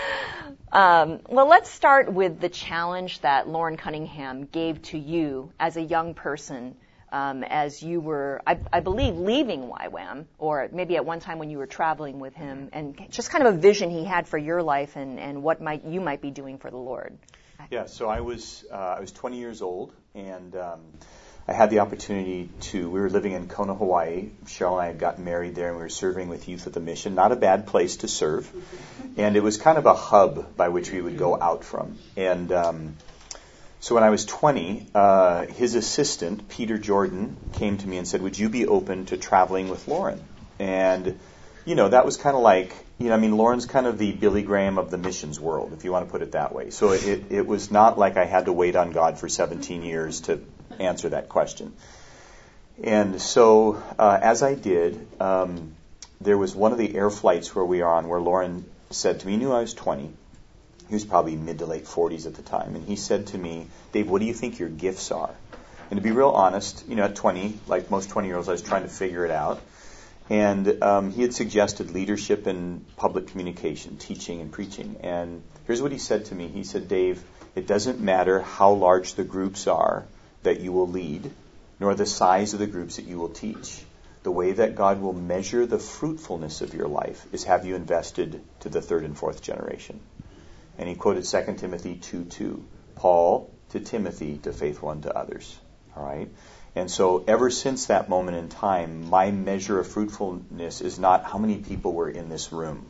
um, 0.77 1.20
well, 1.31 1.49
let's 1.49 1.70
start 1.70 2.12
with 2.12 2.39
the 2.39 2.51
challenge 2.51 3.20
that 3.20 3.49
Loren 3.49 3.79
Cunningham 3.79 4.45
gave 4.45 4.83
to 4.83 4.99
you 4.99 5.51
as 5.59 5.79
a 5.79 5.81
young 5.81 6.12
person. 6.12 6.77
Um, 7.11 7.45
as 7.45 7.83
you 7.83 7.99
were, 7.99 8.43
I, 8.47 8.59
I, 8.70 8.81
believe, 8.81 9.16
leaving 9.16 9.70
YWAM, 9.70 10.27
or 10.39 10.68
maybe 10.70 10.97
at 10.97 11.07
one 11.07 11.20
time 11.20 11.39
when 11.39 11.49
you 11.49 11.57
were 11.57 11.66
traveling 11.66 12.20
with 12.20 12.35
him, 12.35 12.68
and 12.72 13.07
just 13.11 13.31
kind 13.31 13.47
of 13.47 13.55
a 13.55 13.57
vision 13.57 13.89
he 13.89 14.05
had 14.05 14.29
for 14.29 14.37
your 14.37 14.62
life 14.62 14.97
and, 14.97 15.18
and 15.18 15.43
what 15.43 15.62
might 15.62 15.85
you 15.87 16.03
might 16.03 16.20
be 16.20 16.31
doing 16.31 16.59
for 16.59 16.70
the 16.70 16.77
Lord. 16.77 17.16
Yeah, 17.70 17.87
so 17.87 18.11
I 18.11 18.20
was 18.20 18.64
uh, 18.70 18.97
I 18.99 19.01
was 19.01 19.12
20 19.12 19.39
years 19.39 19.62
old, 19.62 19.95
and 20.14 20.55
um, 20.57 20.81
I 21.49 21.53
had 21.53 21.70
the 21.70 21.78
opportunity 21.78 22.49
to, 22.72 22.90
we 22.90 22.99
were 22.99 23.09
living 23.09 23.32
in 23.32 23.47
Kona, 23.47 23.74
Hawaii. 23.74 24.30
Cheryl 24.47 24.72
and 24.72 24.80
I 24.80 24.86
had 24.86 24.99
gotten 24.99 25.24
married 25.24 25.55
there 25.55 25.68
and 25.68 25.76
we 25.76 25.82
were 25.82 25.88
serving 25.88 26.28
with 26.28 26.49
youth 26.49 26.66
at 26.66 26.72
the 26.72 26.80
mission. 26.80 27.14
Not 27.14 27.30
a 27.30 27.36
bad 27.36 27.68
place 27.68 27.99
to 27.99 28.09
serve. 28.09 28.51
And 29.16 29.36
it 29.36 29.44
was 29.44 29.57
kind 29.57 29.78
of 29.78 29.86
a 29.86 29.94
hub 29.94 30.57
by 30.57 30.70
which 30.70 30.90
we 30.90 31.01
would 31.01 31.16
go 31.16 31.40
out 31.40 31.62
from. 31.62 31.99
And 32.16 32.51
um, 32.51 32.97
so 33.78 33.94
when 33.94 34.03
I 34.03 34.11
was 34.11 34.24
20, 34.24 34.88
uh, 34.92 35.47
his 35.47 35.76
assistant, 35.76 36.49
Peter 36.49 36.78
Jordan, 36.78 37.36
came 37.53 37.78
to 37.78 37.86
me 37.86 37.99
and 37.99 38.09
said, 38.09 38.22
Would 38.22 38.36
you 38.36 38.49
be 38.49 38.66
open 38.66 39.07
to 39.07 39.16
traveling 39.16 39.68
with 39.68 39.86
Loren? 39.86 40.20
And, 40.59 41.16
you 41.64 41.76
know, 41.76 41.88
that 41.88 42.05
was 42.05 42.16
kind 42.16 42.34
of 42.34 42.42
like, 42.42 42.74
you 42.99 43.09
know, 43.09 43.14
I 43.14 43.18
mean, 43.18 43.36
Loren's 43.36 43.66
kind 43.66 43.86
of 43.86 43.99
the 43.99 44.11
Billy 44.11 44.42
Graham 44.42 44.78
of 44.78 44.90
the 44.90 44.99
missions 44.99 45.38
world, 45.38 45.74
if 45.74 45.84
you 45.84 45.92
want 45.92 46.07
to 46.07 46.11
put 46.11 46.22
it 46.22 46.32
that 46.32 46.53
way. 46.53 46.70
So 46.70 46.90
it, 46.92 47.30
it 47.30 47.47
was 47.47 47.70
not 47.70 47.99
like 47.99 48.16
I 48.16 48.24
had 48.24 48.47
to 48.47 48.53
wait 48.53 48.74
on 48.74 48.90
God 48.90 49.20
for 49.20 49.28
17 49.28 49.82
years 49.82 50.22
to 50.22 50.40
answer 50.81 51.11
that 51.11 51.29
question. 51.29 51.72
And 52.83 53.20
so, 53.20 53.83
uh, 53.99 54.18
as 54.20 54.43
I 54.43 54.55
did, 54.55 55.07
um, 55.20 55.74
there 56.20 56.37
was 56.37 56.55
one 56.55 56.72
of 56.72 56.79
the 56.79 56.95
air 56.95 57.11
flights 57.11 57.55
where 57.55 57.64
we 57.64 57.81
were 57.81 57.89
on 57.89 58.09
where 58.09 58.20
Loren 58.20 58.64
said 58.91 59.20
to 59.20 59.27
me, 59.27 59.33
he 59.33 59.39
knew 59.39 59.53
I 59.53 59.61
was 59.61 59.74
20. 59.74 60.11
He 60.89 60.95
was 60.95 61.05
probably 61.05 61.37
mid 61.37 61.59
to 61.61 61.66
late 61.66 61.85
40s 61.85 62.27
at 62.27 62.35
the 62.35 62.43
time. 62.43 62.77
And 62.77 62.87
he 62.87 62.97
said 62.97 63.29
to 63.29 63.39
me, 63.39 63.66
Dave, 63.93 64.09
what 64.09 64.20
do 64.20 64.27
you 64.27 64.35
think 64.35 64.59
your 64.59 64.68
gifts 64.68 65.11
are? 65.11 65.35
And 65.91 65.99
to 65.99 66.03
be 66.03 66.11
real 66.11 66.31
honest, 66.31 66.85
you 66.89 66.97
know, 66.97 67.05
at 67.05 67.16
20, 67.16 67.59
like 67.66 67.91
most 67.91 68.11
20 68.11 68.29
year 68.29 68.37
olds, 68.37 68.49
I 68.49 68.53
was 68.53 68.62
trying 68.62 68.83
to 68.83 68.89
figure 68.89 69.24
it 69.24 69.31
out. 69.31 69.61
And 70.29 70.83
um, 70.83 71.12
he 71.12 71.22
had 71.22 71.35
suggested 71.35 71.93
leadership 71.93 72.47
and 72.47 72.85
public 72.97 73.29
communication, 73.29 73.97
teaching 73.97 74.41
and 74.41 74.51
preaching. 74.51 74.97
And 75.01 75.43
here's 75.66 75.81
what 75.81 75.93
he 75.93 75.99
said 75.99 76.27
to 76.27 76.35
me. 76.35 76.49
He 76.49 76.64
said, 76.64 76.89
Dave, 76.89 77.22
it 77.55 77.66
doesn't 77.66 78.01
matter 78.01 78.41
how 78.41 78.72
large 78.72 79.14
the 79.14 79.24
groups 79.24 79.66
are 79.66 80.05
that 80.47 80.61
you 80.61 80.72
will 80.72 80.88
lead, 80.88 81.30
nor 81.80 81.94
the 81.94 82.07
size 82.07 82.53
of 82.55 82.61
the 82.61 82.66
groups 82.66 82.97
that 82.97 83.05
you 83.05 83.18
will 83.18 83.28
teach. 83.28 83.84
The 84.22 84.30
way 84.30 84.53
that 84.53 84.76
God 84.76 85.01
will 85.01 85.12
measure 85.12 85.66
the 85.66 85.78
fruitfulness 85.78 86.61
of 86.61 86.72
your 86.72 86.88
life 86.88 87.26
is 87.32 87.44
have 87.44 87.66
you 87.66 87.74
invested 87.74 88.40
to 88.61 88.68
the 88.68 88.80
third 88.80 89.05
and 89.05 89.18
fourth 89.18 89.42
generation. 89.42 90.01
And 90.78 90.88
he 90.88 90.94
quoted 90.94 91.24
2 91.24 91.55
Timothy 91.55 91.97
2 91.97 92.24
2. 92.24 92.64
Paul 92.94 93.51
to 93.70 93.80
Timothy 93.80 94.38
to 94.38 94.53
faithful 94.53 94.88
unto 94.88 95.09
others. 95.09 95.59
All 95.97 96.05
right? 96.05 96.28
And 96.76 96.90
so, 96.90 97.24
ever 97.26 97.51
since 97.51 97.86
that 97.86 98.09
moment 98.09 98.36
in 98.36 98.49
time, 98.49 99.09
my 99.11 99.30
measure 99.30 99.80
of 99.80 99.88
fruitfulness 99.88 100.80
is 100.80 100.99
not 100.99 101.24
how 101.24 101.38
many 101.38 101.59
people 101.59 101.92
were 101.92 102.09
in 102.09 102.28
this 102.28 102.53
room. 102.53 102.86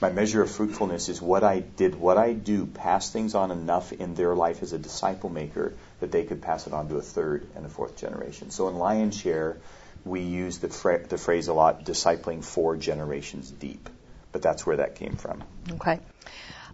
My 0.00 0.10
measure 0.10 0.42
of 0.42 0.50
fruitfulness 0.50 1.08
is 1.08 1.20
what 1.20 1.42
I 1.42 1.58
did, 1.58 1.96
what 1.96 2.18
I 2.18 2.32
do, 2.32 2.66
pass 2.66 3.10
things 3.10 3.34
on 3.34 3.50
enough 3.50 3.92
in 3.92 4.14
their 4.14 4.34
life 4.34 4.62
as 4.62 4.72
a 4.72 4.78
disciple 4.78 5.28
maker 5.28 5.74
that 6.00 6.12
they 6.12 6.24
could 6.24 6.42
pass 6.42 6.66
it 6.66 6.72
on 6.72 6.88
to 6.88 6.96
a 6.96 7.02
third 7.02 7.46
and 7.54 7.66
a 7.66 7.68
fourth 7.68 7.96
generation. 7.96 8.50
So 8.50 8.68
in 8.68 8.76
Lion 8.76 9.10
Share, 9.10 9.56
we 10.04 10.20
use 10.20 10.58
the, 10.58 10.68
fra- 10.68 11.06
the 11.06 11.18
phrase 11.18 11.48
a 11.48 11.52
lot, 11.52 11.84
discipling 11.84 12.44
four 12.44 12.76
generations 12.76 13.50
deep. 13.50 13.88
But 14.30 14.42
that's 14.42 14.66
where 14.66 14.76
that 14.76 14.94
came 14.94 15.16
from. 15.16 15.42
Okay. 15.72 16.00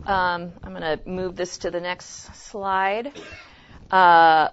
Um, 0.06 0.52
I'm 0.62 0.74
going 0.74 0.82
to 0.82 1.00
move 1.08 1.36
this 1.36 1.58
to 1.58 1.70
the 1.70 1.80
next 1.80 2.06
slide. 2.48 3.12
Uh, 3.90 4.48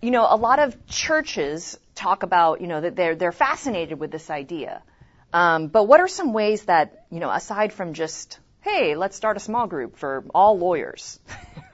you 0.00 0.10
know, 0.10 0.26
a 0.28 0.36
lot 0.36 0.58
of 0.58 0.86
churches 0.86 1.78
talk 1.94 2.22
about, 2.22 2.60
you 2.60 2.66
know, 2.66 2.80
that 2.80 2.96
they're, 2.96 3.16
they're 3.16 3.32
fascinated 3.32 3.98
with 3.98 4.10
this 4.10 4.30
idea. 4.30 4.82
Um, 5.32 5.68
but 5.68 5.84
what 5.84 6.00
are 6.00 6.08
some 6.08 6.32
ways 6.32 6.64
that, 6.64 7.06
you 7.10 7.20
know, 7.20 7.30
aside 7.30 7.72
from 7.72 7.94
just 7.94 8.38
hey, 8.64 8.96
let's 8.96 9.14
start 9.14 9.36
a 9.36 9.40
small 9.40 9.66
group 9.66 9.96
for 9.98 10.24
all 10.34 10.58
lawyers, 10.58 11.20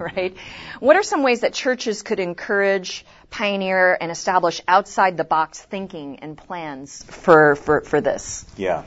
right? 0.17 0.37
What 0.81 0.97
are 0.97 1.03
some 1.03 1.23
ways 1.23 1.41
that 1.41 1.53
churches 1.53 2.03
could 2.03 2.21
encourage, 2.21 3.05
pioneer, 3.31 3.97
and 4.01 4.11
establish 4.11 4.61
outside 4.67 5.17
the 5.17 5.25
box 5.25 5.61
thinking 5.61 6.21
and 6.21 6.37
plans 6.37 7.03
for, 7.05 7.55
for, 7.57 7.83
for 7.83 8.01
this? 8.01 8.45
Yeah. 8.57 8.85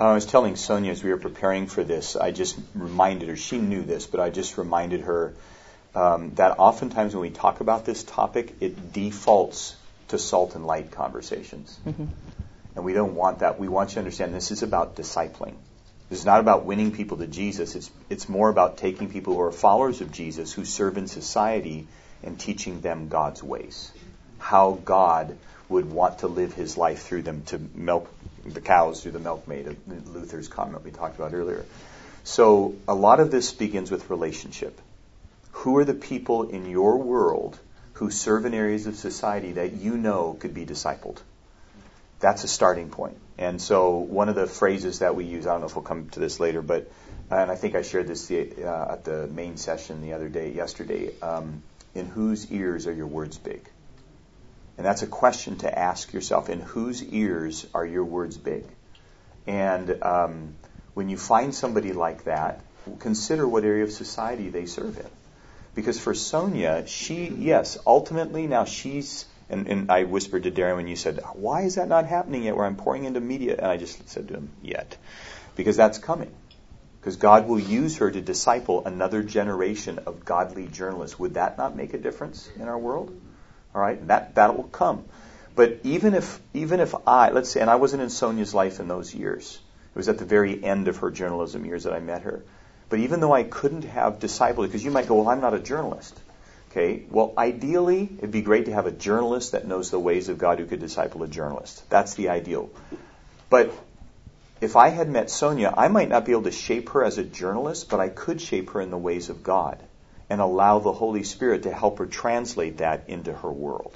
Uh, 0.00 0.10
I 0.10 0.14
was 0.14 0.26
telling 0.26 0.56
Sonia 0.56 0.92
as 0.92 1.02
we 1.02 1.10
were 1.10 1.18
preparing 1.18 1.66
for 1.66 1.84
this, 1.84 2.16
I 2.16 2.30
just 2.30 2.58
reminded 2.74 3.28
her, 3.28 3.36
she 3.36 3.58
knew 3.58 3.82
this, 3.82 4.06
but 4.06 4.20
I 4.20 4.30
just 4.30 4.56
reminded 4.56 5.02
her 5.02 5.34
um, 5.94 6.30
that 6.36 6.58
oftentimes 6.58 7.14
when 7.14 7.22
we 7.22 7.30
talk 7.30 7.60
about 7.60 7.84
this 7.84 8.02
topic, 8.02 8.54
it 8.60 8.92
defaults 8.92 9.76
to 10.08 10.18
salt 10.18 10.54
and 10.54 10.66
light 10.66 10.90
conversations. 10.90 11.78
Mm-hmm. 11.86 12.06
And 12.74 12.84
we 12.84 12.94
don't 12.94 13.14
want 13.14 13.40
that. 13.40 13.58
We 13.58 13.68
want 13.68 13.90
you 13.90 13.94
to 13.94 14.00
understand 14.00 14.34
this 14.34 14.50
is 14.50 14.62
about 14.62 14.96
discipling. 14.96 15.54
Is 16.12 16.26
not 16.26 16.40
about 16.40 16.66
winning 16.66 16.92
people 16.92 17.16
to 17.16 17.26
Jesus. 17.26 17.74
It's, 17.74 17.90
it's 18.10 18.28
more 18.28 18.50
about 18.50 18.76
taking 18.76 19.08
people 19.08 19.34
who 19.34 19.40
are 19.40 19.50
followers 19.50 20.02
of 20.02 20.12
Jesus, 20.12 20.52
who 20.52 20.66
serve 20.66 20.98
in 20.98 21.06
society, 21.06 21.86
and 22.22 22.38
teaching 22.38 22.82
them 22.82 23.08
God's 23.08 23.42
ways. 23.42 23.90
How 24.38 24.78
God 24.84 25.38
would 25.70 25.90
want 25.90 26.18
to 26.18 26.28
live 26.28 26.52
his 26.52 26.76
life 26.76 27.02
through 27.02 27.22
them 27.22 27.44
to 27.46 27.58
milk 27.74 28.10
the 28.44 28.60
cows 28.60 29.02
through 29.02 29.12
the 29.12 29.20
milkmaid, 29.20 29.68
uh, 29.68 29.94
Luther's 30.06 30.48
comment 30.48 30.84
we 30.84 30.90
talked 30.90 31.16
about 31.16 31.32
earlier. 31.32 31.64
So 32.24 32.74
a 32.86 32.94
lot 32.94 33.20
of 33.20 33.30
this 33.30 33.52
begins 33.52 33.90
with 33.90 34.10
relationship. 34.10 34.80
Who 35.52 35.76
are 35.78 35.84
the 35.84 35.94
people 35.94 36.50
in 36.50 36.66
your 36.66 36.98
world 36.98 37.58
who 37.94 38.10
serve 38.10 38.44
in 38.44 38.54
areas 38.54 38.86
of 38.86 38.96
society 38.96 39.52
that 39.52 39.72
you 39.72 39.96
know 39.96 40.36
could 40.38 40.54
be 40.54 40.66
discipled? 40.66 41.18
That's 42.20 42.44
a 42.44 42.48
starting 42.48 42.90
point. 42.90 43.16
And 43.42 43.60
so 43.60 43.96
one 43.96 44.28
of 44.28 44.36
the 44.36 44.46
phrases 44.46 45.00
that 45.00 45.16
we 45.16 45.24
use, 45.24 45.48
I 45.48 45.50
don't 45.52 45.62
know 45.62 45.66
if 45.66 45.74
we'll 45.74 45.82
come 45.82 46.08
to 46.10 46.20
this 46.20 46.38
later, 46.38 46.62
but 46.62 46.90
and 47.28 47.50
I 47.50 47.56
think 47.56 47.74
I 47.74 47.82
shared 47.82 48.06
this 48.06 48.26
the, 48.26 48.64
uh, 48.64 48.92
at 48.92 49.04
the 49.04 49.26
main 49.26 49.56
session 49.56 50.02
the 50.02 50.12
other 50.12 50.28
day, 50.28 50.52
yesterday. 50.52 51.10
Um, 51.20 51.62
in 51.94 52.06
whose 52.06 52.50
ears 52.52 52.86
are 52.86 52.92
your 52.92 53.06
words 53.06 53.38
big? 53.38 53.68
And 54.76 54.86
that's 54.86 55.02
a 55.02 55.06
question 55.06 55.56
to 55.58 55.78
ask 55.78 56.12
yourself. 56.12 56.48
In 56.48 56.60
whose 56.60 57.02
ears 57.02 57.66
are 57.74 57.84
your 57.84 58.04
words 58.04 58.38
big? 58.38 58.64
And 59.46 60.02
um, 60.02 60.54
when 60.94 61.08
you 61.08 61.16
find 61.16 61.54
somebody 61.54 61.92
like 61.92 62.24
that, 62.24 62.60
consider 63.00 63.46
what 63.46 63.64
area 63.64 63.84
of 63.84 63.92
society 63.92 64.50
they 64.50 64.66
serve 64.66 64.98
in. 64.98 65.10
Because 65.74 65.98
for 65.98 66.14
Sonia, 66.14 66.86
she, 66.86 67.26
yes, 67.26 67.76
ultimately 67.86 68.46
now 68.46 68.64
she's, 68.66 69.24
and, 69.52 69.68
and 69.68 69.90
I 69.90 70.04
whispered 70.04 70.44
to 70.44 70.50
Darren 70.50 70.76
when 70.76 70.88
you 70.88 70.96
said, 70.96 71.20
why 71.34 71.62
is 71.62 71.74
that 71.76 71.88
not 71.88 72.06
happening 72.06 72.44
yet 72.44 72.56
where 72.56 72.66
I'm 72.66 72.76
pouring 72.76 73.04
into 73.04 73.20
media? 73.20 73.56
And 73.56 73.66
I 73.66 73.76
just 73.76 74.08
said 74.08 74.28
to 74.28 74.34
him, 74.34 74.50
yet. 74.62 74.96
Because 75.54 75.76
that's 75.76 75.98
coming. 75.98 76.32
Because 77.00 77.16
God 77.16 77.48
will 77.48 77.58
use 77.58 77.98
her 77.98 78.10
to 78.10 78.20
disciple 78.20 78.84
another 78.86 79.22
generation 79.22 79.98
of 80.06 80.24
godly 80.24 80.68
journalists. 80.68 81.18
Would 81.18 81.34
that 81.34 81.58
not 81.58 81.76
make 81.76 81.94
a 81.94 81.98
difference 81.98 82.48
in 82.56 82.68
our 82.68 82.78
world? 82.78 83.12
All 83.74 83.80
right, 83.80 84.06
that 84.08 84.36
that 84.36 84.56
will 84.56 84.64
come. 84.64 85.04
But 85.54 85.80
even 85.82 86.14
if 86.14 86.40
even 86.54 86.80
if 86.80 86.94
I, 87.06 87.30
let's 87.30 87.50
say, 87.50 87.60
and 87.60 87.68
I 87.68 87.76
wasn't 87.76 88.02
in 88.02 88.10
Sonia's 88.10 88.54
life 88.54 88.80
in 88.80 88.88
those 88.88 89.14
years. 89.14 89.58
It 89.94 89.98
was 89.98 90.08
at 90.08 90.18
the 90.18 90.24
very 90.24 90.62
end 90.64 90.88
of 90.88 90.98
her 90.98 91.10
journalism 91.10 91.66
years 91.66 91.84
that 91.84 91.92
I 91.92 92.00
met 92.00 92.22
her. 92.22 92.42
But 92.88 93.00
even 93.00 93.20
though 93.20 93.34
I 93.34 93.42
couldn't 93.42 93.84
have 93.84 94.20
discipled, 94.20 94.66
because 94.66 94.84
you 94.84 94.90
might 94.90 95.06
go, 95.06 95.16
well, 95.16 95.28
I'm 95.28 95.40
not 95.40 95.54
a 95.54 95.58
journalist. 95.58 96.18
Okay, 96.72 97.02
well, 97.10 97.34
ideally, 97.36 98.08
it'd 98.16 98.30
be 98.30 98.40
great 98.40 98.64
to 98.64 98.72
have 98.72 98.86
a 98.86 98.90
journalist 98.90 99.52
that 99.52 99.66
knows 99.66 99.90
the 99.90 100.00
ways 100.00 100.30
of 100.30 100.38
God 100.38 100.58
who 100.58 100.64
could 100.64 100.80
disciple 100.80 101.22
a 101.22 101.28
journalist. 101.28 101.86
That's 101.90 102.14
the 102.14 102.30
ideal. 102.30 102.70
But 103.50 103.70
if 104.62 104.74
I 104.74 104.88
had 104.88 105.10
met 105.10 105.28
Sonia, 105.28 105.74
I 105.76 105.88
might 105.88 106.08
not 106.08 106.24
be 106.24 106.32
able 106.32 106.44
to 106.44 106.50
shape 106.50 106.88
her 106.90 107.04
as 107.04 107.18
a 107.18 107.24
journalist, 107.24 107.90
but 107.90 108.00
I 108.00 108.08
could 108.08 108.40
shape 108.40 108.70
her 108.70 108.80
in 108.80 108.90
the 108.90 108.96
ways 108.96 109.28
of 109.28 109.42
God 109.42 109.82
and 110.30 110.40
allow 110.40 110.78
the 110.78 110.92
Holy 110.92 111.24
Spirit 111.24 111.64
to 111.64 111.70
help 111.70 111.98
her 111.98 112.06
translate 112.06 112.78
that 112.78 113.04
into 113.06 113.34
her 113.34 113.52
world. 113.52 113.92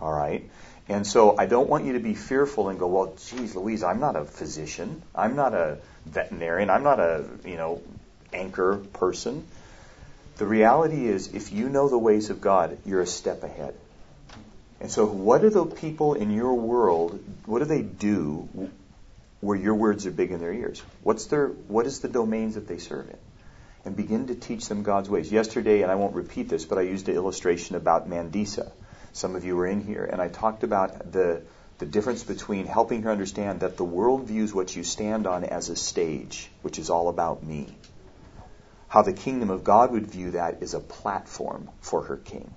All 0.00 0.10
right? 0.12 0.48
And 0.88 1.06
so 1.06 1.36
I 1.36 1.44
don't 1.44 1.68
want 1.68 1.84
you 1.84 1.92
to 1.94 2.00
be 2.00 2.14
fearful 2.14 2.70
and 2.70 2.78
go, 2.78 2.86
well, 2.86 3.14
geez, 3.28 3.54
Louise, 3.54 3.82
I'm 3.82 4.00
not 4.00 4.16
a 4.16 4.24
physician. 4.24 5.02
I'm 5.14 5.36
not 5.36 5.52
a 5.52 5.80
veterinarian. 6.06 6.70
I'm 6.70 6.82
not 6.82 6.98
a, 6.98 7.26
you 7.44 7.58
know, 7.58 7.82
anchor 8.32 8.76
person. 8.94 9.46
The 10.36 10.46
reality 10.46 11.06
is, 11.06 11.28
if 11.34 11.52
you 11.52 11.68
know 11.68 11.88
the 11.88 11.98
ways 11.98 12.30
of 12.30 12.40
God, 12.40 12.78
you're 12.84 13.00
a 13.00 13.06
step 13.06 13.42
ahead. 13.42 13.74
And 14.80 14.90
so, 14.90 15.06
what 15.06 15.40
do 15.40 15.50
the 15.50 15.64
people 15.64 16.14
in 16.14 16.30
your 16.30 16.54
world, 16.54 17.18
what 17.46 17.60
do 17.60 17.64
they 17.64 17.82
do 17.82 18.70
where 19.40 19.56
your 19.56 19.74
words 19.74 20.06
are 20.06 20.10
big 20.10 20.32
in 20.32 20.40
their 20.40 20.52
ears? 20.52 20.82
What's 21.02 21.26
their, 21.26 21.48
what 21.48 21.86
is 21.86 22.00
the 22.00 22.08
domains 22.08 22.54
that 22.54 22.68
they 22.68 22.78
serve 22.78 23.08
in? 23.08 23.18
and 23.86 23.96
begin 23.96 24.26
to 24.26 24.34
teach 24.34 24.66
them 24.68 24.82
God's 24.82 25.08
ways. 25.08 25.30
Yesterday, 25.30 25.82
and 25.82 25.92
I 25.92 25.94
won't 25.94 26.16
repeat 26.16 26.48
this, 26.48 26.64
but 26.64 26.76
I 26.76 26.82
used 26.82 27.08
an 27.08 27.14
illustration 27.14 27.76
about 27.76 28.10
Mandisa. 28.10 28.72
Some 29.12 29.36
of 29.36 29.44
you 29.44 29.54
were 29.54 29.66
in 29.66 29.80
here, 29.80 30.04
and 30.04 30.20
I 30.20 30.28
talked 30.28 30.64
about 30.64 31.12
the 31.12 31.42
the 31.78 31.86
difference 31.86 32.24
between 32.24 32.66
helping 32.66 33.02
her 33.02 33.10
understand 33.10 33.60
that 33.60 33.76
the 33.76 33.84
world 33.84 34.24
views 34.24 34.52
what 34.52 34.74
you 34.74 34.82
stand 34.82 35.26
on 35.26 35.44
as 35.44 35.68
a 35.68 35.76
stage, 35.76 36.50
which 36.62 36.78
is 36.78 36.88
all 36.88 37.10
about 37.10 37.42
me. 37.42 37.68
How 38.88 39.02
the 39.02 39.12
kingdom 39.12 39.50
of 39.50 39.64
God 39.64 39.90
would 39.92 40.06
view 40.06 40.32
that 40.32 40.62
as 40.62 40.74
a 40.74 40.80
platform 40.80 41.70
for 41.80 42.02
her 42.02 42.16
king. 42.16 42.52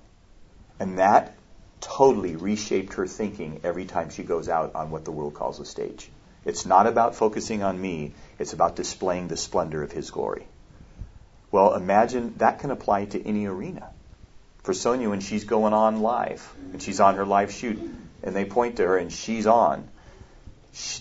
And 0.78 0.98
that 0.98 1.34
totally 1.80 2.36
reshaped 2.36 2.94
her 2.94 3.06
thinking 3.06 3.60
every 3.64 3.84
time 3.84 4.10
she 4.10 4.22
goes 4.22 4.48
out 4.48 4.74
on 4.74 4.90
what 4.90 5.04
the 5.04 5.10
world 5.10 5.34
calls 5.34 5.60
a 5.60 5.64
stage. 5.64 6.10
It's 6.44 6.64
not 6.64 6.86
about 6.86 7.14
focusing 7.14 7.62
on 7.62 7.80
me, 7.80 8.14
it's 8.38 8.52
about 8.52 8.76
displaying 8.76 9.28
the 9.28 9.36
splendor 9.36 9.82
of 9.82 9.92
his 9.92 10.10
glory. 10.10 10.46
Well, 11.50 11.74
imagine 11.74 12.34
that 12.38 12.60
can 12.60 12.70
apply 12.70 13.06
to 13.06 13.26
any 13.26 13.46
arena. 13.46 13.88
For 14.62 14.72
Sonia, 14.72 15.10
when 15.10 15.20
she's 15.20 15.44
going 15.44 15.72
on 15.72 16.00
live, 16.00 16.54
and 16.72 16.80
she's 16.80 17.00
on 17.00 17.16
her 17.16 17.26
live 17.26 17.50
shoot, 17.50 17.78
and 18.22 18.36
they 18.36 18.44
point 18.44 18.76
to 18.76 18.86
her 18.86 18.96
and 18.96 19.12
she's 19.12 19.46
on, 19.46 19.88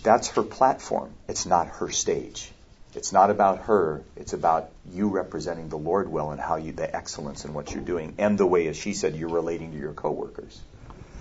that's 0.04 0.30
her 0.30 0.44
platform. 0.44 1.14
It's 1.28 1.46
not 1.46 1.68
her 1.68 1.90
stage. 1.90 2.52
It's 2.96 3.14
not 3.14 3.30
about 3.30 3.60
her. 3.64 4.04
It's 4.16 4.34
about 4.34 4.72
you 4.92 5.10
representing 5.10 5.70
the 5.70 5.78
Lord 5.78 6.12
well 6.12 6.32
and 6.32 6.40
how 6.40 6.56
you, 6.56 6.72
the 6.72 6.94
excellence 6.96 7.46
in 7.46 7.54
what 7.54 7.74
you're 7.74 7.84
doing, 7.84 8.16
and 8.18 8.38
the 8.38 8.48
way, 8.48 8.68
as 8.68 8.78
she 8.78 8.94
said, 8.94 9.16
you're 9.16 9.30
relating 9.30 9.72
to 9.74 9.78
your 9.78 9.94
coworkers. 9.94 10.60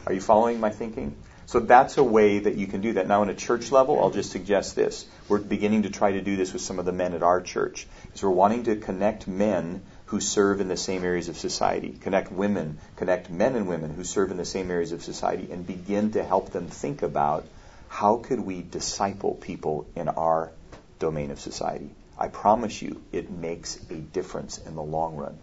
Are 0.07 0.13
you 0.15 0.21
following 0.23 0.61
my 0.61 0.71
thinking? 0.71 1.15
So 1.45 1.61
that's 1.61 1.99
a 1.99 2.05
way 2.05 2.41
that 2.41 2.57
you 2.57 2.67
can 2.67 2.81
do 2.81 2.95
that. 2.95 3.07
Now, 3.07 3.23
in 3.23 3.29
a 3.29 3.35
church 3.35 3.71
level, 3.71 4.01
I'll 4.01 4.11
just 4.11 4.31
suggest 4.31 4.77
this. 4.77 5.07
We're 5.29 5.39
beginning 5.39 5.83
to 5.83 5.91
try 5.91 6.13
to 6.13 6.23
do 6.23 6.37
this 6.37 6.53
with 6.53 6.63
some 6.63 6.79
of 6.79 6.87
the 6.87 6.93
men 6.93 7.13
at 7.15 7.23
our 7.23 7.41
church, 7.41 7.87
because 8.05 8.23
we're 8.23 8.31
wanting 8.31 8.65
to 8.65 8.77
connect 8.77 9.27
men 9.27 9.83
who 10.07 10.21
serve 10.21 10.63
in 10.63 10.69
the 10.69 10.77
same 10.77 11.05
areas 11.05 11.29
of 11.29 11.37
society, 11.37 11.91
connect 12.01 12.33
women, 12.33 12.79
connect 12.97 13.29
men 13.29 13.57
and 13.57 13.69
women 13.69 13.95
who 13.95 14.05
serve 14.05 14.31
in 14.31 14.39
the 14.39 14.45
same 14.45 14.71
areas 14.71 14.93
of 14.93 15.03
society, 15.03 15.49
and 15.51 15.67
begin 15.67 16.13
to 16.13 16.25
help 16.25 16.51
them 16.51 16.69
think 16.69 17.03
about 17.03 17.47
how 17.89 18.17
could 18.17 18.41
we 18.41 18.63
disciple 18.63 19.35
people 19.35 19.87
in 19.95 20.09
our 20.09 20.51
domain 20.99 21.31
of 21.31 21.41
society. 21.41 21.91
I 22.19 22.29
promise 22.29 22.83
you, 22.83 23.03
it 23.13 23.31
makes 23.31 23.77
a 23.91 23.95
difference 23.95 24.59
in 24.59 24.75
the 24.75 24.83
long 24.83 25.17
run. 25.17 25.39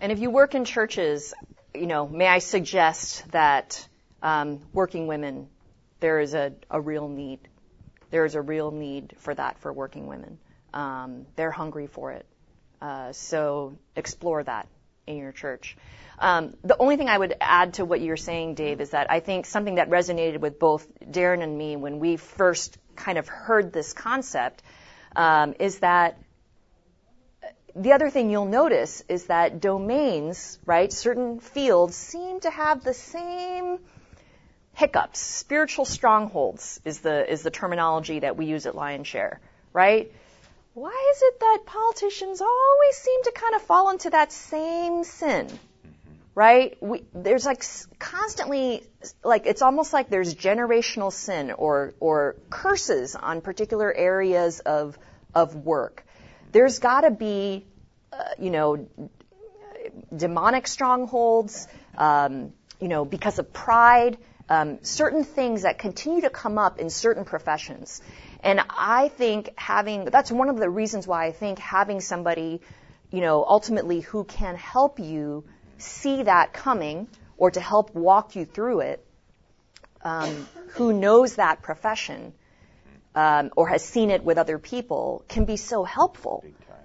And 0.00 0.10
if 0.10 0.18
you 0.18 0.30
work 0.30 0.54
in 0.54 0.64
churches, 0.64 1.34
you 1.74 1.86
know, 1.86 2.08
may 2.08 2.26
I 2.26 2.38
suggest 2.38 3.30
that 3.32 3.86
um, 4.22 4.60
working 4.72 5.06
women, 5.06 5.48
there 6.00 6.20
is 6.20 6.34
a, 6.34 6.54
a 6.70 6.80
real 6.80 7.08
need. 7.08 7.40
There 8.10 8.24
is 8.24 8.34
a 8.34 8.40
real 8.40 8.70
need 8.70 9.14
for 9.18 9.34
that 9.34 9.58
for 9.58 9.72
working 9.72 10.06
women. 10.06 10.38
Um, 10.72 11.26
they're 11.36 11.50
hungry 11.50 11.86
for 11.86 12.12
it. 12.12 12.26
Uh, 12.80 13.12
so 13.12 13.76
explore 13.94 14.42
that 14.42 14.68
in 15.06 15.18
your 15.18 15.32
church. 15.32 15.76
Um, 16.18 16.54
the 16.64 16.76
only 16.78 16.96
thing 16.96 17.08
I 17.08 17.18
would 17.18 17.34
add 17.40 17.74
to 17.74 17.84
what 17.84 18.00
you're 18.00 18.16
saying, 18.16 18.54
Dave, 18.54 18.80
is 18.80 18.90
that 18.90 19.10
I 19.10 19.20
think 19.20 19.46
something 19.46 19.76
that 19.76 19.90
resonated 19.90 20.40
with 20.40 20.58
both 20.58 20.86
Darren 21.00 21.42
and 21.42 21.56
me 21.56 21.76
when 21.76 21.98
we 21.98 22.16
first 22.16 22.78
kind 23.04 23.18
of 23.18 23.28
heard 23.28 23.72
this 23.72 23.92
concept 23.92 24.62
um, 25.16 25.54
is 25.58 25.78
that 25.80 26.18
the 27.74 27.92
other 27.92 28.10
thing 28.10 28.30
you'll 28.30 28.46
notice 28.46 29.02
is 29.08 29.26
that 29.26 29.60
domains, 29.60 30.58
right, 30.66 30.92
certain 30.92 31.40
fields 31.40 31.96
seem 31.96 32.40
to 32.40 32.50
have 32.50 32.82
the 32.82 32.94
same 32.94 33.78
hiccups, 34.74 35.18
spiritual 35.18 35.84
strongholds 35.84 36.80
is 36.84 37.00
the 37.00 37.30
is 37.30 37.42
the 37.42 37.50
terminology 37.50 38.20
that 38.20 38.36
we 38.36 38.46
use 38.46 38.66
at 38.66 38.74
Lionshare, 38.74 39.38
right? 39.72 40.12
Why 40.74 41.12
is 41.14 41.22
it 41.22 41.40
that 41.40 41.58
politicians 41.66 42.40
always 42.40 42.96
seem 42.96 43.22
to 43.24 43.32
kind 43.32 43.54
of 43.54 43.62
fall 43.62 43.90
into 43.90 44.10
that 44.10 44.32
same 44.32 45.04
sin? 45.04 45.46
Right? 46.40 46.76
We, 46.80 47.02
there's 47.12 47.44
like 47.44 47.62
constantly, 47.98 48.82
like 49.22 49.44
it's 49.44 49.60
almost 49.60 49.92
like 49.92 50.08
there's 50.08 50.34
generational 50.34 51.12
sin 51.12 51.50
or 51.50 51.92
or 52.00 52.36
curses 52.48 53.14
on 53.14 53.42
particular 53.42 53.92
areas 53.92 54.60
of 54.60 54.98
of 55.34 55.54
work. 55.54 56.02
There's 56.52 56.78
got 56.78 57.02
to 57.02 57.10
be, 57.10 57.66
uh, 58.10 58.24
you 58.38 58.50
know, 58.56 58.88
demonic 60.16 60.66
strongholds, 60.66 61.68
um, 61.98 62.54
you 62.80 62.88
know, 62.88 63.04
because 63.04 63.38
of 63.38 63.52
pride 63.52 64.16
um, 64.50 64.78
certain 64.82 65.24
things 65.24 65.62
that 65.62 65.78
continue 65.78 66.22
to 66.22 66.30
come 66.30 66.58
up 66.58 66.78
in 66.78 66.90
certain 66.90 67.24
professions. 67.24 68.02
And 68.42 68.60
I 68.68 69.08
think 69.08 69.50
having, 69.56 70.06
that's 70.06 70.32
one 70.32 70.48
of 70.48 70.56
the 70.56 70.68
reasons 70.68 71.06
why 71.06 71.26
I 71.26 71.32
think 71.32 71.58
having 71.58 72.00
somebody, 72.00 72.60
you 73.12 73.20
know, 73.20 73.44
ultimately 73.44 74.00
who 74.00 74.24
can 74.24 74.56
help 74.56 74.98
you 74.98 75.44
see 75.80 76.22
that 76.24 76.52
coming 76.52 77.08
or 77.36 77.50
to 77.50 77.60
help 77.60 77.94
walk 77.94 78.36
you 78.36 78.44
through 78.44 78.80
it, 78.80 79.04
um, 80.02 80.48
who 80.74 80.92
knows 80.92 81.36
that 81.36 81.62
profession 81.62 82.32
um, 83.14 83.50
or 83.56 83.68
has 83.68 83.84
seen 83.84 84.10
it 84.10 84.22
with 84.24 84.38
other 84.38 84.58
people 84.58 85.24
can 85.28 85.44
be 85.44 85.56
so 85.56 85.84
helpful 85.84 86.44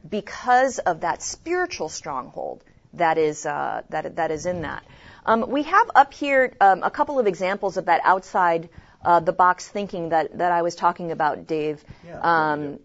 because 0.09 0.79
of 0.79 1.01
that 1.01 1.21
spiritual 1.21 1.89
stronghold 1.89 2.63
that 2.93 3.17
is 3.17 3.45
uh, 3.45 3.81
that 3.89 4.15
that 4.15 4.31
is 4.31 4.45
in 4.45 4.61
that. 4.61 4.83
Um, 5.25 5.49
we 5.49 5.63
have 5.63 5.91
up 5.95 6.13
here 6.13 6.53
um, 6.61 6.83
a 6.83 6.91
couple 6.91 7.19
of 7.19 7.27
examples 7.27 7.77
of 7.77 7.85
that 7.85 8.01
outside 8.03 8.69
uh, 9.03 9.19
the 9.19 9.33
box 9.33 9.67
thinking 9.67 10.09
that, 10.09 10.37
that 10.37 10.51
I 10.51 10.61
was 10.61 10.75
talking 10.75 11.11
about, 11.11 11.47
Dave. 11.47 11.83
Yeah, 12.05 12.19
um, 12.21 12.79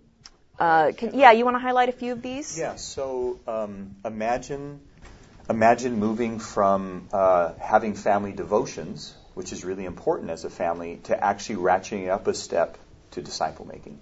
uh, 0.59 0.93
can, 0.97 1.19
yeah, 1.19 1.33
you 1.33 1.45
want 1.45 1.57
to 1.57 1.61
highlight 1.61 1.89
a 1.89 1.93
few 1.93 2.13
of 2.13 2.23
these? 2.23 2.59
Yeah. 2.59 2.77
So 2.77 3.41
um, 3.47 3.97
imagine 4.05 4.81
imagine 5.51 5.99
moving 5.99 6.39
from 6.39 7.09
uh, 7.13 7.53
having 7.59 7.95
family 7.95 8.33
devotions, 8.33 9.15
which 9.35 9.53
is 9.53 9.65
really 9.65 9.85
important 9.85 10.31
as 10.31 10.45
a 10.45 10.51
family, 10.51 11.01
to 11.05 11.25
actually 11.25 11.57
ratcheting 11.57 12.09
up 12.09 12.29
a 12.29 12.35
step 12.35 12.79
to 13.11 13.21
disciple 13.21 13.67
making. 13.67 13.99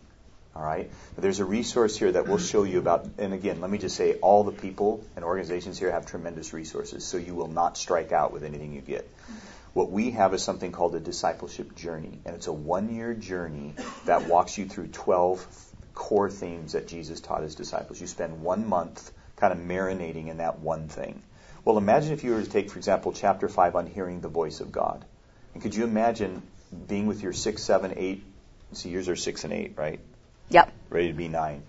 All 0.55 0.63
right. 0.63 0.91
There's 1.17 1.41
a 1.41 1.45
resource 1.45 1.97
here 1.97 2.13
that 2.13 2.27
we'll 2.29 2.39
show 2.39 2.65
you 2.65 2.79
about. 2.79 3.09
And 3.19 3.33
again, 3.33 3.61
let 3.61 3.71
me 3.71 3.79
just 3.79 3.97
say, 3.97 4.15
all 4.17 4.45
the 4.45 4.53
people 4.53 5.05
and 5.17 5.25
organizations 5.25 5.79
here 5.79 5.91
have 5.91 6.05
tremendous 6.05 6.53
resources, 6.53 7.05
so 7.05 7.17
you 7.17 7.35
will 7.35 7.49
not 7.49 7.79
strike 7.79 8.13
out 8.13 8.33
with 8.33 8.45
anything 8.45 8.75
you 8.75 8.81
get. 8.81 9.09
What 9.73 9.91
we 9.91 10.11
have 10.11 10.35
is 10.35 10.43
something 10.43 10.73
called 10.73 10.97
a 10.97 11.01
discipleship 11.01 11.77
journey, 11.77 12.21
and 12.25 12.35
it's 12.35 12.49
a 12.49 12.53
one-year 12.53 13.15
journey 13.15 13.75
that 14.05 14.27
walks 14.27 14.59
you 14.59 14.67
through 14.67 14.89
12 14.89 15.47
core 15.95 16.31
themes 16.31 16.73
that 16.73 16.89
Jesus 16.89 17.21
taught 17.21 17.43
his 17.43 17.55
disciples. 17.55 18.01
You 18.01 18.07
spend 18.07 18.43
one 18.43 18.69
month 18.69 19.13
kind 19.37 19.53
of 19.53 19.61
marinating 19.61 20.29
in 20.29 20.39
that 20.39 20.59
one 20.59 20.89
thing. 20.89 21.23
Well, 21.65 21.79
imagine 21.79 22.13
if 22.13 22.25
you 22.25 22.33
were 22.33 22.43
to 22.43 22.49
take, 22.49 22.71
for 22.71 22.79
example, 22.79 23.13
chapter 23.13 23.49
5 23.49 23.77
on 23.77 23.87
hearing 23.87 24.21
the 24.21 24.29
voice 24.29 24.61
of 24.61 24.73
God. 24.73 25.05
And 25.55 25.63
could 25.63 25.75
you 25.75 25.85
imagine 25.85 26.43
being 26.87 27.07
with 27.07 27.23
your 27.23 27.33
six, 27.33 27.63
seven, 27.63 27.95
eight, 27.97 28.23
see, 28.73 28.91
yours 28.91 29.09
are 29.09 29.17
six 29.17 29.45
and 29.45 29.53
eight, 29.53 29.75
right? 29.77 30.01
Yep. 30.51 30.73
Ready 30.91 31.09
to 31.09 31.15
be 31.15 31.29
nine. 31.29 31.63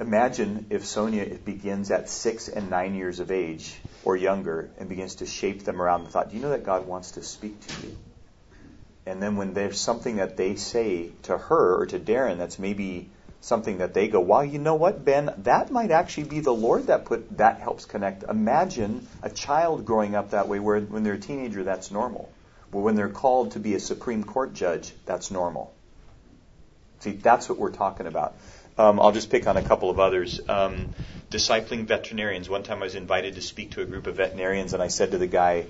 Imagine 0.00 0.66
if 0.70 0.86
Sonia 0.86 1.26
begins 1.44 1.90
at 1.90 2.08
six 2.08 2.48
and 2.48 2.70
nine 2.70 2.94
years 2.94 3.18
of 3.18 3.30
age 3.30 3.74
or 4.04 4.16
younger 4.16 4.70
and 4.78 4.88
begins 4.88 5.16
to 5.16 5.26
shape 5.26 5.64
them 5.64 5.82
around 5.82 6.04
the 6.04 6.10
thought, 6.10 6.30
do 6.30 6.36
you 6.36 6.42
know 6.42 6.50
that 6.50 6.64
God 6.64 6.86
wants 6.86 7.12
to 7.12 7.22
speak 7.22 7.60
to 7.66 7.86
you? 7.86 7.96
And 9.06 9.22
then 9.22 9.36
when 9.36 9.54
there's 9.54 9.80
something 9.80 10.16
that 10.16 10.36
they 10.36 10.54
say 10.54 11.10
to 11.22 11.36
her 11.36 11.80
or 11.80 11.86
to 11.86 11.98
Darren 11.98 12.38
that's 12.38 12.58
maybe 12.58 13.10
something 13.40 13.78
that 13.78 13.94
they 13.94 14.08
go, 14.08 14.20
wow, 14.20 14.40
you 14.40 14.58
know 14.58 14.74
what, 14.74 15.04
Ben, 15.04 15.32
that 15.38 15.70
might 15.70 15.90
actually 15.90 16.24
be 16.24 16.40
the 16.40 16.54
Lord 16.54 16.88
that 16.88 17.04
put 17.04 17.38
that 17.38 17.60
helps 17.60 17.84
connect. 17.84 18.24
Imagine 18.24 19.06
a 19.22 19.30
child 19.30 19.84
growing 19.84 20.14
up 20.14 20.30
that 20.30 20.48
way 20.48 20.58
where 20.58 20.80
when 20.80 21.04
they're 21.04 21.14
a 21.14 21.20
teenager 21.20 21.64
that's 21.64 21.90
normal. 21.90 22.30
But 22.70 22.80
when 22.80 22.96
they're 22.96 23.08
called 23.08 23.52
to 23.52 23.60
be 23.60 23.74
a 23.74 23.80
Supreme 23.80 24.24
Court 24.24 24.52
judge, 24.52 24.92
that's 25.06 25.30
normal. 25.30 25.72
See, 27.00 27.12
that's 27.12 27.48
what 27.48 27.58
we're 27.58 27.70
talking 27.70 28.06
about. 28.06 28.34
Um, 28.76 29.00
I'll 29.00 29.12
just 29.12 29.30
pick 29.30 29.46
on 29.46 29.56
a 29.56 29.62
couple 29.62 29.88
of 29.88 29.98
others. 29.98 30.40
Um, 30.48 30.90
discipling 31.30 31.86
veterinarians. 31.86 32.48
One 32.48 32.62
time 32.62 32.78
I 32.78 32.84
was 32.84 32.94
invited 32.94 33.36
to 33.36 33.40
speak 33.40 33.72
to 33.72 33.82
a 33.82 33.86
group 33.86 34.06
of 34.06 34.16
veterinarians, 34.16 34.74
and 34.74 34.82
I 34.82 34.88
said 34.88 35.12
to 35.12 35.18
the 35.18 35.26
guy, 35.26 35.66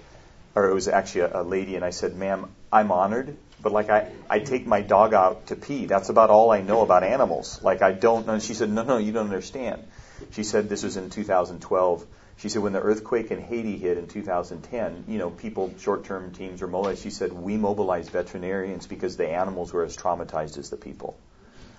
or 0.54 0.68
it 0.68 0.74
was 0.74 0.88
actually 0.88 1.22
a, 1.22 1.40
a 1.40 1.42
lady, 1.42 1.76
and 1.76 1.84
I 1.84 1.90
said, 1.90 2.16
ma'am, 2.16 2.50
I'm 2.72 2.90
honored, 2.90 3.36
but 3.61 3.72
like 3.72 3.90
I, 3.90 4.11
I 4.30 4.38
take 4.38 4.66
my 4.66 4.82
dog 4.82 5.14
out 5.14 5.48
to 5.48 5.56
pee. 5.56 5.86
That's 5.86 6.09
about 6.09 6.30
all 6.30 6.50
I 6.50 6.61
know 6.61 6.82
about 6.82 7.02
animals. 7.02 7.61
Like 7.62 7.82
I 7.82 7.92
don't 7.92 8.26
know. 8.26 8.38
She 8.38 8.54
said, 8.54 8.70
no, 8.70 8.82
no, 8.82 8.98
you 8.98 9.12
don't 9.12 9.24
understand. 9.24 9.82
She 10.30 10.44
said 10.44 10.68
this 10.68 10.82
was 10.82 10.96
in 10.96 11.11
2012. 11.11 12.06
She 12.38 12.48
said 12.48 12.62
when 12.62 12.72
the 12.72 12.80
earthquake 12.80 13.32
in 13.32 13.40
Haiti 13.40 13.78
hit 13.78 13.98
in 13.98 14.06
2010, 14.06 15.04
you 15.09 15.18
know, 15.18 15.30
people, 15.30 15.74
short-term 15.78 16.32
teams 16.32 16.62
were 16.62 16.68
mobilized. 16.68 17.02
She 17.02 17.11
said 17.11 17.32
we 17.32 17.56
mobilized 17.56 18.11
veterinarians 18.11 18.86
because 18.86 19.16
the 19.16 19.28
animals 19.28 19.72
were 19.72 19.82
as 19.82 19.96
traumatized 19.96 20.56
as 20.56 20.70
the 20.70 20.76
people. 20.76 21.18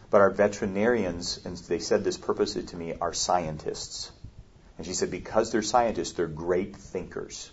But 0.09 0.19
our 0.21 0.31
veterinarians, 0.31 1.39
and 1.45 1.55
they 1.55 1.79
said 1.79 2.03
this 2.03 2.17
purposely 2.17 2.63
to 2.63 2.75
me, 2.75 2.95
are 2.99 3.13
scientists. 3.13 4.11
And 4.77 4.85
she 4.85 4.93
said 4.93 5.11
because 5.11 5.51
they're 5.51 5.61
scientists, 5.61 6.13
they're 6.13 6.27
great 6.27 6.75
thinkers, 6.75 7.51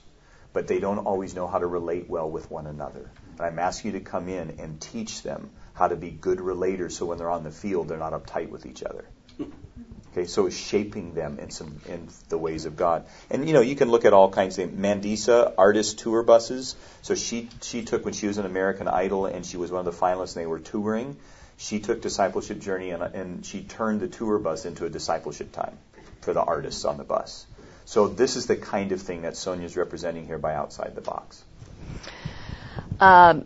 but 0.53 0.67
they 0.67 0.81
don't 0.81 1.07
always 1.07 1.35
know 1.35 1.47
how 1.47 1.59
to 1.59 1.67
relate 1.67 2.09
well 2.09 2.31
with 2.31 2.51
one 2.51 2.67
another. 2.67 3.11
And 3.39 3.47
I'm 3.47 3.59
asking 3.59 3.93
you 3.93 3.99
to 3.99 4.05
come 4.05 4.29
in 4.29 4.57
and 4.59 4.81
teach 4.81 5.23
them 5.23 5.51
how 5.75 5.89
to 5.89 5.97
be 5.97 6.11
good 6.11 6.39
relators 6.39 6.93
so 6.93 7.07
when 7.07 7.19
they're 7.19 7.31
on 7.31 7.45
the 7.45 7.51
field, 7.51 7.89
they're 7.89 7.99
not 7.99 8.13
uptight 8.13 8.49
with 8.49 8.67
each 8.67 8.83
other. 8.83 9.05
Okay, 10.13 10.25
so 10.25 10.47
it's 10.47 10.57
shaping 10.57 11.13
them 11.13 11.39
in 11.39 11.51
some 11.51 11.79
in 11.87 12.09
the 12.31 12.39
ways 12.39 12.65
of 12.65 12.75
God. 12.75 13.05
And 13.29 13.47
you 13.47 13.53
know, 13.53 13.61
you 13.61 13.77
can 13.77 13.91
look 13.91 14.07
at 14.07 14.15
all 14.15 14.31
kinds 14.31 14.59
of 14.59 14.71
things. 14.71 14.81
Mandisa 14.81 15.53
artist 15.59 15.99
tour 15.99 16.23
buses. 16.23 16.75
So 17.03 17.15
she 17.15 17.51
she 17.61 17.85
took 17.85 18.07
when 18.07 18.15
she 18.15 18.27
was 18.27 18.39
an 18.39 18.47
American 18.47 18.89
Idol 18.89 19.27
and 19.27 19.45
she 19.45 19.59
was 19.59 19.71
one 19.71 19.87
of 19.87 19.95
the 19.95 20.01
finalists 20.07 20.35
and 20.35 20.43
they 20.43 20.47
were 20.47 20.59
touring. 20.59 21.19
She 21.59 21.81
took 21.81 22.01
discipleship 22.01 22.61
journey 22.61 22.93
and, 22.93 23.03
and 23.03 23.45
she 23.45 23.63
turned 23.63 24.01
the 24.01 24.09
tour 24.09 24.39
bus 24.39 24.65
into 24.65 24.87
a 24.87 24.89
discipleship 24.89 25.53
time 25.53 25.77
for 26.23 26.33
the 26.33 26.43
artists 26.43 26.87
on 26.87 26.97
the 26.97 27.05
bus. 27.05 27.47
So 27.85 28.09
this 28.09 28.37
is 28.37 28.47
the 28.47 28.57
kind 28.57 28.93
of 28.93 29.03
thing 29.03 29.23
that 29.23 29.37
Sonia's 29.37 29.77
representing 29.77 30.27
here 30.27 30.39
by 30.39 30.55
outside 30.55 30.95
the 30.95 31.03
box. 31.03 31.45
Um, 33.01 33.45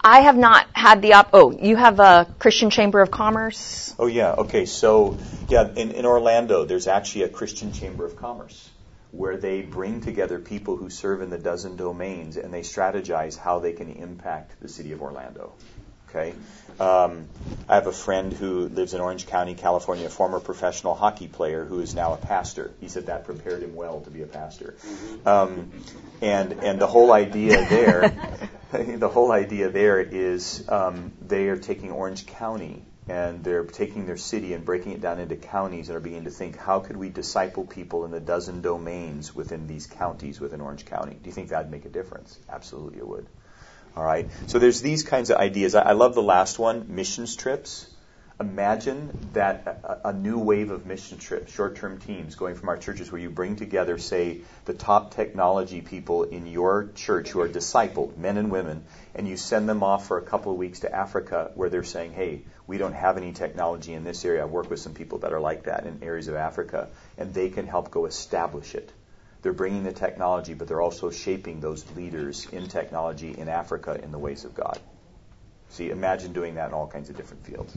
I 0.00 0.20
have 0.20 0.36
not 0.36 0.66
had 0.74 1.00
the 1.00 1.14
op. 1.14 1.30
Oh, 1.32 1.50
you 1.50 1.76
have 1.76 1.98
a 1.98 2.26
Christian 2.38 2.70
Chamber 2.70 3.00
of 3.00 3.10
Commerce. 3.10 3.94
Oh 3.98 4.06
yeah. 4.06 4.32
Okay. 4.32 4.66
So 4.66 5.18
yeah, 5.48 5.68
in, 5.74 5.92
in 5.92 6.04
Orlando, 6.04 6.64
there's 6.64 6.86
actually 6.86 7.22
a 7.22 7.28
Christian 7.28 7.72
Chamber 7.72 8.04
of 8.04 8.16
Commerce 8.16 8.70
where 9.12 9.36
they 9.36 9.62
bring 9.62 10.00
together 10.00 10.40
people 10.40 10.76
who 10.76 10.90
serve 10.90 11.22
in 11.22 11.30
the 11.30 11.38
dozen 11.38 11.76
domains 11.76 12.36
and 12.36 12.52
they 12.52 12.62
strategize 12.62 13.38
how 13.38 13.60
they 13.60 13.72
can 13.72 13.90
impact 13.92 14.60
the 14.60 14.68
city 14.68 14.92
of 14.92 15.00
Orlando. 15.00 15.52
Okay. 16.08 16.34
Um, 16.80 17.28
I 17.68 17.76
have 17.76 17.86
a 17.86 17.92
friend 17.92 18.32
who 18.32 18.68
lives 18.68 18.94
in 18.94 19.00
Orange 19.00 19.26
County, 19.26 19.54
California, 19.54 20.06
a 20.06 20.10
former 20.10 20.40
professional 20.40 20.94
hockey 20.94 21.28
player 21.28 21.64
who 21.64 21.80
is 21.80 21.94
now 21.94 22.12
a 22.12 22.16
pastor. 22.16 22.72
He 22.80 22.88
said 22.88 23.06
that 23.06 23.24
prepared 23.24 23.62
him 23.62 23.74
well 23.74 24.00
to 24.00 24.10
be 24.10 24.22
a 24.22 24.26
pastor. 24.26 24.74
Um, 25.24 25.70
and 26.20 26.52
and 26.52 26.80
the 26.80 26.86
whole 26.86 27.12
idea 27.12 27.64
there, 27.68 28.36
the 28.72 29.08
whole 29.08 29.32
idea 29.32 29.70
there 29.70 30.00
is 30.00 30.64
um, 30.68 31.12
they 31.22 31.48
are 31.48 31.56
taking 31.56 31.90
Orange 31.92 32.26
County 32.26 32.82
and 33.08 33.44
they're 33.44 33.64
taking 33.64 34.06
their 34.06 34.16
city 34.16 34.54
and 34.54 34.64
breaking 34.64 34.92
it 34.92 35.00
down 35.00 35.18
into 35.18 35.36
counties 35.36 35.88
and 35.88 35.96
are 35.96 36.00
beginning 36.00 36.24
to 36.24 36.30
think 36.30 36.56
how 36.56 36.80
could 36.80 36.96
we 36.96 37.10
disciple 37.10 37.64
people 37.64 38.04
in 38.04 38.10
the 38.10 38.20
dozen 38.20 38.62
domains 38.62 39.34
within 39.34 39.66
these 39.66 39.86
counties 39.86 40.40
within 40.40 40.60
Orange 40.60 40.86
County? 40.86 41.14
Do 41.14 41.26
you 41.26 41.32
think 41.32 41.50
that'd 41.50 41.70
make 41.70 41.84
a 41.84 41.90
difference? 41.90 42.38
Absolutely, 42.48 42.98
it 42.98 43.06
would. 43.06 43.26
All 43.96 44.04
right. 44.04 44.28
So 44.46 44.58
there's 44.58 44.82
these 44.82 45.04
kinds 45.04 45.30
of 45.30 45.36
ideas. 45.36 45.74
I, 45.74 45.82
I 45.82 45.92
love 45.92 46.14
the 46.14 46.22
last 46.22 46.58
one, 46.58 46.94
missions 46.94 47.36
trips. 47.36 47.88
Imagine 48.40 49.16
that 49.34 49.80
a, 49.84 50.08
a 50.08 50.12
new 50.12 50.40
wave 50.40 50.72
of 50.72 50.84
mission 50.84 51.18
trips, 51.18 51.52
short-term 51.52 52.00
teams 52.00 52.34
going 52.34 52.56
from 52.56 52.68
our 52.68 52.76
churches 52.76 53.12
where 53.12 53.20
you 53.20 53.30
bring 53.30 53.54
together, 53.54 53.96
say, 53.96 54.40
the 54.64 54.74
top 54.74 55.14
technology 55.14 55.80
people 55.80 56.24
in 56.24 56.48
your 56.48 56.90
church 56.96 57.30
who 57.30 57.40
are 57.40 57.48
discipled, 57.48 58.16
men 58.16 58.36
and 58.36 58.50
women, 58.50 58.82
and 59.14 59.28
you 59.28 59.36
send 59.36 59.68
them 59.68 59.84
off 59.84 60.08
for 60.08 60.18
a 60.18 60.22
couple 60.22 60.50
of 60.50 60.58
weeks 60.58 60.80
to 60.80 60.92
Africa 60.92 61.52
where 61.54 61.70
they're 61.70 61.84
saying, 61.84 62.12
hey, 62.12 62.42
we 62.66 62.76
don't 62.76 62.94
have 62.94 63.16
any 63.16 63.32
technology 63.32 63.92
in 63.94 64.02
this 64.02 64.24
area. 64.24 64.42
I 64.42 64.46
work 64.46 64.68
with 64.68 64.80
some 64.80 64.94
people 64.94 65.18
that 65.18 65.32
are 65.32 65.40
like 65.40 65.64
that 65.64 65.86
in 65.86 66.02
areas 66.02 66.26
of 66.26 66.34
Africa, 66.34 66.88
and 67.16 67.32
they 67.32 67.50
can 67.50 67.68
help 67.68 67.92
go 67.92 68.06
establish 68.06 68.74
it. 68.74 68.90
They're 69.44 69.52
bringing 69.52 69.84
the 69.84 69.92
technology, 69.92 70.54
but 70.54 70.68
they're 70.68 70.80
also 70.80 71.10
shaping 71.10 71.60
those 71.60 71.84
leaders 71.94 72.46
in 72.50 72.66
technology 72.66 73.34
in 73.36 73.50
Africa 73.50 74.00
in 74.02 74.10
the 74.10 74.18
ways 74.18 74.46
of 74.46 74.54
God. 74.54 74.80
See, 75.68 75.90
imagine 75.90 76.32
doing 76.32 76.54
that 76.54 76.68
in 76.68 76.72
all 76.72 76.86
kinds 76.86 77.10
of 77.10 77.16
different 77.18 77.44
fields. 77.44 77.76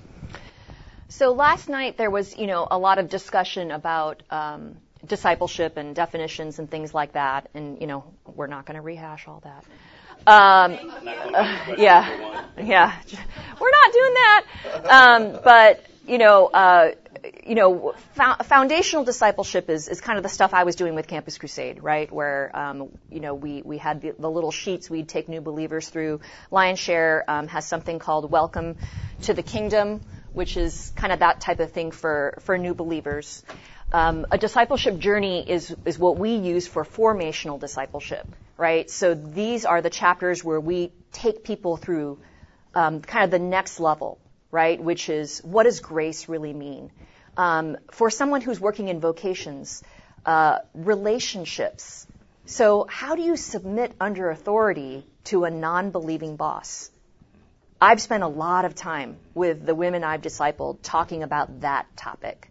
So 1.09 1.34
last 1.34 1.68
night 1.68 1.97
there 1.97 2.09
was, 2.09 2.38
you 2.38 2.47
know, 2.47 2.65
a 2.72 2.78
lot 2.78 2.99
of 2.99 3.09
discussion 3.09 3.72
about 3.72 4.24
um, 4.30 4.78
discipleship 5.05 5.76
and 5.76 5.93
definitions 5.93 6.57
and 6.57 6.72
things 6.72 6.93
like 6.93 7.11
that, 7.13 7.49
and 7.53 7.82
you 7.82 7.88
know, 7.88 8.05
we're 8.26 8.47
not 8.47 8.65
going 8.65 8.76
to 8.76 8.82
rehash 8.82 9.28
all 9.28 9.43
that. 9.43 9.65
Um, 10.26 10.78
uh, 11.05 11.76
yeah, 11.78 12.45
yeah, 12.57 12.95
we're 13.59 13.72
not 13.72 13.91
doing 13.91 14.13
that. 14.13 14.45
Um, 14.89 15.39
but 15.43 15.86
you 16.07 16.18
know, 16.18 16.47
uh, 16.47 16.91
you 17.46 17.56
know, 17.56 17.94
fo- 18.14 18.44
foundational 18.44 19.04
discipleship 19.04 19.70
is, 19.70 19.88
is 19.88 20.02
kind 20.02 20.18
of 20.18 20.24
the 20.24 20.30
stuff 20.30 20.54
I 20.54 20.64
was 20.64 20.76
doing 20.76 20.96
with 20.96 21.08
Campus 21.08 21.38
Crusade, 21.38 21.82
right? 21.82 22.12
Where, 22.12 22.52
um, 22.56 22.90
you 23.10 23.20
know, 23.20 23.34
we, 23.34 23.62
we 23.62 23.78
had 23.78 24.02
the, 24.02 24.14
the, 24.18 24.30
little 24.30 24.52
sheets 24.52 24.90
we'd 24.90 25.08
take 25.08 25.30
new 25.30 25.42
believers 25.42 25.90
through. 25.90 26.22
Lion's 26.52 26.80
Share 26.80 27.24
um, 27.28 27.48
has 27.48 27.66
something 27.66 28.00
called 28.00 28.30
Welcome 28.30 28.76
to 29.24 29.34
the 29.34 29.44
Kingdom, 29.44 30.02
which 30.34 30.58
is 30.58 30.92
kind 30.96 31.14
of 31.14 31.20
that 31.20 31.42
type 31.42 31.60
of 31.60 31.72
thing 31.72 31.92
for, 31.92 32.38
for 32.42 32.58
new 32.58 32.74
believers. 32.74 33.44
Um, 33.92 34.26
a 34.32 34.38
discipleship 34.38 35.00
journey 35.00 35.50
is, 35.50 35.76
is 35.86 35.98
what 35.98 36.18
we 36.18 36.36
use 36.36 36.68
for 36.68 36.84
formational 36.84 37.60
discipleship, 37.60 38.28
right? 38.58 38.90
So 38.90 39.14
these 39.14 39.66
are 39.66 39.82
the 39.82 39.90
chapters 39.90 40.44
where 40.44 40.60
we 40.60 40.92
take 41.12 41.44
people 41.44 41.78
through 41.78 42.20
um, 42.76 43.02
kind 43.02 43.24
of 43.24 43.32
the 43.32 43.40
next 43.40 43.80
level, 43.80 44.20
right? 44.52 44.80
Which 44.82 45.10
is 45.10 45.40
what 45.40 45.64
does 45.64 45.80
grace 45.80 46.28
really 46.28 46.54
mean? 46.54 46.92
Um, 47.38 47.78
for 47.92 48.10
someone 48.10 48.42
who's 48.42 48.60
working 48.60 48.90
in 48.90 49.00
vocations, 49.00 49.84
uh, 50.26 50.60
relationships. 50.74 52.08
So, 52.46 52.88
how 52.90 53.16
do 53.16 53.22
you 53.22 53.38
submit 53.38 53.94
under 54.02 54.30
authority 54.30 55.06
to 55.26 55.44
a 55.46 55.52
non 55.52 55.92
believing 55.92 56.36
boss? 56.36 56.90
I've 57.80 58.02
spent 58.02 58.24
a 58.24 58.28
lot 58.28 58.66
of 58.66 58.74
time 58.74 59.18
with 59.36 59.66
the 59.66 59.76
women 59.76 60.04
I've 60.04 60.22
discipled 60.22 60.80
talking 60.82 61.22
about 61.22 61.62
that 61.62 61.86
topic, 61.96 62.50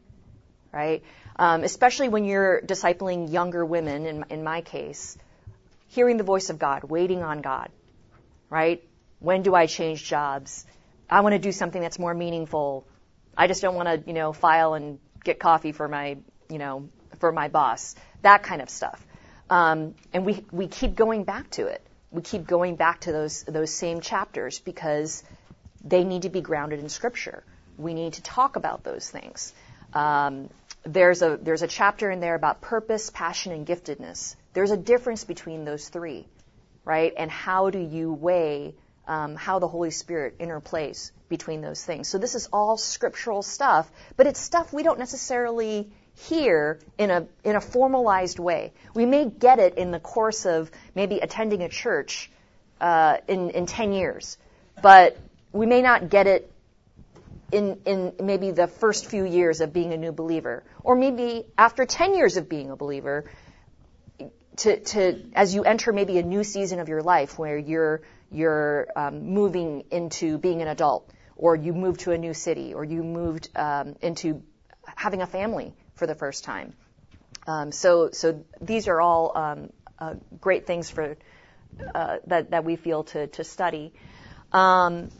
right? 0.72 1.02
Um, 1.36 1.64
especially 1.64 2.08
when 2.08 2.24
you're 2.24 2.62
discipling 2.62 3.32
younger 3.32 3.64
women, 3.64 4.06
in, 4.06 4.24
in 4.30 4.44
my 4.44 4.60
case, 4.60 5.18
hearing 5.88 6.16
the 6.16 6.24
voice 6.24 6.48
of 6.48 6.60
God, 6.60 6.84
waiting 6.84 7.24
on 7.24 7.40
God, 7.42 7.70
right? 8.50 8.84
When 9.18 9.42
do 9.42 9.54
I 9.54 9.66
change 9.66 10.04
jobs? 10.04 10.64
I 11.10 11.20
want 11.22 11.32
to 11.32 11.40
do 11.40 11.50
something 11.50 11.82
that's 11.82 11.98
more 11.98 12.14
meaningful 12.14 12.86
I 13.36 13.46
just 13.46 13.62
don't 13.62 13.74
want 13.74 13.88
to, 13.88 14.02
you 14.06 14.14
know, 14.14 14.32
file 14.32 14.74
and 14.74 14.98
get 15.24 15.38
coffee 15.38 15.72
for 15.72 15.88
my, 15.88 16.18
you 16.48 16.58
know, 16.58 16.88
for 17.18 17.32
my 17.32 17.48
boss. 17.48 17.94
That 18.22 18.42
kind 18.42 18.62
of 18.62 18.70
stuff. 18.70 19.04
Um, 19.50 19.94
and 20.12 20.24
we, 20.24 20.44
we 20.50 20.68
keep 20.68 20.94
going 20.94 21.24
back 21.24 21.50
to 21.52 21.66
it. 21.66 21.82
We 22.10 22.22
keep 22.22 22.46
going 22.46 22.76
back 22.76 23.00
to 23.00 23.12
those, 23.12 23.42
those 23.44 23.70
same 23.72 24.00
chapters 24.00 24.58
because 24.58 25.22
they 25.84 26.04
need 26.04 26.22
to 26.22 26.30
be 26.30 26.40
grounded 26.40 26.80
in 26.80 26.88
Scripture. 26.88 27.44
We 27.76 27.94
need 27.94 28.14
to 28.14 28.22
talk 28.22 28.56
about 28.56 28.84
those 28.84 29.08
things. 29.08 29.52
Um, 29.92 30.48
there's 30.84 31.22
a 31.22 31.36
there's 31.36 31.62
a 31.62 31.66
chapter 31.66 32.10
in 32.10 32.20
there 32.20 32.34
about 32.34 32.60
purpose, 32.60 33.10
passion, 33.10 33.52
and 33.52 33.66
giftedness. 33.66 34.36
There's 34.52 34.70
a 34.70 34.76
difference 34.76 35.24
between 35.24 35.64
those 35.64 35.88
three, 35.88 36.26
right? 36.84 37.12
And 37.16 37.30
how 37.30 37.70
do 37.70 37.78
you 37.78 38.12
weigh 38.12 38.74
um, 39.06 39.34
how 39.34 39.58
the 39.58 39.68
Holy 39.68 39.90
Spirit 39.90 40.38
interplays 40.38 41.10
between 41.28 41.60
those 41.60 41.84
things? 41.84 42.08
So 42.08 42.18
this 42.18 42.34
is 42.34 42.48
all 42.52 42.76
scriptural 42.76 43.42
stuff, 43.42 43.90
but 44.16 44.26
it's 44.26 44.40
stuff 44.40 44.72
we 44.72 44.82
don't 44.82 44.98
necessarily 44.98 45.90
hear 46.14 46.78
in 46.98 47.10
a 47.10 47.26
in 47.44 47.56
a 47.56 47.60
formalized 47.60 48.38
way. 48.38 48.72
We 48.94 49.06
may 49.06 49.26
get 49.26 49.58
it 49.58 49.76
in 49.76 49.90
the 49.90 50.00
course 50.00 50.46
of 50.46 50.70
maybe 50.94 51.18
attending 51.18 51.62
a 51.62 51.68
church 51.68 52.30
uh, 52.80 53.18
in 53.28 53.50
in 53.50 53.66
ten 53.66 53.92
years, 53.92 54.38
but 54.82 55.16
we 55.52 55.66
may 55.66 55.82
not 55.82 56.10
get 56.10 56.26
it 56.26 56.50
in, 57.52 57.80
in 57.86 58.12
maybe 58.22 58.50
the 58.50 58.66
first 58.66 59.06
few 59.06 59.24
years 59.24 59.60
of 59.60 59.72
being 59.72 59.92
a 59.92 59.96
new 59.96 60.12
believer, 60.12 60.64
or 60.82 60.96
maybe 60.96 61.46
after 61.56 61.84
10 61.84 62.14
years 62.14 62.36
of 62.36 62.48
being 62.48 62.70
a 62.70 62.76
believer, 62.76 63.24
to, 64.56 64.80
to 64.80 65.22
as 65.34 65.54
you 65.54 65.64
enter 65.64 65.92
maybe 65.92 66.18
a 66.18 66.22
new 66.22 66.42
season 66.42 66.80
of 66.80 66.88
your 66.88 67.02
life 67.02 67.38
where 67.38 67.58
you're 67.58 68.00
you're 68.30 68.88
um, 68.96 69.32
moving 69.32 69.84
into 69.90 70.38
being 70.38 70.62
an 70.62 70.68
adult, 70.68 71.10
or 71.36 71.56
you 71.56 71.72
moved 71.72 72.00
to 72.00 72.12
a 72.12 72.18
new 72.18 72.34
city, 72.34 72.74
or 72.74 72.84
you 72.84 73.02
moved 73.02 73.48
um, 73.56 73.96
into 74.00 74.42
having 74.84 75.22
a 75.22 75.26
family 75.26 75.74
for 75.94 76.06
the 76.06 76.14
first 76.14 76.44
time. 76.44 76.74
Um, 77.46 77.72
so 77.72 78.10
so 78.10 78.44
these 78.60 78.88
are 78.88 79.00
all 79.00 79.36
um, 79.36 79.70
uh, 79.98 80.14
great 80.40 80.66
things 80.66 80.90
for 80.90 81.16
uh, 81.94 82.16
that 82.26 82.50
that 82.50 82.64
we 82.64 82.76
feel 82.76 83.04
to 83.04 83.26
to 83.28 83.44
study. 83.44 83.92
Um, 84.52 85.10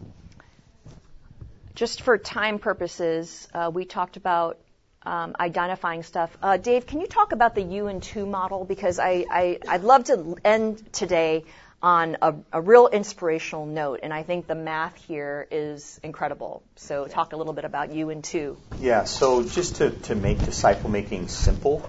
just 1.75 2.01
for 2.01 2.17
time 2.17 2.59
purposes, 2.59 3.49
uh, 3.53 3.71
we 3.73 3.85
talked 3.85 4.17
about 4.17 4.59
um, 5.07 5.37
identifying 5.39 6.03
stuff. 6.03 6.37
Uh, 6.43 6.57
Dave, 6.57 6.87
can 6.87 7.01
you 7.01 7.07
talk 7.07 7.33
about 7.33 7.55
the 7.55 7.63
U 7.63 7.87
and 7.87 8.03
two 8.03 8.27
model? 8.27 8.65
Because 8.65 8.99
I, 8.99 9.25
I, 9.31 9.59
I'd 9.69 9.83
love 9.83 10.05
to 10.05 10.37
end 10.45 10.93
today 10.93 11.45
on 11.83 12.16
a, 12.22 12.35
a, 12.53 12.61
real 12.61 12.89
inspirational 12.89 13.66
note, 13.66 14.01
and 14.03 14.12
I 14.12 14.22
think 14.22 14.47
the 14.47 14.55
math 14.55 14.97
here 15.07 15.47
is 15.51 16.01
incredible. 16.03 16.62
So, 16.77 17.07
talk 17.07 17.33
a 17.33 17.37
little 17.37 17.53
bit 17.53 17.64
about 17.64 17.93
you 17.93 18.11
and 18.11 18.24
two. 18.24 18.57
Yeah. 18.81 19.05
So, 19.05 19.43
just 19.43 19.77
to, 19.77 19.91
to 19.91 20.14
make 20.14 20.39
disciple 20.39 20.91
making 20.91 21.29
simple, 21.29 21.89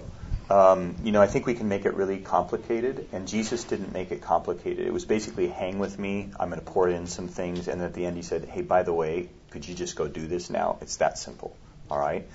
um, 0.50 0.96
you 1.02 1.12
know, 1.12 1.22
I 1.22 1.26
think 1.26 1.46
we 1.46 1.54
can 1.54 1.68
make 1.68 1.84
it 1.84 1.94
really 1.94 2.18
complicated, 2.18 3.08
and 3.12 3.26
Jesus 3.26 3.64
didn't 3.64 3.92
make 3.92 4.12
it 4.12 4.22
complicated. 4.22 4.86
It 4.86 4.92
was 4.92 5.04
basically 5.04 5.48
hang 5.48 5.78
with 5.78 5.98
me. 5.98 6.30
I'm 6.38 6.48
going 6.48 6.60
to 6.60 6.66
pour 6.66 6.88
in 6.88 7.06
some 7.06 7.28
things, 7.28 7.68
and 7.68 7.82
at 7.82 7.94
the 7.94 8.06
end 8.06 8.16
he 8.16 8.22
said, 8.22 8.44
"Hey, 8.44 8.62
by 8.62 8.82
the 8.82 8.92
way, 8.92 9.28
could 9.50 9.66
you 9.66 9.74
just 9.74 9.96
go 9.96 10.06
do 10.06 10.26
this 10.26 10.50
now? 10.50 10.78
It's 10.80 10.96
that 10.96 11.18
simple. 11.18 11.56
All 11.90 11.98
right. 11.98 12.28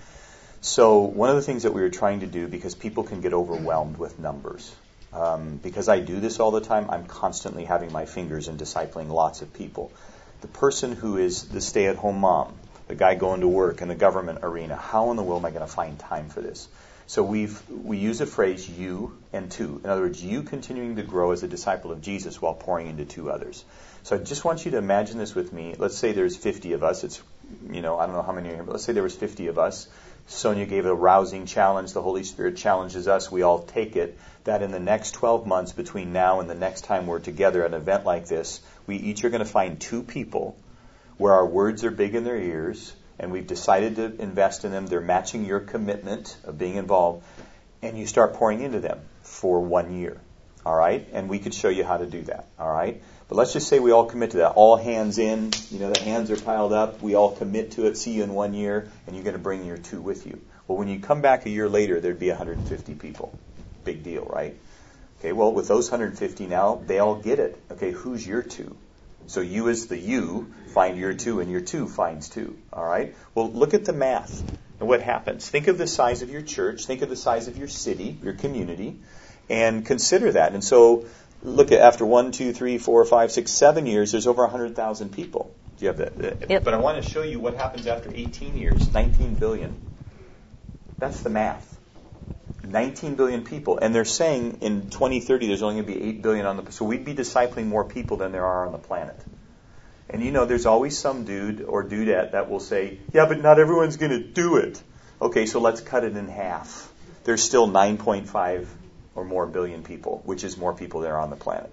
So 0.61 0.99
one 0.99 1.29
of 1.29 1.35
the 1.35 1.41
things 1.41 1.63
that 1.63 1.73
we 1.73 1.81
were 1.81 1.89
trying 1.89 2.21
to 2.21 2.27
do, 2.27 2.47
because 2.47 2.73
people 2.73 3.03
can 3.03 3.21
get 3.21 3.33
overwhelmed 3.33 3.97
with 3.97 4.17
numbers, 4.17 4.73
um, 5.13 5.57
because 5.57 5.89
I 5.89 5.99
do 5.99 6.19
this 6.19 6.39
all 6.39 6.51
the 6.51 6.61
time, 6.61 6.89
I'm 6.89 7.05
constantly 7.05 7.65
having 7.65 7.91
my 7.91 8.05
fingers 8.05 8.47
in 8.47 8.57
discipling 8.57 9.09
lots 9.09 9.41
of 9.41 9.53
people. 9.53 9.91
The 10.41 10.47
person 10.47 10.93
who 10.93 11.17
is 11.17 11.43
the 11.47 11.61
stay-at-home 11.61 12.19
mom, 12.19 12.55
the 12.87 12.95
guy 12.95 13.15
going 13.15 13.41
to 13.41 13.47
work 13.47 13.81
in 13.81 13.87
the 13.87 13.95
government 13.95 14.39
arena, 14.43 14.75
how 14.75 15.11
in 15.11 15.17
the 15.17 15.23
world 15.23 15.41
am 15.41 15.45
I 15.45 15.51
going 15.51 15.65
to 15.65 15.71
find 15.71 15.97
time 15.97 16.29
for 16.29 16.41
this? 16.41 16.67
So 17.05 17.21
we've 17.21 17.61
we 17.69 17.97
use 17.97 18.21
a 18.21 18.25
phrase 18.25 18.67
you 18.67 19.17
and 19.33 19.51
two. 19.51 19.81
In 19.83 19.89
other 19.89 20.01
words, 20.01 20.23
you 20.23 20.43
continuing 20.43 20.95
to 20.95 21.03
grow 21.03 21.31
as 21.31 21.43
a 21.43 21.47
disciple 21.47 21.91
of 21.91 22.01
Jesus 22.01 22.41
while 22.41 22.53
pouring 22.53 22.87
into 22.87 23.05
two 23.05 23.29
others. 23.29 23.63
So 24.03 24.15
I 24.15 24.19
just 24.19 24.45
want 24.45 24.65
you 24.65 24.71
to 24.71 24.77
imagine 24.77 25.17
this 25.17 25.35
with 25.35 25.51
me. 25.51 25.75
Let's 25.77 25.97
say 25.97 26.13
there's 26.13 26.37
50 26.37 26.73
of 26.73 26.83
us. 26.83 27.03
It's 27.03 27.21
you 27.69 27.81
know 27.81 27.99
I 27.99 28.05
don't 28.05 28.15
know 28.15 28.21
how 28.21 28.31
many 28.31 28.49
are 28.49 28.55
here, 28.55 28.63
but 28.63 28.71
let's 28.71 28.85
say 28.85 28.93
there 28.93 29.03
was 29.03 29.15
50 29.15 29.47
of 29.47 29.59
us. 29.59 29.87
Sonia 30.27 30.65
gave 30.65 30.85
a 30.85 30.93
rousing 30.93 31.45
challenge. 31.45 31.93
The 31.93 32.01
Holy 32.01 32.23
Spirit 32.23 32.57
challenges 32.57 33.07
us. 33.07 33.31
We 33.31 33.41
all 33.41 33.59
take 33.59 33.95
it. 33.95 34.17
That 34.45 34.61
in 34.61 34.71
the 34.71 34.79
next 34.79 35.11
12 35.11 35.47
months 35.47 35.71
between 35.71 36.13
now 36.13 36.39
and 36.39 36.49
the 36.49 36.55
next 36.55 36.85
time 36.85 37.07
we're 37.07 37.19
together 37.19 37.63
at 37.63 37.73
an 37.73 37.81
event 37.81 38.05
like 38.05 38.27
this, 38.27 38.61
we 38.87 38.97
each 38.97 39.23
are 39.23 39.29
going 39.29 39.39
to 39.39 39.45
find 39.45 39.79
two 39.79 40.03
people 40.03 40.57
where 41.17 41.33
our 41.33 41.45
words 41.45 41.83
are 41.83 41.91
big 41.91 42.15
in 42.15 42.23
their 42.23 42.37
ears 42.37 42.93
and 43.19 43.31
we've 43.31 43.47
decided 43.47 43.95
to 43.97 44.21
invest 44.21 44.65
in 44.65 44.71
them. 44.71 44.85
They're 44.85 45.01
matching 45.01 45.45
your 45.45 45.59
commitment 45.59 46.35
of 46.43 46.57
being 46.57 46.75
involved, 46.75 47.23
and 47.81 47.97
you 47.97 48.07
start 48.07 48.33
pouring 48.33 48.61
into 48.61 48.79
them 48.79 48.99
for 49.21 49.61
one 49.61 49.97
year. 49.97 50.19
All 50.65 50.75
right? 50.75 51.07
And 51.13 51.29
we 51.29 51.39
could 51.39 51.53
show 51.53 51.69
you 51.69 51.83
how 51.83 51.97
to 51.97 52.05
do 52.05 52.23
that. 52.23 52.47
All 52.57 52.71
right? 52.71 53.01
But 53.27 53.35
let's 53.35 53.53
just 53.53 53.67
say 53.67 53.79
we 53.79 53.91
all 53.91 54.05
commit 54.05 54.31
to 54.31 54.37
that. 54.37 54.51
All 54.51 54.75
hands 54.75 55.17
in. 55.17 55.51
You 55.69 55.79
know, 55.79 55.91
the 55.91 56.01
hands 56.01 56.29
are 56.31 56.37
piled 56.37 56.73
up. 56.73 57.01
We 57.01 57.15
all 57.15 57.31
commit 57.31 57.71
to 57.71 57.87
it. 57.87 57.97
See 57.97 58.11
you 58.13 58.23
in 58.23 58.33
one 58.33 58.53
year, 58.53 58.89
and 59.07 59.15
you're 59.15 59.23
going 59.23 59.35
to 59.35 59.41
bring 59.41 59.65
your 59.65 59.77
two 59.77 60.01
with 60.01 60.25
you. 60.27 60.41
Well, 60.67 60.77
when 60.77 60.87
you 60.87 60.99
come 60.99 61.21
back 61.21 61.45
a 61.45 61.49
year 61.49 61.67
later, 61.67 61.99
there'd 61.99 62.19
be 62.19 62.29
150 62.29 62.95
people. 62.95 63.37
Big 63.83 64.03
deal, 64.03 64.25
right? 64.25 64.55
Okay, 65.19 65.31
well, 65.31 65.53
with 65.53 65.67
those 65.67 65.89
150 65.89 66.47
now, 66.47 66.81
they 66.85 66.99
all 66.99 67.15
get 67.15 67.39
it. 67.39 67.61
Okay, 67.71 67.91
who's 67.91 68.25
your 68.25 68.41
two? 68.41 68.75
So 69.27 69.39
you 69.41 69.69
as 69.69 69.87
the 69.87 69.97
you 69.97 70.53
find 70.73 70.97
your 70.97 71.13
two, 71.13 71.39
and 71.39 71.49
your 71.49 71.61
two 71.61 71.87
finds 71.87 72.29
two. 72.29 72.57
All 72.71 72.85
right? 72.85 73.15
Well, 73.33 73.51
look 73.51 73.73
at 73.73 73.85
the 73.85 73.93
math 73.93 74.43
and 74.79 74.89
what 74.89 75.01
happens. 75.01 75.47
Think 75.47 75.67
of 75.67 75.77
the 75.77 75.87
size 75.87 76.21
of 76.23 76.29
your 76.29 76.41
church, 76.41 76.85
think 76.85 77.01
of 77.01 77.09
the 77.09 77.15
size 77.15 77.47
of 77.47 77.57
your 77.57 77.69
city, 77.69 78.17
your 78.21 78.33
community, 78.33 78.97
and 79.49 79.85
consider 79.85 80.33
that. 80.33 80.53
And 80.53 80.63
so 80.63 81.05
look 81.43 81.71
at 81.71 81.79
after 81.79 82.05
one, 82.05 82.31
two, 82.31 82.53
three, 82.53 82.77
four, 82.77 83.03
five, 83.05 83.31
six, 83.31 83.51
seven 83.51 83.85
years, 83.85 84.11
there's 84.11 84.27
over 84.27 84.43
100,000 84.43 85.11
people. 85.11 85.53
Do 85.77 85.85
you 85.85 85.87
have 85.89 85.97
that? 85.97 86.49
Yep. 86.49 86.63
But 86.63 86.73
I 86.73 86.77
want 86.77 87.03
to 87.03 87.09
show 87.09 87.21
you 87.23 87.39
what 87.39 87.55
happens 87.55 87.85
after 87.87 88.09
18 88.13 88.57
years 88.57 88.93
19 88.93 89.35
billion. 89.35 89.75
That's 90.99 91.21
the 91.21 91.29
math. 91.29 91.69
19 92.63 93.15
billion 93.15 93.43
people, 93.43 93.77
and 93.79 93.93
they're 93.93 94.05
saying 94.05 94.59
in 94.61 94.89
2030 94.89 95.47
there's 95.47 95.61
only 95.61 95.81
going 95.81 95.93
to 95.93 95.99
be 95.99 96.09
8 96.09 96.21
billion 96.21 96.45
on 96.45 96.55
the 96.55 96.61
planet. 96.61 96.73
so 96.75 96.85
we'd 96.85 97.03
be 97.03 97.13
discipling 97.13 97.65
more 97.65 97.83
people 97.83 98.17
than 98.17 98.31
there 98.31 98.45
are 98.45 98.65
on 98.65 98.71
the 98.71 98.77
planet. 98.77 99.19
And 100.09 100.23
you 100.23 100.31
know, 100.31 100.45
there's 100.45 100.65
always 100.65 100.97
some 100.97 101.25
dude 101.25 101.61
or 101.61 101.83
dudette 101.83 102.31
that 102.31 102.49
will 102.49 102.61
say, 102.61 102.99
"Yeah, 103.11 103.25
but 103.25 103.41
not 103.41 103.59
everyone's 103.59 103.97
going 103.97 104.11
to 104.11 104.23
do 104.23 104.57
it." 104.57 104.81
Okay, 105.21 105.45
so 105.45 105.59
let's 105.59 105.81
cut 105.81 106.03
it 106.05 106.15
in 106.15 106.27
half. 106.29 106.89
There's 107.25 107.43
still 107.43 107.67
9.5 107.67 108.67
or 109.15 109.23
more 109.23 109.45
billion 109.45 109.83
people, 109.83 110.21
which 110.25 110.43
is 110.43 110.57
more 110.57 110.73
people 110.73 111.01
there 111.01 111.17
on 111.17 111.29
the 111.29 111.35
planet. 111.35 111.71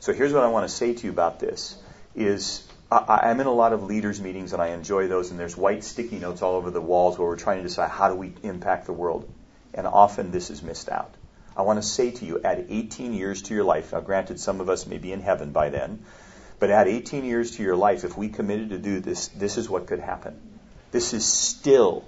So 0.00 0.12
here's 0.12 0.32
what 0.32 0.42
I 0.42 0.48
want 0.48 0.68
to 0.68 0.74
say 0.74 0.94
to 0.94 1.04
you 1.04 1.10
about 1.10 1.40
this: 1.40 1.76
is 2.14 2.66
I, 2.90 3.20
I'm 3.24 3.40
in 3.40 3.46
a 3.46 3.52
lot 3.52 3.72
of 3.72 3.82
leaders 3.82 4.20
meetings 4.20 4.52
and 4.52 4.62
I 4.62 4.68
enjoy 4.68 5.08
those, 5.08 5.30
and 5.30 5.38
there's 5.38 5.56
white 5.56 5.84
sticky 5.84 6.18
notes 6.18 6.42
all 6.42 6.54
over 6.54 6.70
the 6.70 6.80
walls 6.80 7.18
where 7.18 7.28
we're 7.28 7.36
trying 7.36 7.58
to 7.58 7.62
decide 7.62 7.90
how 7.90 8.08
do 8.08 8.14
we 8.14 8.32
impact 8.42 8.86
the 8.86 8.92
world 8.92 9.28
and 9.74 9.86
often 9.86 10.30
this 10.30 10.50
is 10.50 10.62
missed 10.62 10.88
out. 10.88 11.14
I 11.56 11.62
want 11.62 11.82
to 11.82 11.88
say 11.88 12.10
to 12.10 12.24
you, 12.24 12.40
add 12.42 12.66
18 12.68 13.12
years 13.12 13.42
to 13.42 13.54
your 13.54 13.64
life. 13.64 13.92
Now, 13.92 14.00
granted, 14.00 14.38
some 14.38 14.60
of 14.60 14.68
us 14.68 14.86
may 14.86 14.98
be 14.98 15.12
in 15.12 15.20
heaven 15.20 15.52
by 15.52 15.70
then, 15.70 16.04
but 16.58 16.70
add 16.70 16.88
18 16.88 17.24
years 17.24 17.56
to 17.56 17.62
your 17.62 17.76
life. 17.76 18.04
If 18.04 18.16
we 18.16 18.28
committed 18.28 18.70
to 18.70 18.78
do 18.78 19.00
this, 19.00 19.28
this 19.28 19.58
is 19.58 19.68
what 19.68 19.86
could 19.86 20.00
happen. 20.00 20.40
This 20.90 21.12
is 21.12 21.24
still, 21.26 22.04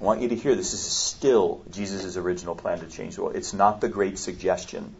I 0.00 0.04
want 0.04 0.20
you 0.20 0.28
to 0.28 0.34
hear, 0.34 0.54
this 0.54 0.74
is 0.74 0.80
still 0.80 1.62
Jesus' 1.70 2.16
original 2.16 2.54
plan 2.54 2.80
to 2.80 2.86
change 2.86 3.16
the 3.16 3.22
world. 3.22 3.36
It's 3.36 3.54
not 3.54 3.80
the 3.80 3.88
great 3.88 4.18
suggestion, 4.18 4.94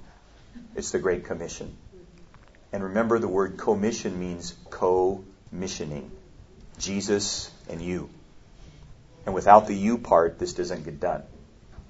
it's 0.75 0.93
the 0.93 0.99
great 0.99 1.25
commission. 1.25 1.77
And 2.73 2.83
remember, 2.83 3.19
the 3.19 3.29
word 3.29 3.57
commission 3.57 4.19
means 4.19 4.55
co 4.71 5.25
missioning 5.53 6.11
Jesus 6.79 7.51
and 7.69 7.81
you. 7.81 8.11
And 9.27 9.35
without 9.35 9.67
the 9.67 9.75
you 9.75 9.99
part, 9.99 10.39
this 10.39 10.55
doesn't 10.55 10.85
get 10.85 11.01
done. 11.01 11.23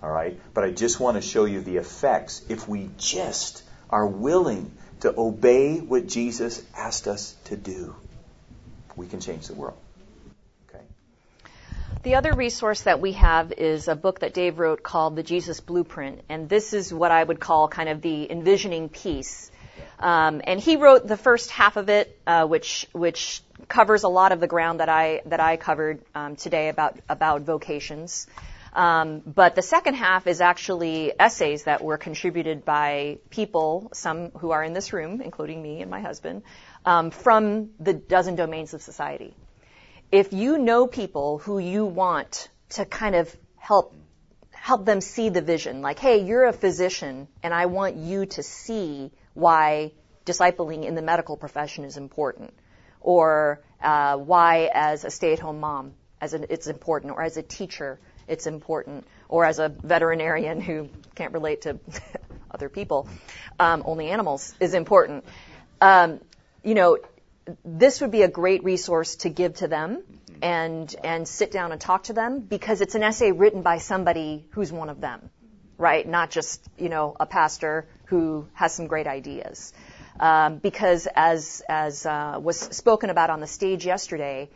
All 0.02 0.10
right? 0.10 0.38
But 0.52 0.64
I 0.64 0.70
just 0.70 1.00
want 1.00 1.16
to 1.16 1.22
show 1.22 1.46
you 1.46 1.60
the 1.62 1.78
effects 1.78 2.42
if 2.48 2.68
we 2.68 2.90
just 2.98 3.62
are 3.90 4.06
willing 4.06 4.70
to 5.00 5.14
obey 5.18 5.78
what 5.78 6.06
Jesus 6.06 6.62
asked 6.76 7.08
us 7.08 7.34
to 7.44 7.56
do. 7.56 7.94
We 8.96 9.06
can 9.06 9.20
change 9.20 9.48
the 9.48 9.54
world. 9.54 9.78
The 12.04 12.16
other 12.16 12.34
resource 12.34 12.82
that 12.82 13.00
we 13.00 13.12
have 13.12 13.50
is 13.52 13.88
a 13.88 13.96
book 13.96 14.20
that 14.20 14.34
Dave 14.34 14.58
wrote 14.58 14.82
called 14.82 15.16
The 15.16 15.22
Jesus 15.22 15.60
Blueprint, 15.60 16.20
and 16.28 16.50
this 16.50 16.74
is 16.74 16.92
what 16.92 17.10
I 17.10 17.24
would 17.24 17.40
call 17.40 17.66
kind 17.66 17.88
of 17.88 18.02
the 18.02 18.30
envisioning 18.30 18.90
piece. 18.90 19.50
Um, 19.98 20.42
and 20.44 20.60
he 20.60 20.76
wrote 20.76 21.06
the 21.06 21.16
first 21.16 21.50
half 21.50 21.78
of 21.78 21.88
it, 21.88 22.20
uh, 22.26 22.46
which 22.46 22.86
which 22.92 23.40
covers 23.68 24.02
a 24.02 24.08
lot 24.08 24.32
of 24.32 24.40
the 24.40 24.46
ground 24.46 24.80
that 24.80 24.90
I 24.90 25.22
that 25.24 25.40
I 25.40 25.56
covered 25.56 26.02
um, 26.14 26.36
today 26.36 26.68
about 26.68 27.00
about 27.08 27.40
vocations. 27.40 28.26
Um, 28.74 29.22
but 29.24 29.54
the 29.54 29.62
second 29.62 29.94
half 29.94 30.26
is 30.26 30.42
actually 30.42 31.10
essays 31.18 31.64
that 31.64 31.82
were 31.82 31.96
contributed 31.96 32.66
by 32.66 33.16
people, 33.30 33.88
some 33.94 34.30
who 34.32 34.50
are 34.50 34.62
in 34.62 34.74
this 34.74 34.92
room, 34.92 35.22
including 35.22 35.62
me 35.62 35.80
and 35.80 35.90
my 35.90 36.02
husband, 36.02 36.42
um, 36.84 37.10
from 37.10 37.70
the 37.80 37.94
dozen 37.94 38.36
domains 38.36 38.74
of 38.74 38.82
society. 38.82 39.34
If 40.14 40.32
you 40.32 40.58
know 40.58 40.86
people 40.86 41.38
who 41.38 41.58
you 41.58 41.84
want 41.84 42.48
to 42.68 42.84
kind 42.84 43.16
of 43.16 43.36
help 43.56 43.92
help 44.52 44.86
them 44.86 45.00
see 45.00 45.28
the 45.28 45.42
vision, 45.42 45.82
like, 45.82 45.98
hey, 45.98 46.24
you're 46.24 46.44
a 46.44 46.52
physician, 46.52 47.26
and 47.42 47.52
I 47.52 47.66
want 47.66 47.96
you 47.96 48.24
to 48.26 48.42
see 48.42 49.10
why 49.34 49.90
discipling 50.24 50.84
in 50.84 50.94
the 50.94 51.02
medical 51.02 51.36
profession 51.36 51.84
is 51.84 51.96
important, 51.96 52.54
or 53.00 53.60
uh, 53.82 54.16
why, 54.16 54.70
as 54.72 55.04
a 55.04 55.10
stay-at-home 55.10 55.58
mom, 55.58 55.94
as 56.20 56.32
an, 56.32 56.46
it's 56.48 56.68
important, 56.68 57.12
or 57.12 57.20
as 57.20 57.36
a 57.36 57.42
teacher, 57.42 57.98
it's 58.28 58.46
important, 58.46 59.06
or 59.28 59.44
as 59.44 59.58
a 59.58 59.68
veterinarian 59.68 60.60
who 60.60 60.88
can't 61.16 61.32
relate 61.32 61.62
to 61.62 61.80
other 62.52 62.68
people, 62.68 63.08
um, 63.58 63.82
only 63.84 64.08
animals, 64.10 64.54
is 64.60 64.74
important. 64.74 65.24
Um, 65.80 66.20
you 66.62 66.74
know, 66.74 66.98
this 67.64 68.00
would 68.00 68.10
be 68.10 68.22
a 68.22 68.28
great 68.28 68.64
resource 68.64 69.16
to 69.16 69.28
give 69.28 69.54
to 69.56 69.68
them 69.68 70.02
and 70.42 70.94
and 71.04 71.26
sit 71.28 71.50
down 71.50 71.72
and 71.72 71.80
talk 71.80 72.04
to 72.04 72.12
them 72.12 72.40
because 72.40 72.80
it's 72.80 72.94
an 72.94 73.02
essay 73.02 73.32
written 73.32 73.62
by 73.62 73.78
somebody 73.78 74.44
who's 74.50 74.72
one 74.72 74.88
of 74.88 75.00
them, 75.00 75.30
right? 75.78 76.06
Not 76.06 76.30
just 76.30 76.62
you 76.78 76.88
know 76.88 77.16
a 77.18 77.26
pastor 77.26 77.86
who 78.06 78.46
has 78.54 78.74
some 78.74 78.86
great 78.86 79.06
ideas. 79.06 79.72
Um, 80.18 80.58
because 80.58 81.08
as 81.14 81.62
as 81.68 82.06
uh, 82.06 82.38
was 82.40 82.58
spoken 82.58 83.10
about 83.10 83.30
on 83.30 83.40
the 83.40 83.46
stage 83.46 83.84
yesterday, 83.84 84.48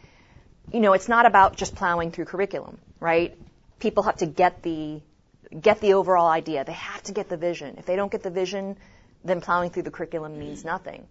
you 0.72 0.80
know 0.80 0.92
it's 0.92 1.08
not 1.08 1.26
about 1.26 1.56
just 1.56 1.74
plowing 1.74 2.10
through 2.10 2.26
curriculum, 2.26 2.78
right? 3.00 3.36
People 3.80 4.04
have 4.04 4.16
to 4.16 4.26
get 4.26 4.62
the 4.62 5.00
get 5.60 5.80
the 5.80 5.94
overall 5.94 6.28
idea. 6.28 6.64
They 6.64 6.72
have 6.72 7.02
to 7.04 7.12
get 7.12 7.28
the 7.28 7.36
vision. 7.36 7.76
If 7.78 7.86
they 7.86 7.96
don't 7.96 8.10
get 8.10 8.22
the 8.22 8.30
vision, 8.30 8.76
then 9.24 9.40
plowing 9.40 9.70
through 9.70 9.82
the 9.82 9.90
curriculum 9.90 10.38
means 10.38 10.64
nothing. 10.64 11.06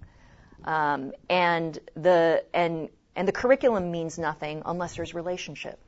Um, 0.63 1.13
and 1.29 1.77
the 1.95 2.43
and 2.53 2.89
and 3.15 3.27
the 3.27 3.31
curriculum 3.31 3.91
means 3.91 4.19
nothing 4.19 4.61
unless 4.65 4.95
there's 4.95 5.13
relationship. 5.13 5.79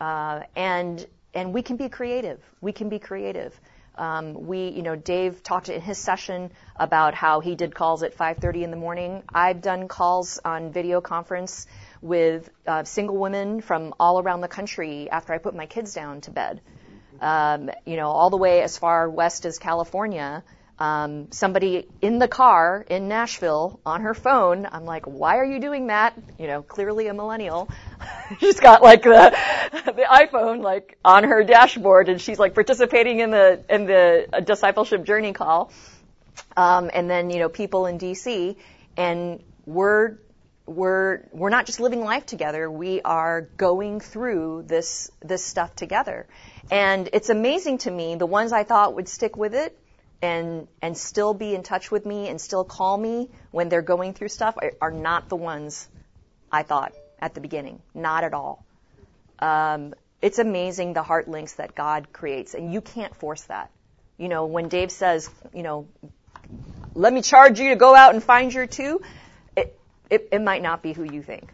Uh, 0.00 0.42
and 0.54 1.06
and 1.34 1.52
we 1.54 1.62
can 1.62 1.76
be 1.76 1.88
creative. 1.88 2.40
We 2.60 2.72
can 2.72 2.88
be 2.88 2.98
creative. 2.98 3.58
Um, 3.94 4.46
we, 4.46 4.68
you 4.68 4.82
know, 4.82 4.96
Dave 4.96 5.42
talked 5.42 5.68
in 5.68 5.80
his 5.80 5.98
session 5.98 6.50
about 6.76 7.14
how 7.14 7.40
he 7.40 7.54
did 7.54 7.74
calls 7.74 8.02
at 8.02 8.14
5:30 8.14 8.64
in 8.64 8.70
the 8.70 8.76
morning. 8.76 9.22
I've 9.32 9.60
done 9.60 9.88
calls 9.88 10.40
on 10.44 10.72
video 10.72 11.00
conference 11.00 11.66
with 12.00 12.48
uh, 12.66 12.84
single 12.84 13.16
women 13.16 13.60
from 13.60 13.94
all 14.00 14.18
around 14.20 14.40
the 14.40 14.48
country 14.48 15.10
after 15.10 15.32
I 15.32 15.38
put 15.38 15.54
my 15.54 15.66
kids 15.66 15.94
down 15.94 16.20
to 16.22 16.30
bed. 16.30 16.60
Um, 17.20 17.70
you 17.84 17.96
know, 17.96 18.08
all 18.08 18.30
the 18.30 18.36
way 18.36 18.62
as 18.62 18.78
far 18.78 19.08
west 19.08 19.44
as 19.44 19.58
California 19.58 20.42
um, 20.78 21.30
somebody 21.30 21.86
in 22.00 22.18
the 22.18 22.28
car 22.28 22.84
in 22.88 23.08
Nashville 23.08 23.80
on 23.84 24.02
her 24.02 24.14
phone. 24.14 24.66
I'm 24.70 24.84
like, 24.84 25.06
why 25.06 25.36
are 25.36 25.44
you 25.44 25.60
doing 25.60 25.88
that? 25.88 26.14
You 26.38 26.46
know, 26.46 26.62
clearly 26.62 27.06
a 27.08 27.14
millennial. 27.14 27.68
she's 28.40 28.58
got 28.58 28.82
like 28.82 29.02
the 29.02 29.36
the 29.84 30.06
iPhone 30.10 30.62
like 30.62 30.98
on 31.04 31.24
her 31.24 31.44
dashboard, 31.44 32.08
and 32.08 32.20
she's 32.20 32.38
like 32.38 32.54
participating 32.54 33.20
in 33.20 33.30
the 33.30 33.62
in 33.68 33.86
the 33.86 34.42
discipleship 34.44 35.04
journey 35.04 35.32
call. 35.32 35.70
Um, 36.56 36.90
and 36.92 37.08
then 37.08 37.30
you 37.30 37.38
know 37.38 37.48
people 37.48 37.86
in 37.86 37.98
DC, 37.98 38.56
and 38.96 39.42
we're 39.66 40.16
we're 40.66 41.20
we're 41.32 41.50
not 41.50 41.66
just 41.66 41.80
living 41.80 42.00
life 42.00 42.26
together. 42.26 42.70
We 42.70 43.02
are 43.02 43.42
going 43.42 44.00
through 44.00 44.64
this 44.66 45.10
this 45.20 45.44
stuff 45.44 45.76
together, 45.76 46.26
and 46.70 47.08
it's 47.12 47.28
amazing 47.28 47.78
to 47.78 47.90
me. 47.90 48.14
The 48.14 48.26
ones 48.26 48.52
I 48.52 48.64
thought 48.64 48.94
would 48.94 49.08
stick 49.08 49.36
with 49.36 49.54
it 49.54 49.78
and 50.22 50.68
and 50.80 50.96
still 50.96 51.34
be 51.34 51.54
in 51.54 51.64
touch 51.64 51.90
with 51.90 52.06
me 52.06 52.28
and 52.28 52.40
still 52.40 52.64
call 52.64 52.96
me 52.96 53.28
when 53.50 53.68
they're 53.68 53.82
going 53.82 54.14
through 54.14 54.28
stuff 54.28 54.56
are, 54.80 54.92
not 54.92 55.28
the 55.28 55.36
ones 55.36 55.88
I 56.50 56.62
thought 56.62 56.92
at 57.18 57.34
the 57.34 57.40
beginning. 57.40 57.82
Not 57.92 58.22
at 58.22 58.32
all. 58.32 58.64
Um, 59.40 59.94
it's 60.22 60.38
amazing 60.38 60.92
the 60.92 61.02
heart 61.02 61.26
links 61.26 61.54
that 61.54 61.74
God 61.74 62.12
creates, 62.12 62.54
and 62.54 62.72
you 62.72 62.80
can't 62.80 63.14
force 63.16 63.42
that. 63.42 63.70
You 64.16 64.28
know, 64.28 64.46
when 64.46 64.68
Dave 64.68 64.92
says, 64.92 65.28
you 65.52 65.64
know, 65.64 65.88
let 66.94 67.12
me 67.12 67.22
charge 67.22 67.58
you 67.58 67.70
to 67.70 67.76
go 67.76 67.94
out 67.94 68.14
and 68.14 68.22
find 68.22 68.54
your 68.54 68.68
two, 68.68 69.02
it, 69.56 69.76
it, 70.08 70.28
it 70.30 70.40
might 70.40 70.62
not 70.62 70.82
be 70.82 70.92
who 70.92 71.02
you 71.02 71.22
think. 71.22 71.48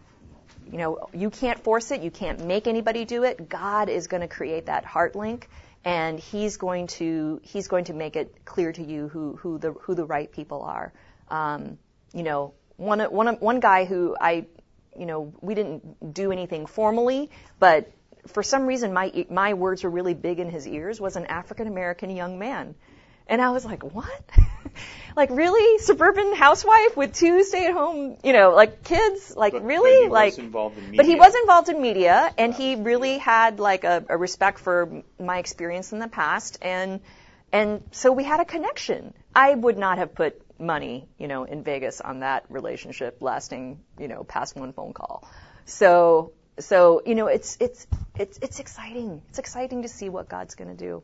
You 0.70 0.76
know, 0.76 1.08
you 1.14 1.30
can't 1.30 1.58
force 1.58 1.90
it. 1.92 2.02
You 2.02 2.10
can't 2.10 2.44
make 2.44 2.66
anybody 2.66 3.06
do 3.06 3.22
it. 3.22 3.48
God 3.48 3.88
is 3.88 4.06
going 4.06 4.20
to 4.20 4.28
create 4.28 4.66
that 4.66 4.84
heart 4.84 5.16
link 5.16 5.48
and 5.88 6.20
he's 6.20 6.58
going 6.58 6.86
to 6.86 7.40
he's 7.42 7.66
going 7.66 7.84
to 7.84 7.94
make 7.94 8.14
it 8.14 8.44
clear 8.44 8.70
to 8.72 8.84
you 8.84 9.08
who 9.08 9.36
who 9.36 9.56
the 9.56 9.72
who 9.72 9.94
the 9.94 10.04
right 10.04 10.30
people 10.30 10.60
are. 10.62 10.92
Um, 11.28 11.78
you 12.12 12.22
know, 12.22 12.52
one 12.76 13.00
one 13.00 13.28
one 13.36 13.58
guy 13.58 13.86
who 13.86 14.14
I, 14.20 14.44
you 14.94 15.06
know, 15.06 15.32
we 15.40 15.54
didn't 15.54 16.12
do 16.12 16.30
anything 16.30 16.66
formally, 16.66 17.30
but 17.58 17.90
for 18.26 18.42
some 18.42 18.66
reason 18.66 18.92
my 18.92 19.24
my 19.30 19.54
words 19.54 19.82
were 19.82 19.88
really 19.88 20.12
big 20.12 20.40
in 20.40 20.50
his 20.50 20.68
ears 20.68 21.00
was 21.00 21.16
an 21.16 21.24
African 21.24 21.66
American 21.66 22.10
young 22.10 22.38
man, 22.38 22.74
and 23.28 23.42
I 23.42 23.50
was 23.50 23.64
like, 23.64 23.82
what? 23.82 24.30
like 25.16 25.30
really? 25.30 25.78
Suburban 25.78 26.34
housewife 26.34 26.96
with 26.96 27.12
two 27.12 27.42
stay 27.44 27.66
at 27.66 27.72
home 27.72 28.16
you 28.22 28.32
know 28.32 28.54
like 28.54 28.82
kids? 28.82 29.36
Like 29.36 29.52
but, 29.52 29.64
really? 29.64 30.08
like 30.08 30.36
but 30.96 31.06
he 31.06 31.16
was 31.16 31.34
involved 31.34 31.68
in 31.68 31.82
media 31.82 32.32
and 32.38 32.54
he 32.54 32.76
really 32.76 33.18
had 33.18 33.60
like 33.60 33.84
a, 33.84 34.04
a 34.08 34.16
respect 34.16 34.58
for 34.58 35.02
my 35.18 35.38
experience 35.38 35.92
in 35.92 35.98
the 35.98 36.08
past 36.08 36.58
and 36.62 37.00
and 37.52 37.82
so 37.92 38.12
we 38.12 38.24
had 38.24 38.40
a 38.40 38.44
connection. 38.44 39.14
I 39.34 39.54
would 39.54 39.78
not 39.78 39.98
have 39.98 40.14
put 40.14 40.40
money 40.60 41.08
you 41.18 41.28
know 41.28 41.44
in 41.44 41.62
vegas 41.62 42.00
on 42.00 42.20
that 42.20 42.44
relationship 42.48 43.18
lasting 43.20 43.80
you 43.98 44.08
know 44.08 44.24
past 44.24 44.56
one 44.56 44.72
phone 44.72 44.92
call. 44.92 45.28
So 45.66 46.32
so 46.58 47.02
you 47.04 47.14
know 47.14 47.26
it's 47.26 47.56
it's 47.60 47.86
it's 48.18 48.38
it's 48.38 48.60
exciting. 48.60 49.20
It's 49.28 49.38
exciting 49.38 49.82
to 49.82 49.88
see 49.88 50.08
what 50.08 50.28
god's 50.28 50.54
going 50.54 50.70
to 50.76 50.76
do. 50.76 51.02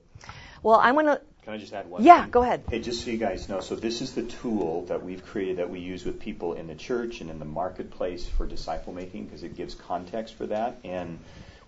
Well 0.63 0.81
i'm 0.81 0.95
going 0.95 1.07
to 1.07 1.21
can 1.45 1.53
I 1.53 1.59
just 1.59 1.75
add 1.75 1.91
one? 1.91 2.03
Yeah, 2.03 2.23
thing? 2.23 2.31
go 2.31 2.43
ahead. 2.43 2.65
Hey, 2.71 2.81
just 2.81 3.05
so 3.05 3.11
you 3.11 3.19
guys 3.19 3.49
know, 3.49 3.61
so 3.61 3.77
this 3.77 4.01
is 4.01 4.15
the 4.15 4.23
tool 4.23 4.87
that 4.87 5.05
we've 5.05 5.25
created 5.25 5.59
that 5.59 5.69
we 5.69 5.79
use 5.79 6.05
with 6.05 6.19
people 6.19 6.55
in 6.55 6.67
the 6.67 6.75
church 6.75 7.21
and 7.21 7.31
in 7.31 7.39
the 7.39 7.45
marketplace 7.45 8.27
for 8.27 8.47
disciple 8.47 8.95
making 8.95 9.27
because 9.27 9.43
it 9.43 9.55
gives 9.55 9.75
context 9.75 10.35
for 10.35 10.47
that. 10.47 10.79
And 10.85 11.19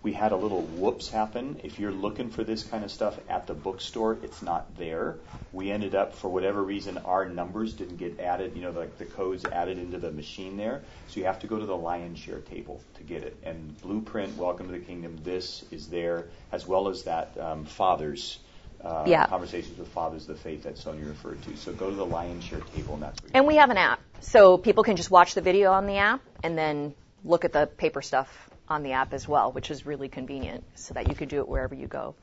we 0.03 0.15
had 0.15 0.33
a 0.33 0.37
little 0.37 0.63
whoops 0.63 1.11
happen. 1.11 1.61
If 1.63 1.79
you're 1.79 1.93
looking 1.93 2.31
for 2.31 2.43
this 2.43 2.63
kind 2.63 2.85
of 2.85 2.91
stuff 2.91 3.19
at 3.29 3.47
the 3.47 3.53
bookstore, 3.53 4.17
it's 4.23 4.41
not 4.41 4.79
there. 4.79 5.17
We 5.53 5.71
ended 5.71 5.95
up, 5.95 6.15
for 6.15 6.29
whatever 6.29 6.63
reason, 6.63 6.97
our 6.99 7.27
numbers 7.27 7.75
didn't 7.75 7.97
get 7.97 8.19
added, 8.19 8.57
you 8.57 8.63
know, 8.63 8.71
like 8.71 8.97
the 8.97 9.05
codes 9.05 9.45
added 9.45 9.79
into 9.79 9.99
the 9.99 10.11
machine 10.11 10.57
there. 10.57 10.85
So 11.09 11.21
you 11.21 11.27
have 11.27 11.41
to 11.41 11.47
go 11.47 11.59
to 11.59 11.67
the 11.67 11.77
Lion's 11.77 12.19
Share 12.19 12.41
table 12.41 12.81
to 12.95 13.03
get 13.03 13.25
it. 13.25 13.37
And 13.43 13.79
Blueprint, 13.83 14.39
Welcome 14.39 14.69
to 14.69 14.73
the 14.73 14.85
Kingdom, 14.85 15.19
this 15.23 15.65
is 15.71 15.89
there, 15.89 16.29
as 16.51 16.67
well 16.67 16.89
as 16.89 17.03
that 17.03 17.37
um, 17.39 17.67
Father's 17.67 18.39
uh, 18.83 19.05
yeah. 19.07 19.27
conversations 19.27 19.79
with 19.79 19.89
fathers 19.89 20.29
of 20.29 20.37
the 20.37 20.43
faith 20.43 20.63
that 20.65 20.79
Sonia 20.79 21.07
referred 21.07 21.43
to. 21.43 21.57
So 21.57 21.73
go 21.73 21.91
to 21.91 21.97
the 21.97 22.07
Lion's 22.07 22.45
Share 22.45 22.61
table, 22.61 22.95
and 22.95 23.03
that's. 23.03 23.21
and 23.35 23.47
we 23.47 23.57
have 23.57 23.71
an 23.71 23.77
app, 23.77 24.01
so 24.21 24.59
people 24.59 24.85
can 24.85 24.97
just 24.97 25.11
watch 25.11 25.35
the 25.35 25.41
video 25.41 25.73
on 25.73 25.87
the 25.87 25.97
app 25.97 26.21
and 26.43 26.57
then 26.57 26.95
look 27.25 27.45
at 27.45 27.53
the 27.53 27.67
paper 27.67 28.03
stuff 28.03 28.29
on 28.69 28.83
the 28.83 28.93
app 28.93 29.13
as 29.13 29.27
well, 29.29 29.53
which 29.53 29.71
is 29.71 29.87
really 29.87 30.09
convenient, 30.09 30.65
so 30.75 30.95
that 30.95 31.09
you 31.09 31.15
can 31.15 31.29
do 31.29 31.39
it 31.39 31.49
wherever 31.49 31.75
you 31.75 31.87
go. 31.87 32.15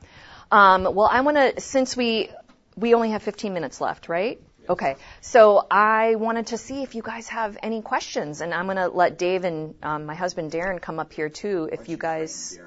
Um, 0.50 0.84
well, 0.84 1.08
I 1.10 1.20
want 1.22 1.36
to, 1.36 1.60
since 1.60 1.96
we 1.96 2.30
we 2.76 2.94
only 2.94 3.10
have 3.10 3.22
15 3.22 3.52
minutes 3.54 3.80
left, 3.80 4.08
right? 4.08 4.40
Yes. 4.60 4.70
Okay, 4.70 4.96
so 5.20 5.66
I 5.70 6.14
wanted 6.16 6.48
to 6.48 6.58
see 6.58 6.82
if 6.82 6.94
you 6.94 7.02
guys 7.02 7.28
have 7.28 7.58
any 7.62 7.82
questions, 7.82 8.40
and 8.40 8.54
I'm 8.54 8.64
going 8.64 8.78
to 8.78 8.88
let 8.88 9.18
Dave 9.18 9.44
and 9.44 9.74
um, 9.82 10.06
my 10.06 10.14
husband 10.14 10.52
Darren 10.52 10.80
come 10.80 10.98
up 10.98 11.12
here 11.12 11.28
too, 11.28 11.68
if 11.70 11.88
you 11.88 11.96
guys. 11.96 12.58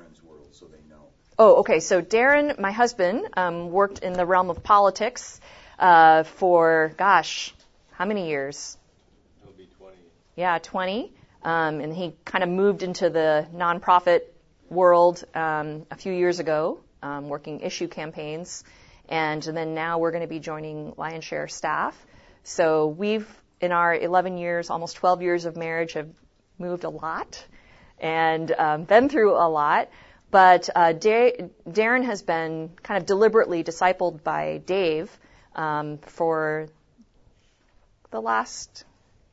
Oh, 1.39 1.57
okay. 1.57 1.79
So 1.81 2.01
Darren, 2.01 2.57
my 2.57 2.71
husband, 2.71 3.27
um, 3.37 3.69
worked 3.69 3.99
in 3.99 4.13
the 4.13 4.25
realm 4.25 4.49
of 4.49 4.63
politics 4.63 5.39
uh, 5.77 6.23
for, 6.23 6.93
gosh, 6.97 7.53
how 7.91 8.05
many 8.05 8.27
years? 8.29 8.75
It'll 9.43 9.53
be 9.53 9.67
20. 9.77 9.95
Yeah, 10.35 10.57
20. 10.57 11.13
Um, 11.43 11.79
and 11.79 11.93
he 11.93 12.15
kind 12.25 12.43
of 12.43 12.49
moved 12.49 12.81
into 12.81 13.11
the 13.11 13.45
nonprofit 13.53 14.21
world 14.71 15.23
um, 15.35 15.85
a 15.91 15.95
few 15.95 16.11
years 16.11 16.39
ago, 16.39 16.79
um, 17.03 17.29
working 17.29 17.59
issue 17.59 17.87
campaigns. 17.87 18.63
And 19.07 19.43
then 19.43 19.75
now 19.75 19.99
we're 19.99 20.11
going 20.11 20.23
to 20.23 20.27
be 20.27 20.39
joining 20.39 20.95
Lion's 20.97 21.23
Share 21.23 21.47
staff. 21.47 21.95
So 22.43 22.87
we've, 22.87 23.27
in 23.61 23.71
our 23.71 23.93
11 23.93 24.39
years, 24.39 24.71
almost 24.71 24.95
12 24.95 25.21
years 25.21 25.45
of 25.45 25.55
marriage, 25.55 25.93
have 25.93 26.09
moved 26.57 26.83
a 26.83 26.89
lot 26.89 27.45
and 27.99 28.51
um, 28.51 28.83
been 28.85 29.07
through 29.07 29.33
a 29.33 29.47
lot. 29.47 29.89
But 30.29 30.69
uh, 30.75 30.93
da- 30.93 31.49
Darren 31.69 32.03
has 32.03 32.21
been 32.21 32.71
kind 32.83 32.97
of 32.97 33.05
deliberately 33.05 33.63
discipled 33.63 34.23
by 34.23 34.61
Dave 34.65 35.09
um, 35.55 35.99
for 35.99 36.67
the 38.11 38.21
last 38.21 38.83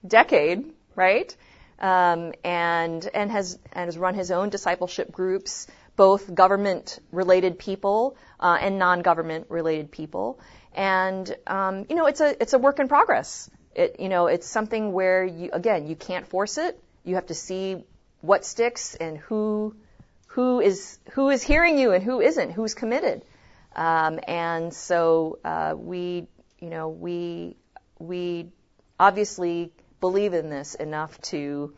decade, 0.06 0.72
right? 0.94 1.34
Um, 1.80 2.32
and 2.44 3.08
and 3.12 3.30
has 3.30 3.58
and 3.72 3.86
has 3.86 3.98
run 3.98 4.14
his 4.14 4.30
own 4.30 4.50
discipleship 4.50 5.10
groups, 5.10 5.66
both 5.96 6.32
government-related 6.32 7.58
people 7.58 8.16
uh, 8.38 8.56
and 8.60 8.78
non-government 8.78 9.46
related 9.48 9.90
people. 9.90 10.38
And 10.74 11.34
um, 11.46 11.86
you 11.88 11.96
know, 11.96 12.06
it's 12.06 12.20
a 12.20 12.40
it's 12.40 12.52
a 12.52 12.58
work 12.58 12.78
in 12.78 12.86
progress. 12.88 13.50
It 13.74 13.96
you 13.98 14.08
know, 14.08 14.28
it's 14.28 14.46
something 14.46 14.92
where 14.92 15.24
you 15.24 15.50
again 15.52 15.88
you 15.88 15.96
can't 15.96 16.26
force 16.26 16.58
it. 16.58 16.80
You 17.02 17.16
have 17.16 17.26
to 17.26 17.34
see 17.34 17.84
what 18.20 18.44
sticks 18.44 18.94
and 18.94 19.18
who 19.18 19.74
who 20.34 20.60
is 20.60 20.98
who 21.12 21.30
is 21.30 21.42
hearing 21.42 21.78
you 21.78 21.92
and 21.92 22.02
who 22.02 22.20
isn't, 22.20 22.50
who's 22.50 22.74
committed. 22.74 23.22
Um, 23.76 24.18
and 24.26 24.72
so 24.72 25.38
uh, 25.44 25.74
we, 25.76 26.26
you 26.58 26.70
know, 26.70 26.88
we 26.88 27.56
we 27.98 28.48
obviously 28.98 29.72
believe 30.00 30.34
in 30.34 30.50
this 30.50 30.74
enough 30.74 31.20
to 31.22 31.72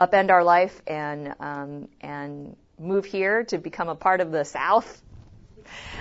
upend 0.00 0.30
our 0.30 0.42
life 0.42 0.80
and 0.86 1.34
um, 1.38 1.88
and 2.00 2.56
move 2.78 3.04
here 3.04 3.44
to 3.44 3.58
become 3.58 3.88
a 3.88 3.94
part 3.94 4.20
of 4.20 4.30
the 4.32 4.44
South 4.44 5.02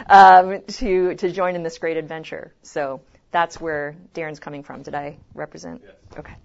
um, 0.10 0.62
to 0.68 1.16
to 1.16 1.32
join 1.32 1.56
in 1.56 1.64
this 1.64 1.78
great 1.78 1.98
adventure. 1.98 2.54
So 2.62 3.02
that's 3.32 3.60
where 3.60 3.96
Darren's 4.14 4.40
coming 4.40 4.64
from. 4.64 4.82
Did 4.82 4.96
I 4.96 5.18
represent? 5.34 5.82
Yes. 5.84 6.20
Okay. 6.20 6.36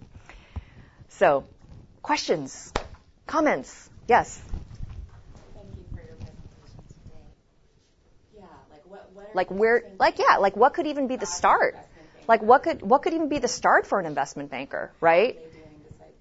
So, 1.09 1.45
questions, 2.01 2.73
comments? 3.27 3.89
Yes. 4.07 4.41
Thank 5.53 5.67
you 5.77 5.83
for 5.95 6.03
your 6.03 6.15
presentation 6.15 6.83
today. 6.89 7.23
Yeah, 8.35 8.43
like 8.71 8.81
what, 8.85 9.09
what 9.13 9.22
are 9.22 9.22
Like 9.33 9.49
where? 9.51 9.83
Like 9.99 10.19
yeah. 10.19 10.37
Like 10.37 10.55
what 10.55 10.73
could 10.73 10.87
even 10.87 11.07
be 11.07 11.15
the 11.15 11.25
start? 11.25 11.77
Like 12.27 12.41
what 12.41 12.63
could 12.63 12.81
what 12.81 13.01
could 13.03 13.13
even 13.13 13.29
be 13.29 13.39
the 13.39 13.47
start 13.47 13.87
for 13.87 13.99
an 13.99 14.05
investment 14.05 14.51
banker, 14.51 14.91
right? 15.01 15.37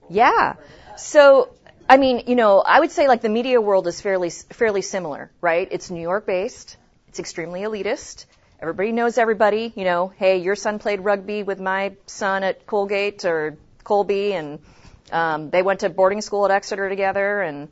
Yeah. 0.08 0.54
So, 0.96 1.48
I 1.88 1.96
mean, 1.96 2.24
you 2.26 2.34
know, 2.34 2.60
I 2.60 2.80
would 2.80 2.90
say 2.90 3.08
like 3.08 3.22
the 3.22 3.28
media 3.28 3.60
world 3.60 3.86
is 3.86 4.00
fairly 4.00 4.30
fairly 4.30 4.82
similar, 4.82 5.30
right? 5.40 5.68
It's 5.70 5.90
New 5.90 6.02
York 6.02 6.26
based. 6.26 6.76
It's 7.08 7.18
extremely 7.18 7.60
elitist. 7.60 8.26
Everybody 8.60 8.92
knows 8.92 9.18
everybody. 9.18 9.72
You 9.74 9.84
know, 9.84 10.12
hey, 10.16 10.38
your 10.38 10.54
son 10.54 10.78
played 10.78 11.00
rugby 11.00 11.42
with 11.42 11.60
my 11.60 11.92
son 12.06 12.44
at 12.44 12.66
Colgate 12.66 13.24
or 13.24 13.56
Colby, 13.84 14.32
and 14.34 14.60
um, 15.10 15.50
they 15.50 15.62
went 15.62 15.80
to 15.80 15.88
boarding 15.88 16.20
school 16.20 16.44
at 16.44 16.50
Exeter 16.50 16.88
together, 16.88 17.42
and 17.42 17.68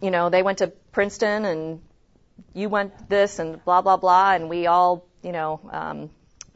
you 0.00 0.10
know, 0.10 0.30
they 0.30 0.42
went 0.42 0.58
to 0.58 0.68
Princeton, 0.92 1.44
and 1.44 1.80
you 2.54 2.68
went 2.68 3.08
this, 3.08 3.38
and 3.38 3.64
blah 3.64 3.82
blah 3.82 3.96
blah, 3.96 4.32
and 4.32 4.48
we 4.48 4.66
all, 4.66 5.06
you 5.22 5.32
know, 5.32 5.60
um, 5.70 6.10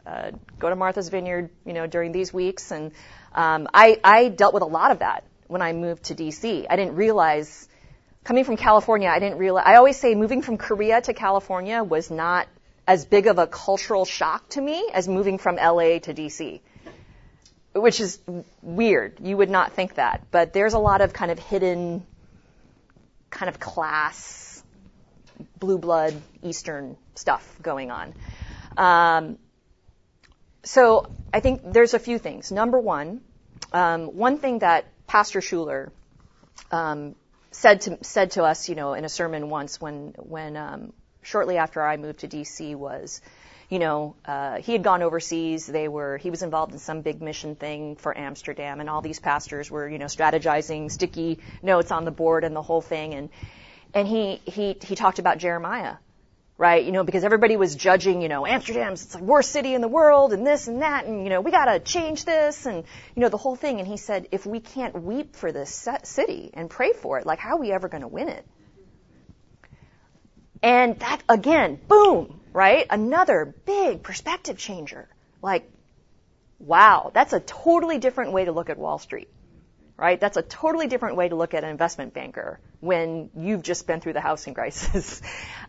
uh, 0.08 0.30
go 0.58 0.70
to 0.70 0.76
Martha's 0.76 1.08
Vineyard, 1.10 1.50
you 1.66 1.74
know, 1.74 1.86
during 1.86 2.12
these 2.12 2.32
weeks, 2.32 2.70
and 2.70 2.92
um, 3.34 3.68
I, 3.74 4.00
I 4.02 4.28
dealt 4.28 4.54
with 4.54 4.62
a 4.62 4.66
lot 4.66 4.90
of 4.90 5.00
that 5.00 5.24
when 5.48 5.60
I 5.60 5.72
moved 5.72 6.04
to 6.04 6.14
DC. 6.14 6.66
I 6.68 6.76
didn't 6.76 6.94
realize, 6.94 7.68
coming 8.24 8.44
from 8.44 8.56
California, 8.56 9.08
I 9.08 9.18
didn't 9.18 9.38
realize. 9.38 9.64
I 9.66 9.76
always 9.76 9.96
say 9.96 10.14
moving 10.14 10.42
from 10.42 10.56
Korea 10.56 11.00
to 11.02 11.12
California 11.12 11.84
was 11.84 12.10
not 12.10 12.48
as 12.86 13.04
big 13.04 13.26
of 13.26 13.38
a 13.38 13.46
cultural 13.46 14.06
shock 14.06 14.48
to 14.50 14.60
me 14.60 14.90
as 14.94 15.06
moving 15.06 15.36
from 15.36 15.56
LA 15.56 15.98
to 15.98 16.14
DC, 16.14 16.60
which 17.74 18.00
is 18.00 18.18
weird. 18.62 19.18
You 19.22 19.36
would 19.36 19.50
not 19.50 19.74
think 19.74 19.96
that, 19.96 20.22
but 20.30 20.54
there's 20.54 20.72
a 20.72 20.78
lot 20.78 21.02
of 21.02 21.12
kind 21.12 21.30
of 21.30 21.38
hidden, 21.38 22.06
kind 23.28 23.50
of 23.50 23.60
class, 23.60 24.47
blue 25.58 25.78
blood 25.78 26.14
Eastern 26.42 26.96
stuff 27.14 27.44
going 27.62 27.90
on. 27.90 28.14
Um, 28.76 29.38
so 30.64 31.10
I 31.32 31.40
think 31.40 31.62
there's 31.64 31.94
a 31.94 31.98
few 31.98 32.18
things. 32.18 32.52
Number 32.52 32.78
one, 32.78 33.20
um, 33.72 34.16
one 34.16 34.38
thing 34.38 34.60
that 34.60 34.86
Pastor 35.06 35.40
Schuler 35.40 35.92
um, 36.70 37.14
said 37.50 37.82
to 37.82 37.98
said 38.02 38.32
to 38.32 38.44
us, 38.44 38.68
you 38.68 38.74
know, 38.74 38.94
in 38.94 39.04
a 39.04 39.08
sermon 39.08 39.50
once 39.50 39.80
when 39.80 40.14
when 40.18 40.56
um, 40.56 40.92
shortly 41.22 41.56
after 41.56 41.82
I 41.82 41.96
moved 41.96 42.20
to 42.20 42.28
DC 42.28 42.74
was, 42.76 43.20
you 43.68 43.78
know, 43.78 44.14
uh, 44.24 44.58
he 44.58 44.72
had 44.72 44.82
gone 44.82 45.02
overseas. 45.02 45.66
They 45.66 45.88
were 45.88 46.18
he 46.18 46.30
was 46.30 46.42
involved 46.42 46.72
in 46.72 46.78
some 46.78 47.02
big 47.02 47.20
mission 47.20 47.54
thing 47.54 47.96
for 47.96 48.16
Amsterdam, 48.16 48.80
and 48.80 48.88
all 48.88 49.02
these 49.02 49.20
pastors 49.20 49.70
were, 49.70 49.88
you 49.88 49.98
know, 49.98 50.06
strategizing, 50.06 50.90
sticky 50.90 51.38
notes 51.62 51.90
on 51.90 52.04
the 52.04 52.10
board, 52.10 52.44
and 52.44 52.54
the 52.54 52.62
whole 52.62 52.80
thing. 52.82 53.14
And 53.14 53.30
and 53.94 54.06
he 54.06 54.40
he 54.44 54.76
he 54.82 54.94
talked 54.94 55.18
about 55.18 55.38
Jeremiah, 55.38 55.96
right? 56.56 56.84
You 56.84 56.92
know, 56.92 57.04
because 57.04 57.24
everybody 57.24 57.56
was 57.56 57.74
judging, 57.74 58.22
you 58.22 58.28
know, 58.28 58.46
Amsterdam's 58.46 59.02
it's 59.04 59.14
the 59.14 59.22
worst 59.22 59.50
city 59.50 59.74
in 59.74 59.80
the 59.80 59.88
world, 59.88 60.32
and 60.32 60.46
this 60.46 60.68
and 60.68 60.82
that, 60.82 61.06
and 61.06 61.24
you 61.24 61.30
know, 61.30 61.40
we 61.40 61.50
got 61.50 61.66
to 61.66 61.80
change 61.80 62.24
this, 62.24 62.66
and 62.66 62.84
you 63.14 63.20
know, 63.20 63.28
the 63.28 63.36
whole 63.36 63.56
thing. 63.56 63.78
And 63.78 63.88
he 63.88 63.96
said, 63.96 64.28
if 64.32 64.46
we 64.46 64.60
can't 64.60 65.02
weep 65.02 65.36
for 65.36 65.52
this 65.52 65.88
city 66.04 66.50
and 66.54 66.68
pray 66.68 66.92
for 66.92 67.18
it, 67.18 67.26
like 67.26 67.38
how 67.38 67.56
are 67.56 67.60
we 67.60 67.72
ever 67.72 67.88
going 67.88 68.02
to 68.02 68.08
win 68.08 68.28
it? 68.28 68.46
And 70.62 70.98
that 71.00 71.22
again, 71.28 71.78
boom, 71.88 72.40
right? 72.52 72.86
Another 72.90 73.54
big 73.64 74.02
perspective 74.02 74.58
changer. 74.58 75.08
Like, 75.40 75.70
wow, 76.58 77.12
that's 77.14 77.32
a 77.32 77.40
totally 77.40 77.98
different 77.98 78.32
way 78.32 78.44
to 78.44 78.52
look 78.52 78.70
at 78.70 78.76
Wall 78.76 78.98
Street, 78.98 79.28
right? 79.98 80.20
That's 80.20 80.36
a 80.36 80.42
totally 80.42 80.86
different 80.86 81.16
way 81.16 81.28
to 81.28 81.34
look 81.34 81.54
at 81.54 81.64
an 81.64 81.70
investment 81.70 82.14
banker 82.14 82.60
when 82.80 83.30
you've 83.36 83.62
just 83.62 83.86
been 83.86 84.00
through 84.00 84.12
the 84.12 84.20
housing 84.20 84.54
crisis, 84.60 85.20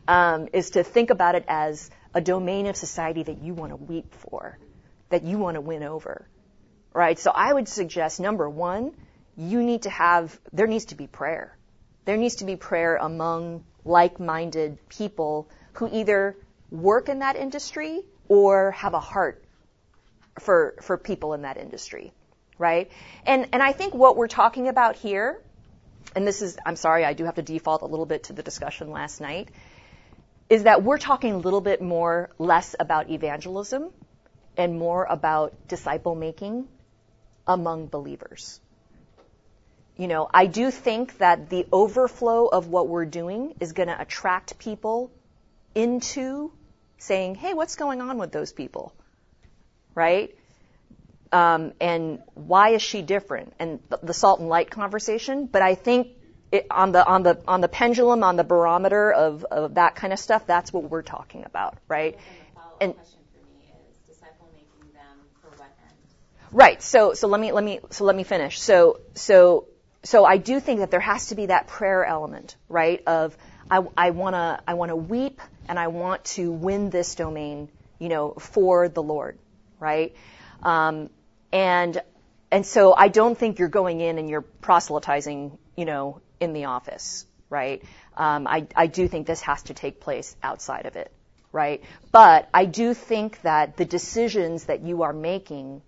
um, 0.08 0.48
is 0.54 0.72
to 0.72 0.84
think 0.84 1.10
about 1.10 1.36
it 1.36 1.44
as 1.48 1.90
a 2.14 2.22
domain 2.22 2.68
of 2.68 2.76
society 2.76 3.24
that 3.24 3.42
you 3.42 3.54
want 3.54 3.72
to 3.72 3.76
weep 3.76 4.14
for, 4.14 4.58
that 5.10 5.24
you 5.24 5.40
want 5.40 5.56
to 5.56 5.62
win 5.62 5.84
over, 5.84 6.28
right? 6.94 7.18
So 7.18 7.32
I 7.32 7.52
would 7.52 7.68
suggest 7.68 8.20
number 8.20 8.48
one, 8.48 8.94
you 9.36 9.64
need 9.64 9.84
to 9.84 9.90
have, 9.90 10.40
there 10.54 10.68
needs 10.68 10.86
to 10.86 10.96
be 10.96 11.08
prayer. 11.08 11.58
There 12.06 12.18
needs 12.18 12.36
to 12.36 12.46
be 12.46 12.56
prayer 12.56 12.98
among 12.98 13.64
like-minded 13.84 14.78
people 14.90 15.50
who 15.74 15.90
either 15.92 16.36
work 16.70 17.10
in 17.10 17.20
that 17.20 17.36
industry 17.36 18.02
or 18.28 18.72
have 18.72 18.94
a 18.94 19.00
heart 19.00 19.44
for, 20.40 20.76
for 20.82 20.98
people 20.98 21.34
in 21.34 21.42
that 21.42 21.58
industry, 21.58 22.14
right? 22.60 22.92
And, 23.26 23.48
and 23.54 23.64
I 23.64 23.72
think 23.72 23.96
what 23.96 24.16
we're 24.16 24.28
talking 24.28 24.68
about 24.68 24.96
here, 24.96 25.42
and 26.16 26.28
this 26.28 26.44
is, 26.44 26.58
I'm 26.64 26.76
sorry, 26.76 27.04
I 27.06 27.14
do 27.14 27.26
have 27.26 27.36
to 27.36 27.42
default 27.42 27.82
a 27.82 27.88
little 27.88 28.06
bit 28.06 28.26
to 28.26 28.34
the 28.34 28.44
discussion 28.44 28.92
last 28.92 29.22
night, 29.22 29.50
is 30.50 30.64
that 30.64 30.84
we're 30.84 30.98
talking 30.98 31.34
a 31.34 31.38
little 31.38 31.62
bit 31.62 31.82
more, 31.82 32.30
less 32.38 32.76
about 32.80 33.10
evangelism 33.10 33.90
and 34.58 34.78
more 34.78 35.06
about 35.10 35.68
disciple 35.68 36.16
making 36.16 36.68
among 37.48 37.88
believers. 37.88 38.60
You 39.96 40.08
know, 40.08 40.30
I 40.34 40.46
do 40.46 40.72
think 40.72 41.18
that 41.18 41.50
the 41.50 41.68
overflow 41.72 42.48
of 42.48 42.68
what 42.68 42.88
we're 42.88 43.06
doing 43.06 43.56
is 43.60 43.74
going 43.74 43.90
to 43.90 44.00
attract 44.00 44.58
people 44.58 45.12
into 45.76 46.52
saying, 46.98 47.36
hey, 47.36 47.54
what's 47.54 47.76
going 47.76 48.02
on 48.02 48.18
with 48.18 48.32
those 48.32 48.52
people? 48.54 48.94
Right? 49.94 50.36
Um, 51.32 51.74
and 51.80 52.22
why 52.34 52.70
is 52.70 52.82
she 52.82 53.02
different? 53.02 53.54
And 53.60 53.80
the, 53.90 54.00
the 54.02 54.14
salt 54.14 54.40
and 54.40 54.50
light 54.50 54.72
conversation. 54.72 55.46
But 55.46 55.62
I 55.62 55.76
think 55.76 56.08
it, 56.52 56.66
on 56.72 56.92
the 56.92 57.06
on 57.06 57.24
the 57.24 57.40
on 57.48 57.62
the 57.62 57.68
pendulum, 57.68 58.24
on 58.24 58.36
the 58.36 58.44
barometer 58.44 59.12
of, 59.12 59.46
of 59.46 59.76
that 59.76 59.96
kind 59.96 60.14
of 60.14 60.20
stuff, 60.20 60.48
that's 60.48 60.74
what 60.74 60.90
we're 60.90 61.04
talking 61.04 61.46
about, 61.46 61.78
right? 61.88 62.18
And 62.82 62.92
the 62.92 62.96
question 62.96 63.20
for 63.34 63.46
me 63.54 63.72
is 63.92 64.16
disciple 64.16 64.50
making 64.54 64.92
them 64.94 65.18
for 65.42 65.50
what 65.50 65.70
end? 65.84 65.98
Right. 66.52 66.82
So 66.82 67.14
so 67.14 67.28
let 67.28 67.40
me 67.40 67.52
let 67.52 67.64
me 67.64 67.80
so 67.92 68.06
let 68.06 68.16
me 68.16 68.24
finish. 68.24 68.60
So 68.60 69.02
so 69.14 69.68
so 70.04 70.26
I 70.26 70.38
do 70.38 70.60
think 70.60 70.80
that 70.80 70.92
there 70.92 71.00
has 71.00 71.28
to 71.28 71.36
be 71.36 71.48
that 71.48 71.68
prayer 71.68 72.06
element, 72.06 72.56
right? 72.68 73.04
Of 73.06 73.38
I 73.70 73.84
I 73.96 74.10
want 74.12 74.34
to 74.34 74.60
I 74.68 74.74
want 74.74 74.90
to 74.90 74.96
weep 74.96 75.42
and 75.68 75.78
I 75.78 75.88
want 75.88 76.26
to 76.26 76.52
win 76.52 76.90
this 76.90 77.16
domain, 77.16 77.70
you 78.00 78.10
know, 78.10 78.32
for 78.32 78.90
the 78.90 79.04
Lord, 79.04 79.38
right? 79.80 80.16
Um, 80.64 81.10
and 81.52 82.02
and 82.52 82.66
so 82.66 82.94
I 82.96 83.10
don't 83.10 83.38
think 83.38 83.60
you're 83.60 83.70
going 83.70 84.02
in 84.02 84.18
and 84.18 84.30
you're 84.30 84.42
proselytizing, 84.42 85.58
you 85.76 85.86
know, 85.86 86.22
in 86.40 86.54
the 86.54 86.66
office, 86.66 87.26
right? 87.50 87.84
Um, 88.18 88.48
I 88.48 88.68
I 88.76 88.88
do 88.88 89.08
think 89.08 89.28
this 89.28 89.42
has 89.42 89.64
to 89.64 89.74
take 89.74 90.00
place 90.00 90.36
outside 90.42 90.86
of 90.86 90.96
it, 90.96 91.12
right? 91.52 91.84
But 92.12 92.50
I 92.54 92.66
do 92.66 92.94
think 92.94 93.42
that 93.44 93.78
the 93.78 93.86
decisions 93.86 94.66
that 94.66 94.82
you 94.82 95.04
are 95.04 95.14
making 95.14 95.82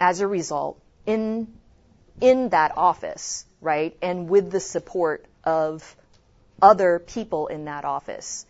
as 0.00 0.20
a 0.20 0.26
result 0.26 0.80
in 1.04 1.52
in 2.20 2.48
that 2.50 2.76
office, 2.76 3.44
right? 3.60 3.96
And 4.00 4.28
with 4.28 4.50
the 4.50 4.60
support 4.60 5.26
of 5.44 5.96
other 6.60 6.98
people 6.98 7.46
in 7.48 7.66
that 7.66 7.84
office. 7.84 8.46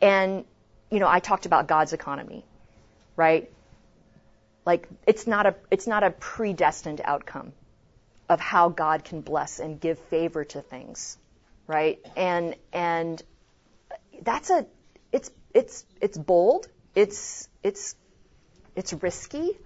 And 0.00 0.44
you 0.90 1.00
know, 1.00 1.08
I 1.08 1.20
talked 1.20 1.46
about 1.46 1.66
God's 1.66 1.92
economy, 1.92 2.44
right? 3.16 3.50
Like 4.68 4.86
it's 5.06 5.26
not 5.26 5.46
a 5.46 5.54
it's 5.70 5.86
not 5.86 6.04
a 6.04 6.10
predestined 6.10 7.00
outcome 7.02 7.52
of 8.28 8.38
how 8.38 8.68
God 8.68 9.02
can 9.02 9.22
bless 9.22 9.60
and 9.60 9.80
give 9.80 9.98
favor 9.98 10.44
to 10.44 10.60
things, 10.60 11.16
right? 11.66 11.98
And 12.14 12.54
and 12.70 13.22
that's 14.20 14.50
a 14.50 14.66
it's 15.10 15.30
it's 15.54 15.86
it's 16.02 16.18
bold, 16.18 16.68
it's 16.94 17.48
it's 17.62 17.94
it's 18.76 18.92
risky, 18.92 19.56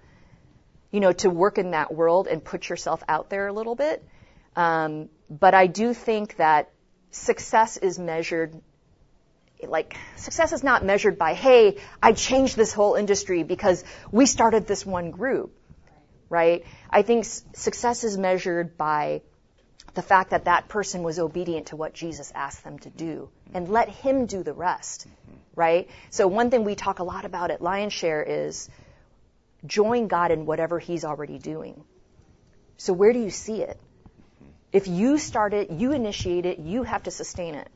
you 0.89 1.01
know, 1.01 1.11
to 1.11 1.29
work 1.29 1.57
in 1.57 1.71
that 1.71 1.93
world 1.93 2.27
and 2.27 2.41
put 2.41 2.69
yourself 2.69 3.03
out 3.09 3.29
there 3.29 3.47
a 3.47 3.51
little 3.51 3.75
bit. 3.75 4.01
Um, 4.55 5.09
but 5.29 5.53
I 5.53 5.67
do 5.67 5.93
think 5.93 6.37
that 6.37 6.71
success 7.11 7.75
is 7.75 7.99
measured 7.99 8.55
like 9.65 9.97
success 10.15 10.53
is 10.53 10.63
not 10.63 10.83
measured 10.83 11.17
by 11.17 11.33
hey 11.33 11.77
i 12.01 12.11
changed 12.11 12.55
this 12.55 12.73
whole 12.73 12.95
industry 12.95 13.43
because 13.43 13.83
we 14.11 14.25
started 14.25 14.67
this 14.67 14.85
one 14.85 15.11
group 15.11 15.55
right 16.29 16.65
i 16.89 17.01
think 17.01 17.25
success 17.25 18.03
is 18.03 18.17
measured 18.17 18.77
by 18.77 19.21
the 19.93 20.01
fact 20.01 20.31
that 20.31 20.45
that 20.45 20.67
person 20.67 21.03
was 21.03 21.19
obedient 21.19 21.67
to 21.67 21.75
what 21.75 21.93
Jesus 21.93 22.31
asked 22.33 22.63
them 22.63 22.79
to 22.79 22.89
do 22.89 23.29
and 23.53 23.69
let 23.69 23.89
him 23.89 24.25
do 24.25 24.41
the 24.41 24.53
rest, 24.53 25.05
right? 25.55 25.87
So 26.09 26.27
one 26.27 26.49
thing 26.49 26.63
we 26.63 26.75
talk 26.75 26.99
a 26.99 27.03
lot 27.03 27.25
about 27.25 27.51
at 27.51 27.59
Lionshare 27.59 28.23
is 28.27 28.69
join 29.65 30.07
God 30.07 30.31
in 30.31 30.45
whatever 30.45 30.79
he's 30.79 31.05
already 31.05 31.37
doing. 31.37 31.83
So 32.77 32.91
where 32.93 33.13
do 33.13 33.19
you 33.19 33.29
see 33.29 33.61
it? 33.61 33.79
If 34.71 34.87
you 34.87 35.19
start 35.19 35.53
it, 35.53 35.69
you 35.69 35.91
initiate 35.91 36.47
it, 36.47 36.57
you 36.57 36.81
have 36.81 37.03
to 37.03 37.11
sustain 37.11 37.53
it. 37.53 37.67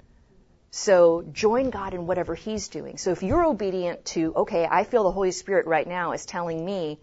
So 0.72 1.24
join 1.32 1.70
God 1.70 1.94
in 1.94 2.08
whatever 2.08 2.36
he's 2.36 2.68
doing. 2.68 2.98
So 2.98 3.12
if 3.12 3.24
you're 3.24 3.46
obedient 3.46 4.06
to, 4.06 4.34
okay, 4.36 4.68
I 4.70 4.84
feel 4.84 5.04
the 5.04 5.12
Holy 5.12 5.32
Spirit 5.32 5.66
right 5.66 5.88
now 5.88 6.12
is 6.12 6.26
telling 6.26 6.64
me 6.64 7.00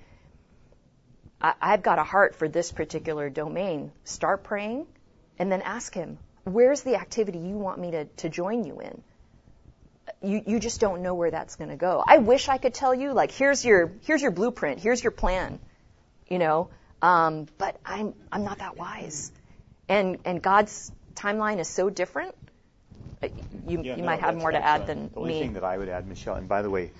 I, 1.40 1.54
I've 1.60 1.82
got 1.82 1.98
a 1.98 2.04
heart 2.04 2.34
for 2.34 2.48
this 2.48 2.72
particular 2.72 3.30
domain, 3.30 3.92
start 4.04 4.44
praying 4.44 4.86
and 5.38 5.50
then 5.50 5.62
ask 5.62 5.94
him, 5.94 6.18
where's 6.44 6.82
the 6.82 6.96
activity 6.96 7.38
you 7.38 7.56
want 7.56 7.78
me 7.80 7.92
to, 7.92 8.04
to 8.04 8.28
join 8.28 8.64
you 8.64 8.80
in? 8.80 9.02
You, 10.22 10.42
you 10.46 10.60
just 10.60 10.80
don't 10.80 11.02
know 11.02 11.14
where 11.14 11.30
that's 11.30 11.56
going 11.56 11.70
to 11.70 11.76
go. 11.76 12.04
I 12.06 12.18
wish 12.18 12.48
I 12.48 12.58
could 12.58 12.74
tell 12.74 12.94
you, 12.94 13.12
like, 13.12 13.32
here's 13.32 13.64
your, 13.64 13.92
here's 14.02 14.20
your 14.20 14.30
blueprint, 14.30 14.80
here's 14.80 15.02
your 15.02 15.10
plan, 15.10 15.58
you 16.28 16.38
know, 16.38 16.68
um, 17.00 17.46
but 17.58 17.78
I'm, 17.84 18.14
I'm 18.30 18.44
not 18.44 18.58
that 18.58 18.76
wise. 18.76 19.32
And, 19.88 20.18
and 20.24 20.40
God's 20.42 20.92
timeline 21.14 21.58
is 21.58 21.68
so 21.68 21.90
different. 21.90 22.34
Uh, 23.24 23.28
You, 23.68 23.82
Yeah, 23.82 23.96
you 23.96 24.02
no, 24.02 24.06
might 24.06 24.20
have 24.20 24.36
more 24.36 24.50
to 24.50 24.58
add 24.58 24.82
excellent. 24.82 24.86
than 24.86 25.10
the 25.14 25.20
only 25.20 25.32
me. 25.34 25.40
thing 25.40 25.52
that 25.54 25.64
I 25.64 25.78
would 25.78 25.88
add, 25.88 26.06
Michelle, 26.06 26.36
and 26.36 26.48
by 26.48 26.62
the 26.62 26.70
way, 26.70 26.90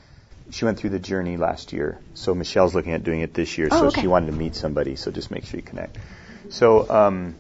she 0.50 0.64
went 0.64 0.78
through 0.78 0.90
the 0.90 0.98
journey 0.98 1.36
last 1.36 1.72
year, 1.72 2.00
so 2.14 2.34
Michelle's 2.34 2.74
looking 2.74 2.92
at 2.92 3.02
doing 3.02 3.20
it 3.20 3.34
this 3.34 3.56
year. 3.58 3.68
Oh, 3.70 3.80
so 3.80 3.86
okay. 3.88 4.02
she 4.02 4.06
wanted 4.06 4.26
to 4.26 4.32
meet 4.32 4.54
somebody, 4.54 4.96
so 4.96 5.10
just 5.10 5.30
make 5.30 5.44
sure 5.44 5.58
you 5.58 5.64
connect. 5.64 5.98
So, 6.50 6.88
um, 6.90 7.36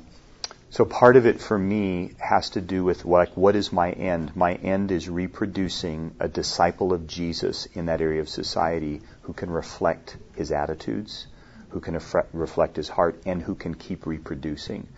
so 0.70 0.84
part 0.84 1.16
of 1.16 1.26
it 1.26 1.40
for 1.40 1.56
me 1.58 2.12
has 2.18 2.50
to 2.50 2.60
do 2.60 2.82
with 2.82 3.04
like 3.04 3.36
what 3.36 3.56
is 3.56 3.72
my 3.72 3.92
end? 3.92 4.34
My 4.34 4.54
end 4.54 4.90
is 4.90 5.08
reproducing 5.08 6.14
a 6.18 6.28
disciple 6.28 6.92
of 6.92 7.06
Jesus 7.06 7.66
in 7.66 7.86
that 7.86 8.00
area 8.00 8.20
of 8.20 8.28
society 8.28 9.02
who 9.22 9.34
can 9.34 9.50
reflect 9.50 10.16
his 10.34 10.50
attitudes, 10.50 11.26
who 11.70 11.80
can 11.80 12.00
reflect 12.32 12.76
his 12.76 12.88
heart, 12.88 13.20
and 13.26 13.42
who 13.42 13.54
can 13.54 13.74
keep 13.74 14.06
reproducing. 14.06 14.88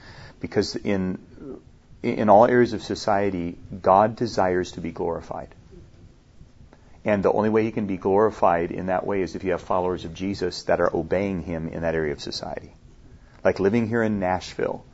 Because 0.41 0.77
in 0.77 1.19
in 2.03 2.29
all 2.29 2.47
areas 2.47 2.73
of 2.73 2.83
society, 2.83 3.59
God 3.83 4.17
desires 4.17 4.73
to 4.73 4.81
be 4.81 4.93
glorified. 4.93 5.55
And 7.05 7.23
the 7.23 7.33
only 7.33 7.51
way 7.51 7.63
he 7.63 7.71
can 7.71 7.87
be 7.87 7.97
glorified 7.97 8.73
in 8.73 8.87
that 8.87 9.07
way 9.07 9.23
is 9.23 9.35
if 9.35 9.45
you 9.45 9.53
have 9.53 9.63
followers 9.63 10.05
of 10.05 10.13
Jesus 10.15 10.65
that 10.65 10.81
are 10.81 10.95
obeying 10.95 11.43
him 11.43 11.69
in 11.69 11.83
that 11.83 11.95
area 11.95 12.13
of 12.13 12.21
society. 12.21 12.75
Like 13.45 13.61
living 13.61 13.87
here 13.87 14.03
in 14.03 14.19
Nashville, 14.19 14.85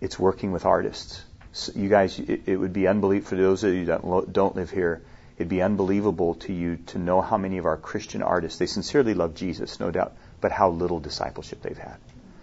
it's 0.00 0.18
working 0.18 0.52
with 0.52 0.64
artists. 0.64 1.24
So 1.52 1.72
you 1.74 1.88
guys, 1.88 2.18
it, 2.18 2.42
it 2.46 2.56
would 2.56 2.72
be 2.72 2.86
unbelievable 2.86 3.30
for 3.30 3.36
those 3.36 3.64
of 3.64 3.74
you 3.74 3.86
that 3.86 4.04
lo- 4.04 4.24
don't 4.24 4.54
live 4.54 4.70
here. 4.70 5.02
It'd 5.36 5.48
be 5.48 5.62
unbelievable 5.62 6.34
to 6.46 6.52
you 6.52 6.76
to 6.86 6.98
know 6.98 7.20
how 7.20 7.36
many 7.36 7.58
of 7.58 7.64
our 7.64 7.76
Christian 7.76 8.22
artists 8.22 8.58
they 8.58 8.66
sincerely 8.66 9.14
love 9.14 9.34
Jesus, 9.34 9.80
no 9.80 9.90
doubt, 9.90 10.14
but 10.40 10.52
how 10.52 10.70
little 10.70 11.00
discipleship 11.00 11.62
they've 11.62 11.76
had. 11.76 11.96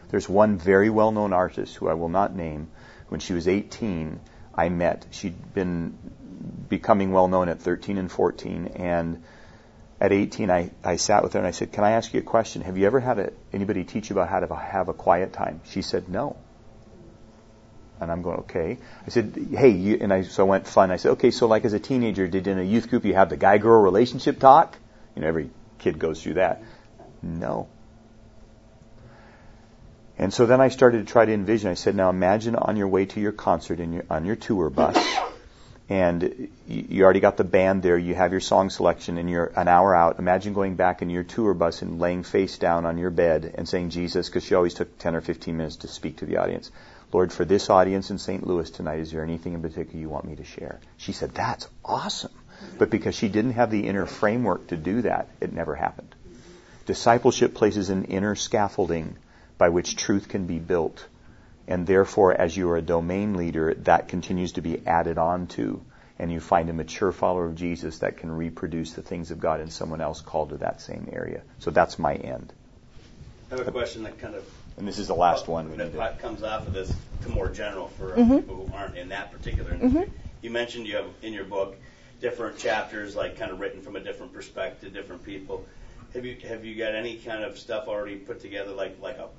There's 0.09 0.27
one 0.27 0.57
very 0.57 0.89
well-known 0.89 1.31
artist 1.31 1.75
who 1.77 1.87
I 1.87 1.93
will 1.93 2.09
not 2.09 2.35
name. 2.35 2.67
When 3.11 3.19
she 3.19 3.33
was 3.33 3.45
18, 3.45 4.21
I 4.55 4.69
met. 4.69 5.05
She'd 5.11 5.53
been 5.53 5.97
becoming 6.69 7.11
well 7.11 7.27
known 7.27 7.49
at 7.49 7.59
13 7.59 7.97
and 7.97 8.09
14, 8.09 8.67
and 8.67 9.21
at 9.99 10.13
18, 10.13 10.49
I, 10.49 10.71
I 10.81 10.95
sat 10.95 11.21
with 11.21 11.33
her 11.33 11.39
and 11.39 11.45
I 11.45 11.51
said, 11.51 11.73
"Can 11.73 11.83
I 11.83 11.91
ask 11.91 12.13
you 12.13 12.21
a 12.21 12.23
question? 12.23 12.61
Have 12.61 12.77
you 12.77 12.85
ever 12.85 13.01
had 13.01 13.19
a, 13.19 13.33
anybody 13.51 13.83
teach 13.83 14.09
you 14.09 14.15
about 14.15 14.29
how 14.29 14.39
to 14.39 14.55
have 14.55 14.87
a 14.87 14.93
quiet 14.93 15.33
time?" 15.33 15.59
She 15.65 15.81
said, 15.81 16.07
"No." 16.07 16.37
And 17.99 18.09
I'm 18.09 18.21
going, 18.21 18.39
"Okay." 18.45 18.77
I 19.05 19.09
said, 19.09 19.37
"Hey," 19.51 19.71
you, 19.71 19.97
and 19.99 20.13
I 20.13 20.21
so 20.21 20.45
I 20.45 20.49
went 20.49 20.65
fun. 20.65 20.89
I 20.89 20.95
said, 20.95 21.11
"Okay, 21.11 21.31
so 21.31 21.47
like 21.47 21.65
as 21.65 21.73
a 21.73 21.79
teenager, 21.79 22.29
did 22.29 22.47
in 22.47 22.59
a 22.59 22.63
youth 22.63 22.89
group 22.89 23.03
you 23.03 23.13
have 23.13 23.29
the 23.29 23.35
guy-girl 23.35 23.81
relationship 23.81 24.39
talk? 24.39 24.77
You 25.17 25.23
know, 25.23 25.27
every 25.27 25.49
kid 25.79 25.99
goes 25.99 26.23
through 26.23 26.35
that." 26.35 26.63
No. 27.21 27.67
And 30.21 30.31
so 30.31 30.45
then 30.45 30.61
I 30.61 30.67
started 30.69 30.99
to 30.99 31.11
try 31.11 31.25
to 31.25 31.33
envision. 31.33 31.71
I 31.71 31.73
said, 31.73 31.95
now 31.95 32.11
imagine 32.11 32.55
on 32.55 32.77
your 32.77 32.87
way 32.87 33.07
to 33.07 33.19
your 33.19 33.31
concert 33.31 33.79
in 33.79 33.91
your, 33.91 34.03
on 34.07 34.23
your 34.23 34.35
tour 34.35 34.69
bus, 34.69 34.95
and 35.89 36.47
you, 36.67 36.85
you 36.89 37.03
already 37.03 37.19
got 37.19 37.37
the 37.37 37.43
band 37.43 37.81
there. 37.81 37.97
You 37.97 38.13
have 38.13 38.31
your 38.31 38.39
song 38.39 38.69
selection, 38.69 39.17
and 39.17 39.27
you're 39.27 39.51
an 39.55 39.67
hour 39.67 39.95
out. 39.95 40.19
Imagine 40.19 40.53
going 40.53 40.75
back 40.75 41.01
in 41.01 41.09
your 41.09 41.23
tour 41.23 41.55
bus 41.55 41.81
and 41.81 41.99
laying 41.99 42.21
face 42.21 42.59
down 42.59 42.85
on 42.85 42.99
your 42.99 43.09
bed 43.09 43.55
and 43.57 43.67
saying, 43.67 43.89
Jesus, 43.89 44.29
because 44.29 44.43
she 44.43 44.53
always 44.53 44.75
took 44.75 44.95
10 44.99 45.15
or 45.15 45.21
15 45.21 45.57
minutes 45.57 45.77
to 45.77 45.87
speak 45.87 46.17
to 46.17 46.27
the 46.27 46.37
audience. 46.37 46.69
Lord, 47.11 47.33
for 47.33 47.43
this 47.43 47.71
audience 47.71 48.11
in 48.11 48.19
St. 48.19 48.45
Louis 48.45 48.69
tonight, 48.69 48.99
is 48.99 49.11
there 49.11 49.23
anything 49.23 49.53
in 49.53 49.61
particular 49.63 49.99
you 49.99 50.07
want 50.07 50.25
me 50.25 50.35
to 50.35 50.45
share? 50.45 50.79
She 50.97 51.13
said, 51.13 51.33
that's 51.33 51.67
awesome. 51.83 52.31
But 52.77 52.91
because 52.91 53.15
she 53.15 53.27
didn't 53.27 53.53
have 53.53 53.71
the 53.71 53.87
inner 53.87 54.05
framework 54.05 54.67
to 54.67 54.77
do 54.77 55.01
that, 55.01 55.29
it 55.41 55.51
never 55.51 55.73
happened. 55.73 56.13
Discipleship 56.85 57.55
places 57.55 57.89
an 57.89 58.05
inner 58.05 58.35
scaffolding 58.35 59.15
by 59.61 59.69
which 59.69 59.95
truth 59.95 60.27
can 60.27 60.47
be 60.47 60.57
built. 60.57 61.07
And 61.67 61.85
therefore, 61.85 62.33
as 62.33 62.57
you 62.57 62.67
are 62.71 62.77
a 62.77 62.81
domain 62.81 63.35
leader, 63.35 63.75
that 63.83 64.07
continues 64.07 64.53
to 64.53 64.61
be 64.61 64.81
added 64.87 65.19
on 65.19 65.45
to. 65.49 65.85
And 66.17 66.31
you 66.31 66.39
find 66.39 66.67
a 66.71 66.73
mature 66.73 67.11
follower 67.11 67.45
of 67.45 67.53
Jesus 67.53 67.99
that 67.99 68.17
can 68.17 68.31
reproduce 68.31 68.93
the 68.93 69.03
things 69.03 69.29
of 69.29 69.39
God 69.39 69.61
in 69.61 69.69
someone 69.69 70.01
else 70.01 70.19
called 70.19 70.49
to 70.49 70.57
that 70.57 70.81
same 70.81 71.07
area. 71.13 71.43
So 71.59 71.69
that's 71.69 71.99
my 71.99 72.15
end. 72.15 72.51
I 73.51 73.57
have 73.57 73.67
a 73.67 73.71
question 73.71 74.01
that 74.01 74.17
kind 74.17 74.33
of 74.33 74.43
And 74.79 74.87
this 74.87 74.97
is 74.97 75.07
the 75.07 75.13
last 75.13 75.47
one 75.47 75.69
we 75.69 75.77
need 75.77 75.93
that 75.93 76.17
to. 76.17 76.21
comes 76.27 76.41
off 76.41 76.65
of 76.65 76.73
this 76.73 76.95
to 77.21 77.29
more 77.29 77.49
general 77.49 77.87
for 77.89 78.15
Mhm. 78.15 78.37
people 78.39 78.55
who 78.55 78.73
aren't 78.73 78.97
in 78.97 79.09
that 79.09 79.31
particular 79.31 79.73
industry. 79.73 80.09
You 80.41 80.49
mentioned 80.49 80.87
you 80.87 80.95
have 80.95 81.05
in 81.21 81.33
your 81.33 81.45
book 81.45 81.77
different 82.19 82.57
chapters, 82.57 83.15
like 83.15 83.37
kind 83.37 83.51
of 83.51 83.59
written 83.59 83.83
from 83.83 83.95
a 83.95 83.99
different 83.99 84.33
perspective, 84.33 84.91
different 84.91 85.23
people. 85.23 85.67
Have 86.13 86.25
you 86.25 86.35
have 86.45 86.65
you 86.65 86.75
got 86.75 86.93
any 86.93 87.15
kind 87.15 87.43
of 87.43 87.57
stuff 87.57 87.87
already 87.87 88.17
put 88.17 88.41
together, 88.41 88.71
like 88.71 88.97
like 89.01 89.17
a 89.17 89.29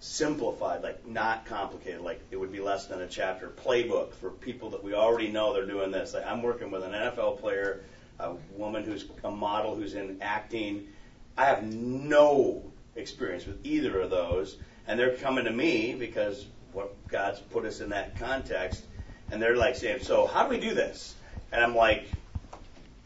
simplified, 0.00 0.82
like 0.82 1.06
not 1.06 1.46
complicated, 1.46 2.00
like 2.00 2.20
it 2.30 2.36
would 2.36 2.52
be 2.52 2.60
less 2.60 2.86
than 2.86 3.00
a 3.00 3.08
chapter 3.08 3.48
playbook 3.48 4.12
for 4.14 4.30
people 4.30 4.70
that 4.70 4.84
we 4.84 4.94
already 4.94 5.28
know 5.28 5.52
they're 5.52 5.66
doing 5.66 5.90
this. 5.90 6.14
Like 6.14 6.26
I'm 6.26 6.42
working 6.42 6.70
with 6.70 6.84
an 6.84 6.92
NFL 6.92 7.40
player, 7.40 7.84
a 8.20 8.34
woman 8.56 8.84
who's 8.84 9.06
a 9.24 9.30
model 9.30 9.74
who's 9.74 9.94
in 9.94 10.18
acting. 10.20 10.88
I 11.36 11.46
have 11.46 11.62
no 11.62 12.62
experience 12.96 13.46
with 13.46 13.64
either 13.64 14.00
of 14.00 14.10
those, 14.10 14.56
and 14.86 14.98
they're 14.98 15.16
coming 15.16 15.44
to 15.44 15.52
me 15.52 15.94
because 15.94 16.46
what 16.72 16.94
God's 17.08 17.40
put 17.40 17.64
us 17.64 17.80
in 17.80 17.90
that 17.90 18.18
context, 18.18 18.84
and 19.30 19.42
they're 19.42 19.56
like 19.56 19.76
saying, 19.76 20.00
"So 20.02 20.26
how 20.26 20.44
do 20.44 20.50
we 20.50 20.60
do 20.60 20.74
this?" 20.74 21.14
And 21.50 21.62
I'm 21.62 21.74
like, 21.74 22.06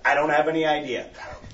"I 0.05 0.14
don't 0.14 0.30
have 0.30 0.49
any 0.49 0.66
idea." 0.66 1.09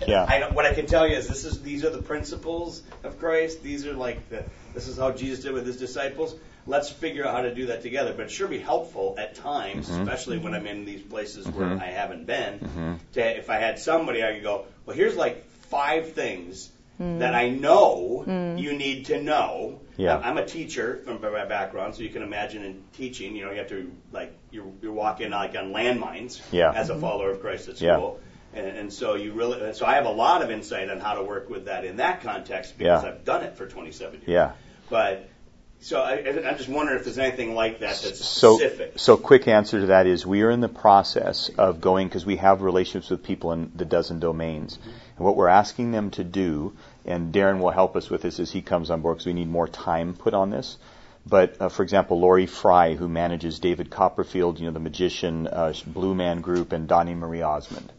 Yeah. 0.06 0.24
I 0.28 0.38
don't, 0.38 0.54
what 0.54 0.66
I 0.66 0.74
can 0.74 0.86
tell 0.86 1.06
you 1.06 1.16
is 1.16 1.28
this 1.28 1.44
is 1.44 1.60
these 1.62 1.84
are 1.84 1.90
the 1.90 2.02
principles 2.02 2.82
of 3.02 3.18
Christ. 3.18 3.62
These 3.62 3.86
are 3.86 3.94
like 3.94 4.28
the 4.30 4.44
this 4.78 4.86
is 4.86 4.96
how 4.96 5.10
Jesus 5.10 5.40
did 5.40 5.52
with 5.52 5.66
his 5.66 5.76
disciples. 5.76 6.36
Let's 6.66 6.88
figure 6.88 7.26
out 7.26 7.34
how 7.34 7.42
to 7.42 7.52
do 7.54 7.66
that 7.66 7.82
together. 7.82 8.12
But 8.16 8.26
it 8.26 8.30
sure 8.30 8.46
be 8.46 8.60
helpful 8.60 9.16
at 9.18 9.34
times, 9.34 9.88
Mhm. 9.90 10.02
especially 10.02 10.38
when 10.38 10.54
I'm 10.54 10.66
in 10.68 10.84
these 10.84 11.02
places 11.02 11.48
where 11.48 11.66
Mhm. 11.66 11.82
I 11.82 11.86
haven't 11.86 12.26
been. 12.26 12.60
Mhm. 12.60 12.98
To 13.14 13.36
if 13.38 13.50
I 13.50 13.56
had 13.56 13.78
somebody, 13.80 14.22
I 14.24 14.34
could 14.34 14.44
go, 14.44 14.66
well, 14.86 14.94
here's 14.96 15.16
like 15.16 15.44
five 15.70 16.12
things 16.12 16.70
that 17.00 17.32
I 17.34 17.48
know 17.48 18.24
Mm. 18.26 18.58
you 18.60 18.72
need 18.72 19.06
to 19.06 19.20
know. 19.22 19.80
Yeah. 19.96 20.18
I'm 20.18 20.36
a 20.38 20.44
teacher 20.44 21.00
from 21.04 21.20
my 21.20 21.44
background, 21.44 21.94
so 21.94 22.02
you 22.02 22.08
can 22.08 22.22
imagine 22.22 22.64
in 22.64 22.82
teaching, 22.96 23.34
you 23.36 23.44
know, 23.44 23.50
you 23.52 23.58
have 23.58 23.68
to 23.68 23.90
like 24.12 24.32
you're 24.52 24.66
you're 24.82 24.92
walking 24.92 25.30
like 25.30 25.56
on 25.56 25.72
landmines 25.72 26.40
Yeah. 26.52 26.72
as 26.72 26.90
a 26.90 26.96
follower 26.96 27.30
of 27.30 27.40
Christ 27.40 27.68
at 27.68 27.80
Yeah. 27.80 27.96
school. 27.96 28.20
And, 28.54 28.66
and 28.66 28.92
so 28.92 29.14
you 29.14 29.32
really, 29.32 29.72
so 29.74 29.84
I 29.86 29.94
have 29.94 30.06
a 30.06 30.10
lot 30.26 30.42
of 30.42 30.50
insight 30.50 30.88
on 30.90 30.98
how 31.00 31.14
to 31.14 31.22
work 31.22 31.48
with 31.50 31.66
that 31.66 31.84
in 31.84 31.96
that 31.98 32.22
context 32.22 32.76
because 32.78 33.04
Yeah. 33.04 33.10
I've 33.10 33.24
done 33.24 33.44
it 33.44 33.56
for 33.56 33.66
27 33.66 34.14
years. 34.20 34.28
Yeah. 34.28 34.50
But 34.90 35.28
so 35.80 36.00
I, 36.00 36.14
I'm 36.18 36.56
just 36.56 36.68
wondering 36.68 36.98
if 36.98 37.04
there's 37.04 37.18
anything 37.18 37.54
like 37.54 37.80
that 37.80 38.00
that's 38.02 38.24
So, 38.24 38.58
specific. 38.58 38.94
so 38.96 39.16
quick 39.16 39.46
answer 39.46 39.80
to 39.80 39.86
that 39.86 40.06
is 40.06 40.26
we 40.26 40.42
are 40.42 40.50
in 40.50 40.60
the 40.60 40.68
process 40.68 41.50
of 41.56 41.80
going 41.80 42.08
because 42.08 42.26
we 42.26 42.36
have 42.36 42.62
relationships 42.62 43.10
with 43.10 43.22
people 43.22 43.52
in 43.52 43.70
the 43.76 43.84
dozen 43.84 44.18
domains, 44.18 44.78
and 45.16 45.24
what 45.24 45.36
we're 45.36 45.48
asking 45.48 45.92
them 45.92 46.10
to 46.12 46.24
do, 46.24 46.74
and 47.04 47.32
Darren 47.32 47.60
will 47.60 47.70
help 47.70 47.94
us 47.96 48.10
with 48.10 48.22
this 48.22 48.40
as 48.40 48.50
he 48.50 48.60
comes 48.60 48.90
on 48.90 49.02
board 49.02 49.16
because 49.16 49.26
we 49.26 49.32
need 49.34 49.48
more 49.48 49.68
time 49.68 50.14
put 50.14 50.34
on 50.34 50.50
this. 50.50 50.78
But 51.26 51.60
uh, 51.60 51.68
for 51.68 51.82
example, 51.82 52.18
Lori 52.18 52.46
Fry, 52.46 52.94
who 52.94 53.06
manages 53.08 53.58
David 53.60 53.90
Copperfield, 53.90 54.58
you 54.58 54.66
know, 54.66 54.72
the 54.72 54.80
magician, 54.80 55.46
uh, 55.46 55.74
Blue 55.86 56.14
Man 56.14 56.40
Group, 56.40 56.72
and 56.72 56.88
Donny 56.88 57.14
Marie 57.14 57.42
Osmond. 57.42 57.92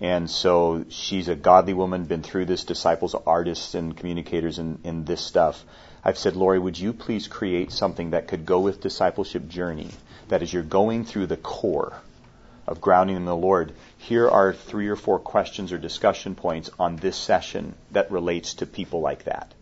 And 0.00 0.30
so 0.30 0.86
she's 0.88 1.28
a 1.28 1.34
godly 1.34 1.74
woman, 1.74 2.04
been 2.06 2.22
through 2.22 2.46
this, 2.46 2.64
disciples 2.64 3.14
artists 3.14 3.74
and 3.74 3.94
communicators 3.94 4.58
in, 4.58 4.78
in 4.82 5.04
this 5.04 5.20
stuff. 5.20 5.62
I've 6.04 6.18
said, 6.18 6.36
Lori, 6.36 6.58
would 6.58 6.78
you 6.78 6.92
please 6.92 7.28
create 7.28 7.72
something 7.72 8.10
that 8.10 8.28
could 8.28 8.46
go 8.46 8.60
with 8.60 8.80
discipleship 8.80 9.48
journey? 9.48 9.90
That 10.28 10.42
as 10.42 10.52
you're 10.52 10.62
going 10.62 11.04
through 11.04 11.26
the 11.26 11.36
core 11.36 11.94
of 12.66 12.80
grounding 12.80 13.16
in 13.16 13.24
the 13.24 13.36
Lord, 13.36 13.72
here 13.98 14.28
are 14.28 14.52
three 14.52 14.88
or 14.88 14.96
four 14.96 15.18
questions 15.18 15.72
or 15.72 15.78
discussion 15.78 16.34
points 16.34 16.70
on 16.78 16.96
this 16.96 17.16
session 17.16 17.74
that 17.90 18.10
relates 18.10 18.54
to 18.54 18.66
people 18.66 19.00
like 19.00 19.24
that. 19.24 19.52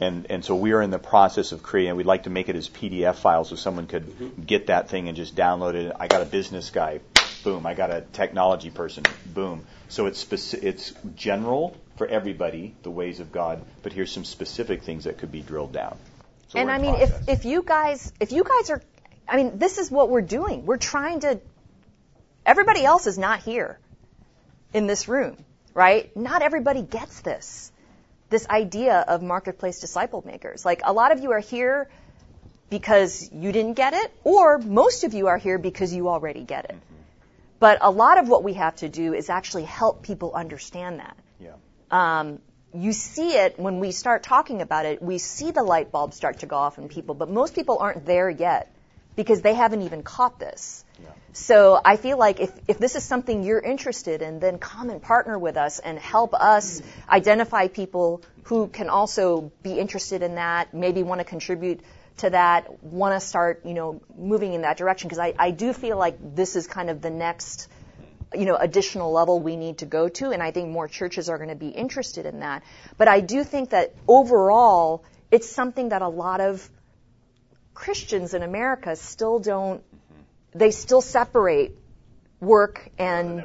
And, 0.00 0.26
and 0.30 0.42
so 0.42 0.56
we 0.56 0.72
are 0.72 0.80
in 0.80 0.90
the 0.90 0.98
process 0.98 1.52
of 1.52 1.62
creating, 1.62 1.94
we'd 1.96 2.06
like 2.06 2.22
to 2.22 2.30
make 2.30 2.48
it 2.48 2.56
as 2.56 2.70
PDF 2.70 3.16
files 3.16 3.50
so 3.50 3.56
someone 3.56 3.86
could 3.86 4.06
mm-hmm. 4.06 4.42
get 4.42 4.68
that 4.68 4.88
thing 4.88 5.08
and 5.08 5.16
just 5.16 5.36
download 5.36 5.74
it. 5.74 5.92
I 6.00 6.08
got 6.08 6.22
a 6.22 6.24
business 6.24 6.70
guy, 6.70 7.00
boom. 7.44 7.66
I 7.66 7.74
got 7.74 7.90
a 7.90 8.00
technology 8.00 8.70
person, 8.70 9.04
boom. 9.26 9.66
So 9.90 10.06
it's 10.06 10.24
speci- 10.24 10.62
it's 10.62 10.94
general 11.14 11.76
for 12.00 12.06
everybody, 12.06 12.74
the 12.82 12.90
ways 12.90 13.20
of 13.20 13.30
God, 13.30 13.62
but 13.82 13.92
here's 13.92 14.10
some 14.10 14.24
specific 14.24 14.84
things 14.84 15.04
that 15.04 15.18
could 15.18 15.30
be 15.30 15.42
drilled 15.42 15.74
down. 15.74 15.98
So 16.48 16.58
and 16.58 16.70
I 16.70 16.78
mean, 16.78 16.94
if, 16.94 17.10
process. 17.10 17.28
if 17.28 17.44
you 17.44 17.62
guys, 17.62 18.10
if 18.18 18.32
you 18.32 18.42
guys 18.42 18.70
are, 18.70 18.80
I 19.28 19.36
mean, 19.36 19.58
this 19.58 19.76
is 19.76 19.90
what 19.90 20.08
we're 20.08 20.22
doing. 20.22 20.64
We're 20.64 20.78
trying 20.78 21.20
to, 21.20 21.38
everybody 22.46 22.86
else 22.86 23.06
is 23.06 23.18
not 23.18 23.40
here 23.40 23.78
in 24.72 24.86
this 24.86 25.08
room, 25.08 25.36
right? 25.74 26.16
Not 26.16 26.40
everybody 26.40 26.80
gets 26.80 27.20
this, 27.20 27.70
this 28.30 28.48
idea 28.48 28.94
of 29.06 29.20
marketplace 29.22 29.80
disciple 29.80 30.22
makers. 30.24 30.64
Like 30.64 30.80
a 30.84 30.94
lot 30.94 31.12
of 31.12 31.20
you 31.20 31.32
are 31.32 31.40
here 31.40 31.90
because 32.70 33.30
you 33.30 33.52
didn't 33.52 33.74
get 33.74 33.92
it, 33.92 34.10
or 34.24 34.56
most 34.56 35.04
of 35.04 35.12
you 35.12 35.26
are 35.26 35.36
here 35.36 35.58
because 35.58 35.92
you 35.92 36.08
already 36.08 36.44
get 36.44 36.64
it. 36.64 36.76
Mm-hmm. 36.76 37.02
But 37.58 37.76
a 37.82 37.90
lot 37.90 38.16
of 38.16 38.30
what 38.30 38.42
we 38.42 38.54
have 38.54 38.76
to 38.76 38.88
do 38.88 39.12
is 39.12 39.28
actually 39.28 39.64
help 39.64 40.02
people 40.02 40.32
understand 40.32 41.00
that 41.00 41.14
yeah. 41.40 41.52
Um, 41.90 42.40
you 42.72 42.92
see 42.92 43.30
it 43.30 43.58
when 43.58 43.80
we 43.80 43.90
start 43.92 44.22
talking 44.22 44.62
about 44.62 44.86
it. 44.86 45.02
We 45.02 45.18
see 45.18 45.50
the 45.50 45.62
light 45.62 45.90
bulb 45.90 46.14
start 46.14 46.40
to 46.40 46.46
go 46.46 46.56
off 46.56 46.78
in 46.78 46.88
people, 46.88 47.14
but 47.14 47.28
most 47.28 47.54
people 47.54 47.78
aren't 47.78 48.06
there 48.06 48.30
yet 48.30 48.72
because 49.16 49.42
they 49.42 49.54
haven't 49.54 49.82
even 49.82 50.02
caught 50.02 50.38
this. 50.38 50.84
So 51.32 51.80
I 51.84 51.96
feel 51.96 52.18
like 52.18 52.40
if, 52.40 52.52
if 52.68 52.78
this 52.78 52.96
is 52.96 53.04
something 53.04 53.44
you're 53.44 53.60
interested 53.60 54.22
in, 54.22 54.40
then 54.40 54.58
come 54.58 54.90
and 54.90 55.00
partner 55.00 55.38
with 55.38 55.56
us 55.56 55.78
and 55.78 55.98
help 55.98 56.34
us 56.34 56.82
identify 57.08 57.68
people 57.68 58.22
who 58.44 58.68
can 58.68 58.88
also 58.88 59.52
be 59.62 59.78
interested 59.78 60.22
in 60.22 60.34
that, 60.36 60.74
maybe 60.74 61.02
want 61.02 61.20
to 61.20 61.24
contribute 61.24 61.80
to 62.18 62.30
that, 62.30 62.82
want 62.82 63.14
to 63.14 63.26
start, 63.26 63.64
you 63.64 63.74
know, 63.74 64.00
moving 64.16 64.54
in 64.54 64.62
that 64.62 64.76
direction. 64.76 65.08
Because 65.08 65.20
I, 65.20 65.34
I 65.38 65.50
do 65.52 65.72
feel 65.72 65.96
like 65.96 66.34
this 66.34 66.56
is 66.56 66.66
kind 66.66 66.90
of 66.90 67.00
the 67.00 67.10
next 67.10 67.68
you 68.34 68.44
know, 68.44 68.56
additional 68.56 69.12
level 69.12 69.40
we 69.40 69.56
need 69.56 69.78
to 69.78 69.86
go 69.86 70.08
to, 70.08 70.30
and 70.30 70.42
I 70.42 70.50
think 70.50 70.68
more 70.68 70.88
churches 70.88 71.28
are 71.28 71.36
going 71.36 71.48
to 71.48 71.56
be 71.56 71.68
interested 71.68 72.26
in 72.26 72.40
that. 72.40 72.62
But 72.96 73.08
I 73.08 73.20
do 73.20 73.44
think 73.44 73.70
that 73.70 73.94
overall, 74.06 75.04
it's 75.30 75.48
something 75.48 75.90
that 75.90 76.02
a 76.02 76.08
lot 76.08 76.40
of 76.40 76.68
Christians 77.74 78.34
in 78.34 78.42
America 78.42 78.94
still 78.96 79.38
don't, 79.38 79.82
they 80.54 80.70
still 80.70 81.00
separate 81.00 81.76
work 82.40 82.88
and, 82.98 83.44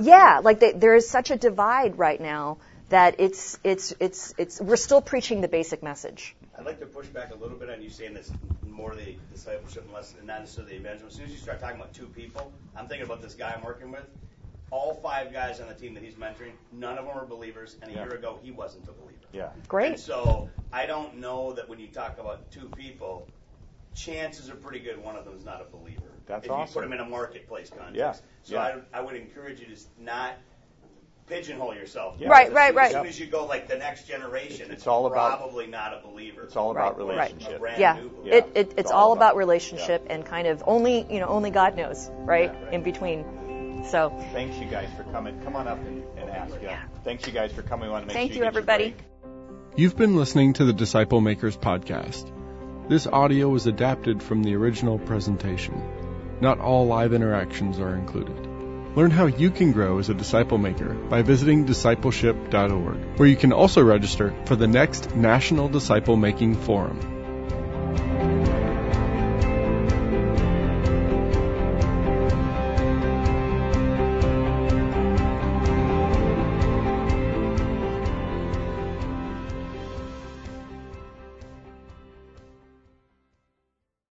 yeah, 0.00 0.40
like 0.42 0.60
they, 0.60 0.72
there 0.72 0.94
is 0.94 1.08
such 1.08 1.30
a 1.30 1.36
divide 1.36 1.98
right 1.98 2.20
now 2.20 2.58
that 2.88 3.16
it's, 3.18 3.58
it's, 3.64 3.94
it's, 4.00 4.34
it's, 4.38 4.60
we're 4.60 4.76
still 4.76 5.00
preaching 5.00 5.40
the 5.40 5.48
basic 5.48 5.82
message. 5.82 6.36
I'd 6.58 6.64
like 6.64 6.78
to 6.80 6.86
push 6.86 7.06
back 7.06 7.32
a 7.32 7.36
little 7.36 7.56
bit 7.56 7.68
on 7.68 7.82
you 7.82 7.90
saying 7.90 8.14
this 8.14 8.30
more 8.76 8.94
the 8.94 9.16
discipleship 9.32 9.84
and 9.84 9.92
less, 9.92 10.14
and 10.18 10.26
not 10.26 10.40
necessarily 10.40 10.74
the 10.74 10.80
evangelism. 10.80 11.08
As 11.08 11.14
soon 11.14 11.24
as 11.26 11.32
you 11.32 11.38
start 11.38 11.60
talking 11.60 11.76
about 11.76 11.94
two 11.94 12.06
people, 12.06 12.52
I'm 12.76 12.86
thinking 12.88 13.06
about 13.06 13.22
this 13.22 13.34
guy 13.34 13.54
I'm 13.56 13.64
working 13.64 13.90
with. 13.90 14.04
All 14.70 14.94
five 14.94 15.32
guys 15.32 15.60
on 15.60 15.68
the 15.68 15.74
team 15.74 15.94
that 15.94 16.02
he's 16.02 16.14
mentoring, 16.14 16.52
none 16.72 16.98
of 16.98 17.06
them 17.06 17.16
are 17.16 17.24
believers, 17.24 17.76
and 17.82 17.90
a 17.90 17.94
Yeah. 17.94 18.04
year 18.04 18.14
ago 18.14 18.38
he 18.42 18.50
wasn't 18.50 18.88
a 18.88 18.92
believer. 18.92 19.12
Yeah. 19.32 19.50
And 19.52 19.68
Great. 19.68 19.98
so 20.00 20.48
I 20.72 20.86
don't 20.86 21.16
know 21.18 21.52
that 21.52 21.68
when 21.68 21.78
you 21.78 21.86
talk 21.88 22.18
about 22.18 22.50
two 22.50 22.68
people, 22.76 23.28
chances 23.94 24.50
are 24.50 24.56
pretty 24.56 24.80
good 24.80 25.02
one 25.02 25.16
of 25.16 25.24
them 25.24 25.36
is 25.36 25.44
not 25.44 25.60
a 25.60 25.64
believer. 25.64 26.02
That's 26.26 26.44
if 26.46 26.50
you 26.50 26.56
put 26.72 26.82
them 26.82 26.92
in 26.92 27.00
a 27.00 27.04
marketplace 27.04 27.70
context. 27.70 27.94
Yeah, 27.96 28.12
So 28.42 28.54
yeah. 28.54 28.80
I, 28.92 28.98
I 28.98 29.00
would 29.00 29.14
encourage 29.14 29.60
you 29.60 29.66
to 29.66 29.80
not 30.00 30.32
pigeonhole 31.28 31.74
yourself. 31.74 32.16
Yeah. 32.18 32.28
Right, 32.28 32.48
As 32.48 32.52
right, 32.52 32.68
soon- 32.68 32.76
right. 32.76 32.86
As 32.86 32.92
soon 32.92 33.06
as 33.06 33.20
you 33.20 33.26
go 33.26 33.46
like 33.46 33.68
the 33.68 33.76
next 33.78 34.06
generation, 34.06 34.66
It's 34.70 34.80
it's, 34.82 34.86
all 34.86 35.06
about- 35.06 35.38
probably 35.38 35.66
not 35.66 35.92
a 35.94 36.00
believer. 36.06 36.42
It's 36.42 36.56
all 36.56 36.70
about 36.72 36.98
Right, 36.98 37.06
right. 37.06 37.16
relationship. 37.30 37.56
A 37.56 37.58
brand 37.60 37.80
Yeah. 37.80 37.98
Yeah. 38.24 38.34
it, 38.34 38.44
it, 38.44 38.50
It's 38.54 38.74
it's 38.76 38.90
all 38.90 39.08
all 39.08 39.12
about- 39.12 39.30
about 39.32 39.36
relationship 39.36 40.06
and 40.10 40.24
kind 40.26 40.46
of 40.48 40.62
only, 40.66 41.06
you 41.12 41.20
know, 41.20 41.26
only 41.28 41.50
God 41.50 41.76
knows, 41.76 42.10
right? 42.18 42.52
Yeah, 42.52 42.64
right. 42.64 42.74
In 42.74 42.82
between. 42.82 43.24
So, 43.84 44.12
Thanks 44.32 44.56
you 44.58 44.66
guys 44.66 44.88
for 44.96 45.04
coming. 45.04 45.40
Come 45.42 45.56
on 45.56 45.68
up 45.68 45.78
and, 45.78 46.02
and 46.16 46.30
ask. 46.30 46.54
Yeah. 46.62 46.70
Yeah. 46.70 46.82
Thanks 47.04 47.26
you 47.26 47.32
guys 47.32 47.52
for 47.52 47.62
coming. 47.62 47.88
We 47.88 47.92
want 47.92 48.04
to 48.04 48.06
make 48.08 48.16
Thank 48.16 48.32
sure 48.32 48.44
you, 48.44 48.50
get 48.50 48.54
your 48.54 48.62
everybody. 48.62 48.94
You've 49.76 49.96
been 49.96 50.16
listening 50.16 50.54
to 50.54 50.64
the 50.64 50.72
Disciple 50.72 51.20
Makers 51.20 51.56
podcast. 51.56 52.32
This 52.88 53.06
audio 53.06 53.48
was 53.48 53.66
adapted 53.66 54.22
from 54.22 54.42
the 54.42 54.54
original 54.54 54.98
presentation. 54.98 55.82
Not 56.40 56.60
all 56.60 56.86
live 56.86 57.12
interactions 57.12 57.78
are 57.78 57.94
included. 57.94 58.46
Learn 58.96 59.10
how 59.10 59.26
you 59.26 59.50
can 59.50 59.72
grow 59.72 59.98
as 59.98 60.08
a 60.08 60.14
disciple 60.14 60.56
maker 60.56 60.94
by 60.94 61.20
visiting 61.20 61.66
discipleship.org, 61.66 63.18
where 63.18 63.28
you 63.28 63.36
can 63.36 63.52
also 63.52 63.82
register 63.82 64.34
for 64.46 64.56
the 64.56 64.66
next 64.66 65.14
National 65.14 65.68
Disciple 65.68 66.16
Making 66.16 66.54
Forum. 66.54 66.98